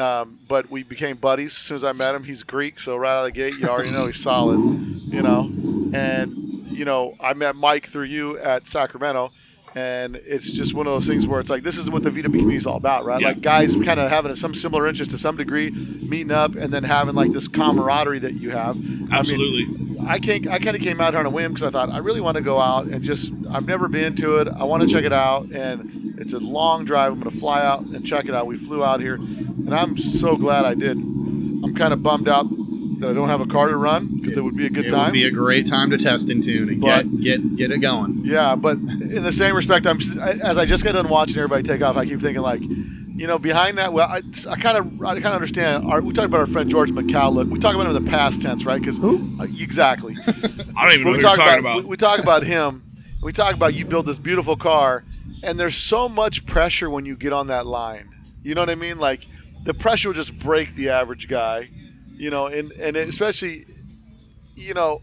Um, 0.00 0.38
but 0.48 0.70
we 0.70 0.82
became 0.82 1.16
buddies 1.16 1.52
as 1.52 1.58
soon 1.58 1.76
as 1.76 1.84
I 1.84 1.92
met 1.92 2.14
him. 2.14 2.24
He's 2.24 2.42
Greek, 2.42 2.80
so 2.80 2.96
right 2.96 3.12
out 3.12 3.18
of 3.18 3.24
the 3.26 3.32
gate, 3.32 3.58
you 3.58 3.68
already 3.68 3.90
know 3.90 4.06
he's 4.06 4.22
solid. 4.22 4.58
You 4.58 5.22
know, 5.22 5.50
and 5.92 6.66
you 6.70 6.84
know, 6.84 7.14
I 7.20 7.34
met 7.34 7.56
Mike 7.56 7.86
through 7.86 8.04
you 8.04 8.38
at 8.38 8.66
Sacramento, 8.66 9.32
and 9.74 10.16
it's 10.16 10.52
just 10.52 10.74
one 10.74 10.86
of 10.86 10.92
those 10.92 11.06
things 11.06 11.26
where 11.26 11.40
it's 11.40 11.50
like 11.50 11.62
this 11.62 11.78
is 11.78 11.90
what 11.90 12.02
the 12.02 12.10
VW 12.10 12.24
community 12.24 12.56
is 12.56 12.66
all 12.66 12.76
about, 12.76 13.04
right? 13.04 13.20
Yeah. 13.20 13.28
Like 13.28 13.40
guys 13.40 13.74
kind 13.74 14.00
of 14.00 14.10
having 14.10 14.34
some 14.34 14.54
similar 14.54 14.86
interest 14.88 15.10
to 15.12 15.18
some 15.18 15.36
degree, 15.36 15.70
meeting 15.70 16.32
up, 16.32 16.54
and 16.54 16.72
then 16.72 16.84
having 16.84 17.14
like 17.14 17.32
this 17.32 17.48
camaraderie 17.48 18.18
that 18.20 18.34
you 18.34 18.50
have. 18.50 18.76
I 18.76 18.80
mean, 18.80 19.08
Absolutely. 19.12 19.90
I 20.06 20.18
can't. 20.18 20.48
I 20.48 20.58
kind 20.58 20.76
of 20.76 20.82
came 20.82 21.00
out 21.00 21.12
here 21.12 21.20
on 21.20 21.26
a 21.26 21.30
whim 21.30 21.52
because 21.52 21.62
I 21.62 21.70
thought 21.70 21.90
I 21.90 21.98
really 21.98 22.20
want 22.20 22.36
to 22.36 22.42
go 22.42 22.58
out 22.58 22.86
and 22.86 23.02
just. 23.04 23.32
I've 23.50 23.66
never 23.66 23.88
been 23.88 24.14
to 24.16 24.38
it. 24.38 24.48
I 24.48 24.64
want 24.64 24.82
to 24.82 24.88
check 24.88 25.04
it 25.04 25.12
out, 25.12 25.50
and 25.50 26.18
it's 26.18 26.32
a 26.32 26.38
long 26.38 26.84
drive. 26.84 27.12
I'm 27.12 27.20
going 27.20 27.30
to 27.30 27.38
fly 27.38 27.64
out 27.64 27.80
and 27.82 28.06
check 28.06 28.26
it 28.26 28.34
out. 28.34 28.46
We 28.46 28.56
flew 28.56 28.84
out 28.84 29.00
here, 29.00 29.14
and 29.16 29.74
I'm 29.74 29.96
so 29.96 30.36
glad 30.36 30.64
I 30.64 30.74
did. 30.74 30.96
I'm 30.96 31.74
kind 31.74 31.92
of 31.92 32.02
bummed 32.02 32.28
out 32.28 32.46
that 33.00 33.10
I 33.10 33.12
don't 33.12 33.28
have 33.28 33.40
a 33.40 33.46
car 33.46 33.68
to 33.68 33.76
run 33.76 34.06
because 34.20 34.36
it 34.36 34.42
would 34.42 34.56
be 34.56 34.66
a 34.66 34.70
good 34.70 34.86
it 34.86 34.90
time. 34.90 35.00
It 35.00 35.04
would 35.06 35.12
be 35.12 35.24
a 35.24 35.30
great 35.30 35.66
time 35.66 35.90
to 35.90 35.98
test 35.98 36.28
and 36.30 36.42
tune 36.42 36.68
and 36.68 36.80
But- 36.80 37.04
get 37.04 37.20
get 37.20 37.56
get 37.56 37.70
it 37.70 37.78
going. 37.78 38.20
Yeah, 38.24 38.54
but 38.54 38.76
in 38.76 39.22
the 39.22 39.32
same 39.32 39.54
respect, 39.54 39.86
I'm 39.86 39.98
just, 39.98 40.18
I, 40.18 40.32
as 40.32 40.58
I 40.58 40.64
just 40.66 40.84
got 40.84 40.92
done 40.92 41.08
watching 41.08 41.38
everybody 41.38 41.62
take 41.62 41.82
off, 41.82 41.96
I 41.96 42.04
keep 42.06 42.20
thinking 42.20 42.42
like, 42.42 42.60
you 42.62 43.26
know, 43.26 43.38
behind 43.38 43.78
that, 43.78 43.92
well, 43.92 44.08
I, 44.08 44.22
I 44.48 44.56
kind 44.56 44.78
of 44.78 45.02
I 45.02 45.14
kind 45.14 45.26
of 45.26 45.34
understand. 45.34 45.84
Our, 45.90 46.00
we 46.00 46.12
talked 46.12 46.26
about 46.26 46.40
our 46.40 46.46
friend 46.46 46.70
George 46.70 46.90
McCallum. 46.90 47.50
We 47.50 47.58
talk 47.58 47.74
about 47.74 47.86
him 47.86 47.96
in 47.96 48.04
the 48.04 48.10
past 48.10 48.40
tense, 48.42 48.64
right? 48.64 48.80
Because 48.80 49.02
uh, 49.02 49.18
exactly. 49.42 50.16
I 50.26 50.32
don't 50.32 50.42
even 50.44 50.56
know 50.56 50.76
what 50.76 50.94
we 51.04 51.10
you're 51.10 51.20
talk 51.20 51.36
talking 51.36 51.58
about, 51.58 51.58
about. 51.58 51.76
We, 51.76 51.84
we 51.84 51.96
talk 51.96 52.18
about 52.18 52.44
him. 52.44 52.84
We 53.22 53.32
talk 53.32 53.54
about 53.54 53.74
you 53.74 53.84
build 53.84 54.06
this 54.06 54.18
beautiful 54.18 54.56
car, 54.56 55.04
and 55.42 55.60
there's 55.60 55.76
so 55.76 56.08
much 56.08 56.46
pressure 56.46 56.88
when 56.88 57.04
you 57.04 57.16
get 57.16 57.32
on 57.34 57.48
that 57.48 57.66
line. 57.66 58.08
You 58.42 58.54
know 58.54 58.62
what 58.62 58.70
I 58.70 58.74
mean? 58.74 58.98
Like 58.98 59.26
the 59.64 59.74
pressure 59.74 60.08
will 60.08 60.14
just 60.14 60.38
break 60.38 60.74
the 60.74 60.88
average 60.88 61.28
guy. 61.28 61.68
You 62.20 62.28
know, 62.30 62.48
and 62.48 62.70
and 62.72 62.96
especially, 62.96 63.64
you 64.54 64.74
know, 64.74 65.00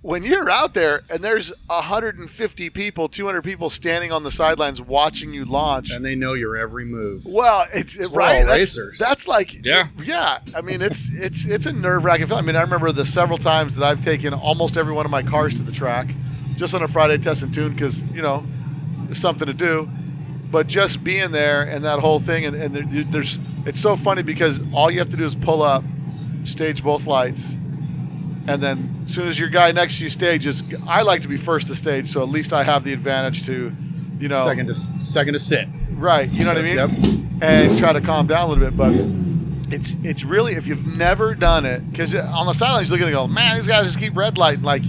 when 0.00 0.24
you're 0.24 0.48
out 0.48 0.72
there 0.72 1.02
and 1.10 1.22
there's 1.22 1.52
150 1.66 2.70
people, 2.70 3.08
200 3.08 3.42
people 3.42 3.68
standing 3.68 4.10
on 4.10 4.22
the 4.22 4.30
sidelines 4.30 4.80
watching 4.80 5.34
you 5.34 5.44
launch. 5.44 5.92
And 5.92 6.02
they 6.02 6.14
know 6.14 6.32
your 6.32 6.56
every 6.56 6.86
move. 6.86 7.24
Well, 7.26 7.66
it's 7.74 7.98
it, 7.98 8.10
we're 8.10 8.18
right. 8.18 8.46
That's, 8.46 8.58
racers. 8.58 8.98
that's 8.98 9.28
like 9.28 9.64
Yeah. 9.64 9.88
yeah. 10.02 10.38
I 10.56 10.62
mean, 10.62 10.80
it's 10.80 11.10
it's 11.12 11.46
it's 11.46 11.66
a 11.66 11.72
nerve 11.72 12.02
wracking 12.04 12.26
feeling. 12.26 12.44
I 12.44 12.46
mean, 12.46 12.56
I 12.56 12.62
remember 12.62 12.90
the 12.92 13.04
several 13.04 13.38
times 13.38 13.76
that 13.76 13.84
I've 13.84 14.02
taken 14.02 14.32
almost 14.32 14.78
every 14.78 14.94
one 14.94 15.04
of 15.04 15.10
my 15.10 15.22
cars 15.22 15.54
to 15.56 15.62
the 15.62 15.72
track, 15.72 16.14
just 16.56 16.74
on 16.74 16.82
a 16.82 16.88
Friday 16.88 17.18
test 17.18 17.42
and 17.42 17.52
tune 17.52 17.74
because 17.74 18.00
you 18.10 18.22
know, 18.22 18.44
it's 19.10 19.20
something 19.20 19.46
to 19.46 19.54
do. 19.54 19.88
But 20.50 20.66
just 20.66 21.04
being 21.04 21.30
there 21.30 21.62
and 21.62 21.84
that 21.84 22.00
whole 22.00 22.18
thing, 22.18 22.44
and, 22.44 22.56
and 22.56 22.74
there, 22.74 23.04
there's 23.04 23.38
it's 23.64 23.80
so 23.80 23.96
funny 23.96 24.22
because 24.22 24.60
all 24.74 24.90
you 24.90 24.98
have 24.98 25.10
to 25.10 25.16
do 25.16 25.24
is 25.24 25.34
pull 25.34 25.62
up, 25.62 25.84
stage 26.44 26.82
both 26.82 27.06
lights, 27.06 27.54
and 28.46 28.62
then 28.62 29.02
as 29.06 29.14
soon 29.14 29.28
as 29.28 29.38
your 29.38 29.48
guy 29.48 29.72
next 29.72 29.98
to 29.98 30.04
you 30.04 30.10
stages, 30.10 30.62
I 30.86 31.02
like 31.02 31.22
to 31.22 31.28
be 31.28 31.36
first 31.36 31.68
to 31.68 31.74
stage, 31.74 32.08
so 32.08 32.22
at 32.22 32.28
least 32.28 32.52
I 32.52 32.62
have 32.64 32.84
the 32.84 32.92
advantage 32.92 33.46
to, 33.46 33.72
you 34.18 34.28
know, 34.28 34.44
Second 34.44 34.66
to 34.66 34.74
second 34.74 35.34
to 35.34 35.38
sit. 35.38 35.68
Right, 35.90 36.28
you 36.30 36.44
know 36.44 36.50
what 36.50 36.58
I 36.58 36.62
mean? 36.62 36.76
Yep. 36.76 36.90
And 37.42 37.78
try 37.78 37.92
to 37.92 38.00
calm 38.00 38.26
down 38.26 38.46
a 38.46 38.48
little 38.52 38.64
bit, 38.70 38.76
but 38.76 38.92
it's 39.74 39.96
it's 40.04 40.22
really 40.24 40.54
if 40.54 40.66
you've 40.66 40.86
never 40.86 41.34
done 41.34 41.64
it 41.64 41.90
because 41.90 42.14
on 42.14 42.46
the 42.46 42.52
sidelines 42.52 42.88
you 42.88 42.92
look 42.94 43.00
at 43.00 43.04
it 43.08 43.16
and 43.16 43.16
go, 43.16 43.26
man, 43.26 43.56
these 43.56 43.66
guys 43.66 43.86
just 43.86 43.98
keep 43.98 44.14
red 44.16 44.38
lighting. 44.38 44.62
Like 44.64 44.82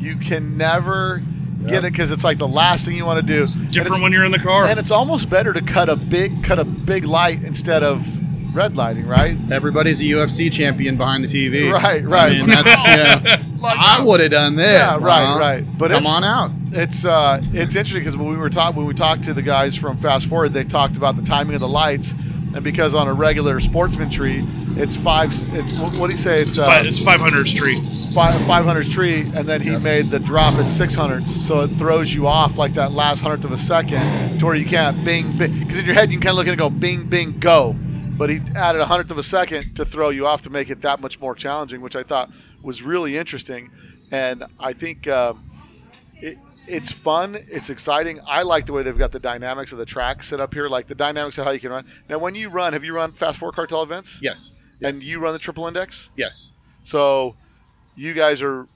you 0.00 0.16
can 0.16 0.56
never 0.56 1.22
get 1.66 1.84
it 1.84 1.92
because 1.92 2.10
it's 2.10 2.24
like 2.24 2.38
the 2.38 2.48
last 2.48 2.86
thing 2.86 2.96
you 2.96 3.04
want 3.04 3.20
to 3.20 3.26
do. 3.26 3.42
And 3.42 3.52
Different 3.70 3.86
it's- 3.88 4.00
when 4.00 4.12
you're 4.12 4.24
in 4.24 4.32
the 4.32 4.38
car. 4.38 4.64
and 4.64 4.78
it's 4.78 4.90
almost 4.90 5.28
better 5.28 5.52
to 5.52 5.60
cut 5.60 5.88
a 5.88 5.96
big 5.96 6.42
cut 6.42 6.58
a 6.58 6.64
big 6.64 7.04
light 7.04 7.42
instead 7.44 7.82
of 7.82 8.04
red 8.52 8.76
lighting, 8.76 9.06
right? 9.06 9.36
Everybody's 9.50 10.00
a 10.00 10.04
UFC 10.04 10.52
champion 10.52 10.96
behind 10.96 11.24
the 11.24 11.28
TV. 11.28 11.72
Right, 11.72 12.02
right. 12.04 12.32
I 12.32 12.38
mean, 12.38 12.48
yeah. 12.48 13.42
I 13.62 14.02
would 14.04 14.20
have 14.20 14.30
done 14.30 14.56
this. 14.56 14.78
Yeah, 14.78 14.94
right, 14.94 15.00
Well, 15.02 15.38
right. 15.38 15.78
But 15.78 15.90
come 15.90 16.02
it's- 16.04 16.16
on 16.16 16.24
out. 16.24 16.50
It's 16.72 17.04
uh, 17.04 17.40
it's 17.52 17.74
interesting 17.74 17.98
because 18.00 18.16
when 18.16 18.28
we 18.28 18.36
were 18.36 18.48
talk 18.48 18.76
when 18.76 18.86
we 18.86 18.94
talked 18.94 19.24
to 19.24 19.34
the 19.34 19.42
guys 19.42 19.74
from 19.74 19.96
Fast 19.96 20.26
Four, 20.26 20.48
they 20.48 20.62
talked 20.62 20.96
about 20.96 21.16
the 21.16 21.22
timing 21.22 21.54
of 21.56 21.60
the 21.60 21.66
lights, 21.68 22.12
and 22.54 22.62
because 22.62 22.94
on 22.94 23.08
a 23.08 23.12
regular 23.12 23.58
sportsman 23.58 24.08
tree, 24.08 24.42
it's 24.76 24.96
five. 24.96 25.30
It's, 25.32 25.80
what 25.80 25.92
what 25.96 26.06
do 26.06 26.12
you 26.12 26.18
say? 26.18 26.42
It's 26.42 26.56
Fi- 26.58 26.78
uh, 26.78 26.84
it's 26.84 27.02
500 27.02 27.48
Street. 27.48 27.80
five 28.14 28.40
five 28.46 28.88
tree, 28.88 29.22
and 29.34 29.48
then 29.48 29.60
he 29.60 29.76
made 29.78 30.06
the 30.06 30.20
drop 30.20 30.54
at 30.54 30.68
six 30.70 30.94
hundredths, 30.94 31.34
so 31.44 31.62
it 31.62 31.68
throws 31.70 32.14
you 32.14 32.28
off 32.28 32.56
like 32.56 32.74
that 32.74 32.92
last 32.92 33.18
hundredth 33.20 33.44
of 33.46 33.50
a 33.50 33.58
second, 33.58 34.38
to 34.38 34.46
where 34.46 34.54
you 34.54 34.64
can't 34.64 35.04
bing 35.04 35.36
bing. 35.36 35.52
Because 35.58 35.80
in 35.80 35.86
your 35.86 35.96
head 35.96 36.12
you 36.12 36.18
can 36.18 36.22
kind 36.28 36.30
of 36.34 36.36
look 36.36 36.46
at 36.46 36.50
it 36.50 36.52
and 36.52 36.58
go 36.60 36.70
bing 36.70 37.02
bing 37.02 37.36
go, 37.40 37.74
but 38.20 38.30
he 38.30 38.38
added 38.54 38.80
a 38.80 38.84
hundredth 38.84 39.10
of 39.10 39.18
a 39.18 39.22
second 39.22 39.74
to 39.76 39.84
throw 39.84 40.10
you 40.10 40.26
off 40.26 40.42
to 40.42 40.50
make 40.50 40.70
it 40.70 40.82
that 40.82 41.00
much 41.00 41.18
more 41.18 41.34
challenging, 41.34 41.80
which 41.80 41.96
I 41.96 42.02
thought 42.04 42.30
was 42.62 42.82
really 42.82 43.16
interesting, 43.16 43.70
and 44.12 44.44
I 44.60 44.72
think. 44.74 45.08
Um, 45.08 45.42
it, 46.22 46.38
it's 46.68 46.92
fun. 46.92 47.36
It's 47.50 47.70
exciting. 47.70 48.20
I 48.28 48.42
like 48.42 48.66
the 48.66 48.72
way 48.74 48.82
they've 48.84 48.96
got 48.96 49.10
the 49.10 49.18
dynamics 49.18 49.72
of 49.72 49.78
the 49.78 49.86
track 49.86 50.22
set 50.22 50.38
up 50.38 50.52
here, 50.54 50.68
like 50.68 50.86
the 50.86 50.94
dynamics 50.94 51.38
of 51.38 51.44
how 51.46 51.50
you 51.50 51.58
can 51.58 51.70
run. 51.70 51.86
Now, 52.08 52.18
when 52.18 52.34
you 52.36 52.48
run, 52.50 52.74
have 52.74 52.84
you 52.84 52.92
run 52.94 53.10
Fast 53.12 53.38
Four 53.38 53.50
Cartel 53.50 53.82
events? 53.82 54.20
Yes. 54.22 54.52
And 54.82 54.94
Yes. 54.96 55.04
you 55.04 55.18
run 55.18 55.32
the 55.32 55.38
Triple 55.38 55.66
Index? 55.66 56.10
Yes. 56.16 56.52
So 56.84 57.34
you 57.96 58.12
guys 58.14 58.42
are 58.42 58.68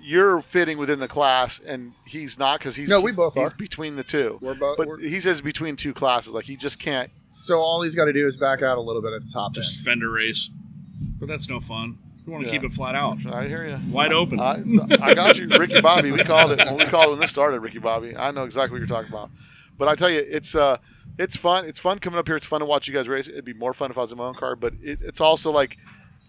you're 0.00 0.40
fitting 0.40 0.78
within 0.78 0.98
the 1.00 1.08
class, 1.08 1.58
and 1.60 1.92
he's 2.06 2.38
not 2.38 2.58
because 2.60 2.76
he's 2.76 2.88
No, 2.88 3.00
we 3.00 3.12
both 3.12 3.34
he's 3.34 3.52
are. 3.52 3.56
between 3.56 3.96
the 3.96 4.04
two. 4.04 4.38
We're 4.40 4.54
both- 4.54 4.76
but 4.78 4.88
we're- 4.88 5.08
he 5.08 5.20
says 5.20 5.40
between 5.40 5.76
two 5.76 5.92
classes, 5.92 6.32
like 6.32 6.44
he 6.46 6.56
just 6.56 6.80
can't. 6.82 7.10
So 7.34 7.60
all 7.60 7.80
he's 7.82 7.94
got 7.94 8.04
to 8.04 8.12
do 8.12 8.26
is 8.26 8.36
back 8.36 8.60
out 8.60 8.76
a 8.76 8.80
little 8.80 9.00
bit 9.00 9.14
at 9.14 9.22
the 9.22 9.30
top. 9.32 9.54
Just 9.54 9.78
end. 9.78 9.84
fender 10.00 10.10
race. 10.12 10.50
But 11.18 11.28
that's 11.28 11.48
no 11.48 11.60
fun. 11.60 11.98
You 12.26 12.32
want 12.32 12.44
to 12.44 12.52
Yeah. 12.52 12.58
keep 12.60 12.70
it 12.70 12.74
flat 12.74 12.94
out, 12.94 13.24
I 13.26 13.48
hear 13.48 13.66
you. 13.66 13.78
wide 13.90 14.12
open. 14.12 14.38
I, 14.38 14.62
I 15.00 15.14
got 15.14 15.38
you, 15.38 15.48
Ricky 15.48 15.80
Bobby. 15.80 16.12
We 16.12 16.22
called 16.24 16.52
it 16.52 16.58
when 16.58 16.76
we 16.76 16.84
called 16.84 17.06
it 17.06 17.10
when 17.10 17.20
this 17.20 17.30
started, 17.30 17.60
Ricky 17.60 17.78
Bobby. 17.78 18.14
I 18.16 18.30
know 18.32 18.44
exactly 18.44 18.78
what 18.78 18.86
you're 18.86 18.96
talking 18.96 19.10
about. 19.10 19.30
But 19.78 19.88
I 19.88 19.94
tell 19.96 20.10
you, 20.10 20.18
it's 20.28 20.54
uh, 20.54 20.76
it's 21.18 21.36
fun. 21.36 21.64
It's 21.64 21.80
fun 21.80 21.98
coming 21.98 22.18
up 22.18 22.28
here. 22.28 22.36
It's 22.36 22.46
fun 22.46 22.60
to 22.60 22.66
watch 22.66 22.86
you 22.86 22.94
guys 22.94 23.08
race. 23.08 23.26
It'd 23.28 23.44
be 23.44 23.54
more 23.54 23.72
fun 23.72 23.90
if 23.90 23.96
I 23.98 24.02
was 24.02 24.12
in 24.12 24.18
my 24.18 24.24
own 24.24 24.34
car. 24.34 24.54
But 24.54 24.74
it, 24.82 25.00
it's 25.02 25.20
also 25.20 25.50
like 25.50 25.78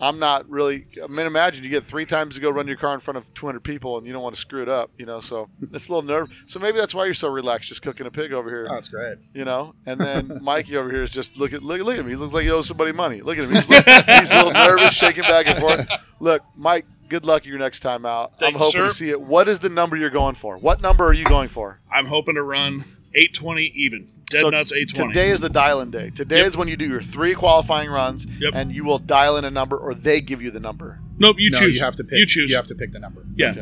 I'm 0.03 0.19
not 0.19 0.49
really. 0.49 0.85
I 1.01 1.07
mean, 1.07 1.25
imagine 1.25 1.63
you 1.63 1.69
get 1.69 1.83
three 1.83 2.05
times 2.05 2.35
to 2.35 2.41
go 2.41 2.49
run 2.49 2.67
your 2.67 2.75
car 2.75 2.93
in 2.93 2.99
front 2.99 3.17
of 3.17 3.33
200 3.33 3.61
people, 3.61 3.97
and 3.97 4.05
you 4.05 4.11
don't 4.11 4.21
want 4.21 4.35
to 4.35 4.41
screw 4.41 4.61
it 4.61 4.67
up. 4.67 4.91
You 4.97 5.05
know, 5.05 5.21
so 5.21 5.49
it's 5.71 5.87
a 5.87 5.93
little 5.93 6.01
nerve. 6.01 6.43
So 6.47 6.59
maybe 6.59 6.77
that's 6.77 6.93
why 6.93 7.05
you're 7.05 7.13
so 7.13 7.29
relaxed, 7.29 7.69
just 7.69 7.81
cooking 7.81 8.05
a 8.05 8.11
pig 8.11 8.33
over 8.33 8.49
here. 8.49 8.67
Oh, 8.69 8.75
that's 8.75 8.89
great. 8.89 9.17
You 9.33 9.45
know, 9.45 9.75
and 9.85 9.99
then 9.99 10.39
Mikey 10.43 10.75
over 10.75 10.91
here 10.91 11.03
is 11.03 11.09
just 11.09 11.37
look 11.37 11.53
at 11.53 11.63
look, 11.63 11.79
look 11.81 11.93
at 11.93 12.01
him. 12.01 12.09
He 12.09 12.15
looks 12.17 12.33
like 12.33 12.43
he 12.43 12.51
owes 12.51 12.67
somebody 12.67 12.91
money. 12.91 13.21
Look 13.21 13.37
at 13.37 13.45
him. 13.45 13.51
He's, 13.51 13.65
he's 14.19 14.31
a 14.31 14.35
little 14.35 14.51
nervous, 14.51 14.93
shaking 14.93 15.23
back 15.23 15.47
and 15.47 15.57
forth. 15.59 15.89
Look, 16.19 16.43
Mike. 16.55 16.85
Good 17.09 17.25
luck 17.25 17.45
your 17.45 17.59
next 17.59 17.81
time 17.81 18.07
out. 18.07 18.39
Thank 18.39 18.55
I'm 18.55 18.59
hoping 18.59 18.81
sir. 18.81 18.87
to 18.87 18.93
see 18.93 19.09
it. 19.09 19.21
What 19.21 19.47
is 19.47 19.59
the 19.59 19.69
number 19.69 19.95
you're 19.95 20.09
going 20.09 20.33
for? 20.33 20.57
What 20.57 20.81
number 20.81 21.05
are 21.05 21.13
you 21.13 21.25
going 21.25 21.47
for? 21.47 21.79
I'm 21.91 22.07
hoping 22.07 22.33
to 22.35 22.41
run 22.41 22.85
820 23.13 23.71
even. 23.75 24.22
Dead 24.33 24.41
So 24.41 24.49
nuts 24.49 24.71
820. 24.73 25.13
Today 25.13 25.29
is 25.29 25.39
the 25.39 25.49
dial-in 25.49 25.91
day. 25.91 26.09
Today 26.09 26.37
Yep. 26.39 26.47
is 26.47 26.57
when 26.57 26.67
you 26.67 26.75
do 26.75 26.85
your 26.87 27.01
three 27.01 27.33
qualifying 27.33 27.89
runs, 27.89 28.25
Yep. 28.39 28.53
and 28.55 28.73
you 28.73 28.83
will 28.83 28.99
dial 28.99 29.37
in 29.37 29.45
a 29.45 29.51
number, 29.51 29.77
or 29.77 29.93
they 29.95 30.19
give 30.21 30.41
you 30.41 30.51
the 30.51 30.59
number. 30.59 30.99
nope, 31.19 31.35
you 31.39 31.51
no, 31.51 31.59
choose. 31.59 31.75
you 31.77 31.81
have 31.83 31.95
to 31.97 32.03
pick. 32.03 32.17
You 32.19 32.25
choose. 32.25 32.49
You 32.49 32.55
have 32.57 32.67
to 32.67 32.75
pick 32.75 32.91
the 32.91 32.99
number. 32.99 33.23
Yeah. 33.35 33.51
Okay. 33.51 33.61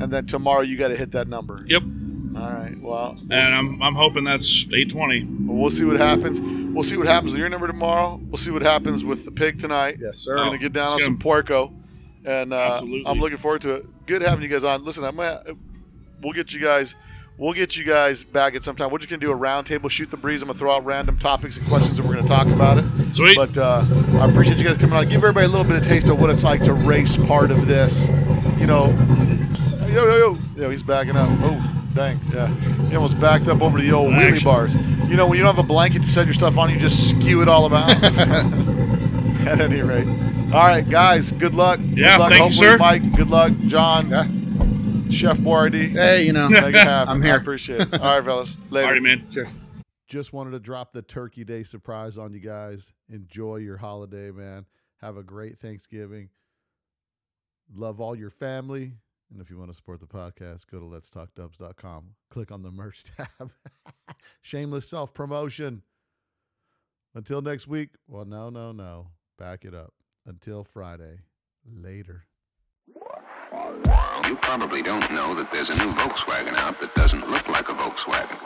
And 0.00 0.12
then 0.12 0.26
tomorrow 0.26 0.60
you 0.62 0.76
got 0.76 0.88
to 0.88 0.96
hit 0.96 1.10
that 1.12 1.26
number. 1.28 1.64
Yep. 1.66 1.82
All 2.36 2.42
right. 2.42 2.80
Well, 2.80 3.16
we'll, 3.18 3.32
And 3.38 3.48
see, 3.48 3.54
I'm, 3.54 3.82
I'm 3.82 3.94
hoping 3.96 4.22
that's 4.24 4.64
820. 4.66 5.24
we'll 5.46 5.70
see 5.70 5.84
what 5.84 5.96
happens. 5.96 6.40
We'll 6.40 6.84
see 6.84 6.96
what 6.96 7.06
happens 7.08 7.32
with 7.32 7.40
your 7.40 7.48
number 7.48 7.66
tomorrow. 7.66 8.20
We'll 8.22 8.36
see 8.38 8.50
what 8.52 8.62
happens 8.62 9.02
with 9.04 9.24
the 9.24 9.32
pig 9.32 9.58
tonight. 9.58 9.96
Yes, 10.00 10.18
sir. 10.18 10.36
We're 10.36 10.42
Oh. 10.42 10.44
gonna 10.46 10.58
get 10.58 10.72
down 10.72 10.88
on 10.90 10.94
it's 10.96 11.04
some 11.04 11.14
gonna- 11.14 11.22
porco, 11.24 11.72
and 12.24 12.52
uh, 12.52 12.56
Absolutely. 12.74 13.02
I'm 13.06 13.18
looking 13.18 13.38
forward 13.38 13.62
to 13.62 13.70
it. 13.74 13.86
Good 14.06 14.22
having 14.22 14.42
you 14.42 14.48
guys 14.48 14.62
on. 14.62 14.84
Listen, 14.84 15.04
I'm 15.04 15.16
gonna, 15.16 15.42
we'll 16.22 16.32
get 16.32 16.52
you 16.54 16.60
guys. 16.60 16.94
We'll 17.40 17.54
get 17.54 17.74
you 17.74 17.84
guys 17.84 18.22
back 18.22 18.54
at 18.54 18.62
some 18.62 18.76
time. 18.76 18.90
We're 18.90 18.98
just 18.98 19.08
gonna 19.08 19.18
do 19.18 19.32
a 19.32 19.34
roundtable, 19.34 19.90
shoot 19.90 20.10
the 20.10 20.18
breeze. 20.18 20.42
I'm 20.42 20.48
gonna 20.48 20.58
throw 20.58 20.76
out 20.76 20.84
random 20.84 21.16
topics 21.16 21.56
and 21.56 21.66
questions, 21.68 21.98
and 21.98 22.06
we're 22.06 22.16
gonna 22.16 22.28
talk 22.28 22.46
about 22.48 22.76
it. 22.76 22.84
Sweet. 23.14 23.34
But 23.34 23.56
uh, 23.56 23.82
I 24.20 24.28
appreciate 24.28 24.58
you 24.58 24.64
guys 24.64 24.76
coming 24.76 24.94
on. 24.94 25.04
Give 25.04 25.16
everybody 25.16 25.46
a 25.46 25.48
little 25.48 25.64
bit 25.64 25.80
of 25.80 25.88
taste 25.88 26.10
of 26.10 26.20
what 26.20 26.28
it's 26.28 26.44
like 26.44 26.62
to 26.64 26.74
race 26.74 27.16
part 27.26 27.50
of 27.50 27.66
this. 27.66 28.08
You 28.60 28.66
know, 28.66 28.88
yo 29.88 30.04
yo 30.04 30.16
yo. 30.18 30.36
Yeah, 30.54 30.68
he's 30.68 30.82
backing 30.82 31.16
up. 31.16 31.28
Oh, 31.40 31.88
dang. 31.94 32.20
Yeah, 32.30 32.46
he 32.90 32.96
almost 32.96 33.18
backed 33.18 33.48
up 33.48 33.62
over 33.62 33.80
the 33.80 33.90
old 33.90 34.12
wheelie 34.12 34.44
bars. 34.44 34.74
You 35.08 35.16
know, 35.16 35.26
when 35.26 35.38
you 35.38 35.42
don't 35.42 35.56
have 35.56 35.64
a 35.64 35.66
blanket 35.66 36.02
to 36.02 36.08
set 36.08 36.26
your 36.26 36.34
stuff 36.34 36.58
on, 36.58 36.68
you 36.68 36.78
just 36.78 37.08
skew 37.08 37.40
it 37.40 37.48
all 37.48 37.64
about. 37.64 37.88
At 39.46 39.62
any 39.62 39.80
rate. 39.80 40.06
All 40.52 40.68
right, 40.68 40.86
guys. 40.86 41.32
Good 41.32 41.54
luck. 41.54 41.80
Yeah, 41.82 42.18
good 42.18 42.20
luck. 42.20 42.28
thank 42.32 42.50
you, 42.50 42.56
sir. 42.58 42.76
Mike. 42.76 43.16
Good 43.16 43.30
luck, 43.30 43.52
John. 43.66 44.10
Yeah. 44.10 44.28
Chef 45.12 45.38
Boardy. 45.40 45.88
Hey, 45.88 46.24
you 46.24 46.32
know. 46.32 46.48
Make 46.48 46.74
it 46.74 46.74
happen. 46.74 47.14
I'm 47.14 47.22
here. 47.22 47.34
I 47.34 47.36
appreciate 47.36 47.80
it. 47.82 47.94
All 47.94 48.16
right, 48.16 48.24
fellas. 48.24 48.56
Later. 48.70 48.94
Alrighty, 48.94 49.02
man. 49.02 49.26
Cheers. 49.32 49.52
Just 50.08 50.32
wanted 50.32 50.50
to 50.52 50.60
drop 50.60 50.92
the 50.92 51.02
Turkey 51.02 51.44
Day 51.44 51.62
surprise 51.62 52.18
on 52.18 52.32
you 52.32 52.40
guys. 52.40 52.92
Enjoy 53.08 53.56
your 53.56 53.76
holiday, 53.76 54.30
man. 54.30 54.66
Have 55.00 55.16
a 55.16 55.22
great 55.22 55.58
Thanksgiving. 55.58 56.30
Love 57.72 58.00
all 58.00 58.16
your 58.16 58.30
family. 58.30 58.94
And 59.30 59.40
if 59.40 59.50
you 59.50 59.58
want 59.58 59.70
to 59.70 59.76
support 59.76 60.00
the 60.00 60.06
podcast, 60.06 60.66
go 60.70 60.80
to 60.80 60.86
letstalkdubs.com. 60.86 62.14
Click 62.30 62.50
on 62.50 62.62
the 62.62 62.72
merch 62.72 63.04
tab. 63.16 63.52
Shameless 64.42 64.88
self 64.88 65.14
promotion. 65.14 65.82
Until 67.14 67.40
next 67.40 67.68
week. 67.68 67.90
Well, 68.08 68.24
no, 68.24 68.50
no, 68.50 68.72
no. 68.72 69.08
Back 69.38 69.64
it 69.64 69.74
up. 69.74 69.94
Until 70.26 70.64
Friday. 70.64 71.20
Later. 71.64 72.24
You 74.28 74.36
probably 74.36 74.82
don't 74.82 75.10
know 75.10 75.34
that 75.34 75.50
there's 75.52 75.70
a 75.70 75.74
new 75.74 75.92
Volkswagen 75.94 76.56
out 76.58 76.80
that 76.80 76.94
doesn't 76.94 77.28
look 77.28 77.48
like 77.48 77.68
a 77.68 77.74
Volkswagen. 77.74 78.40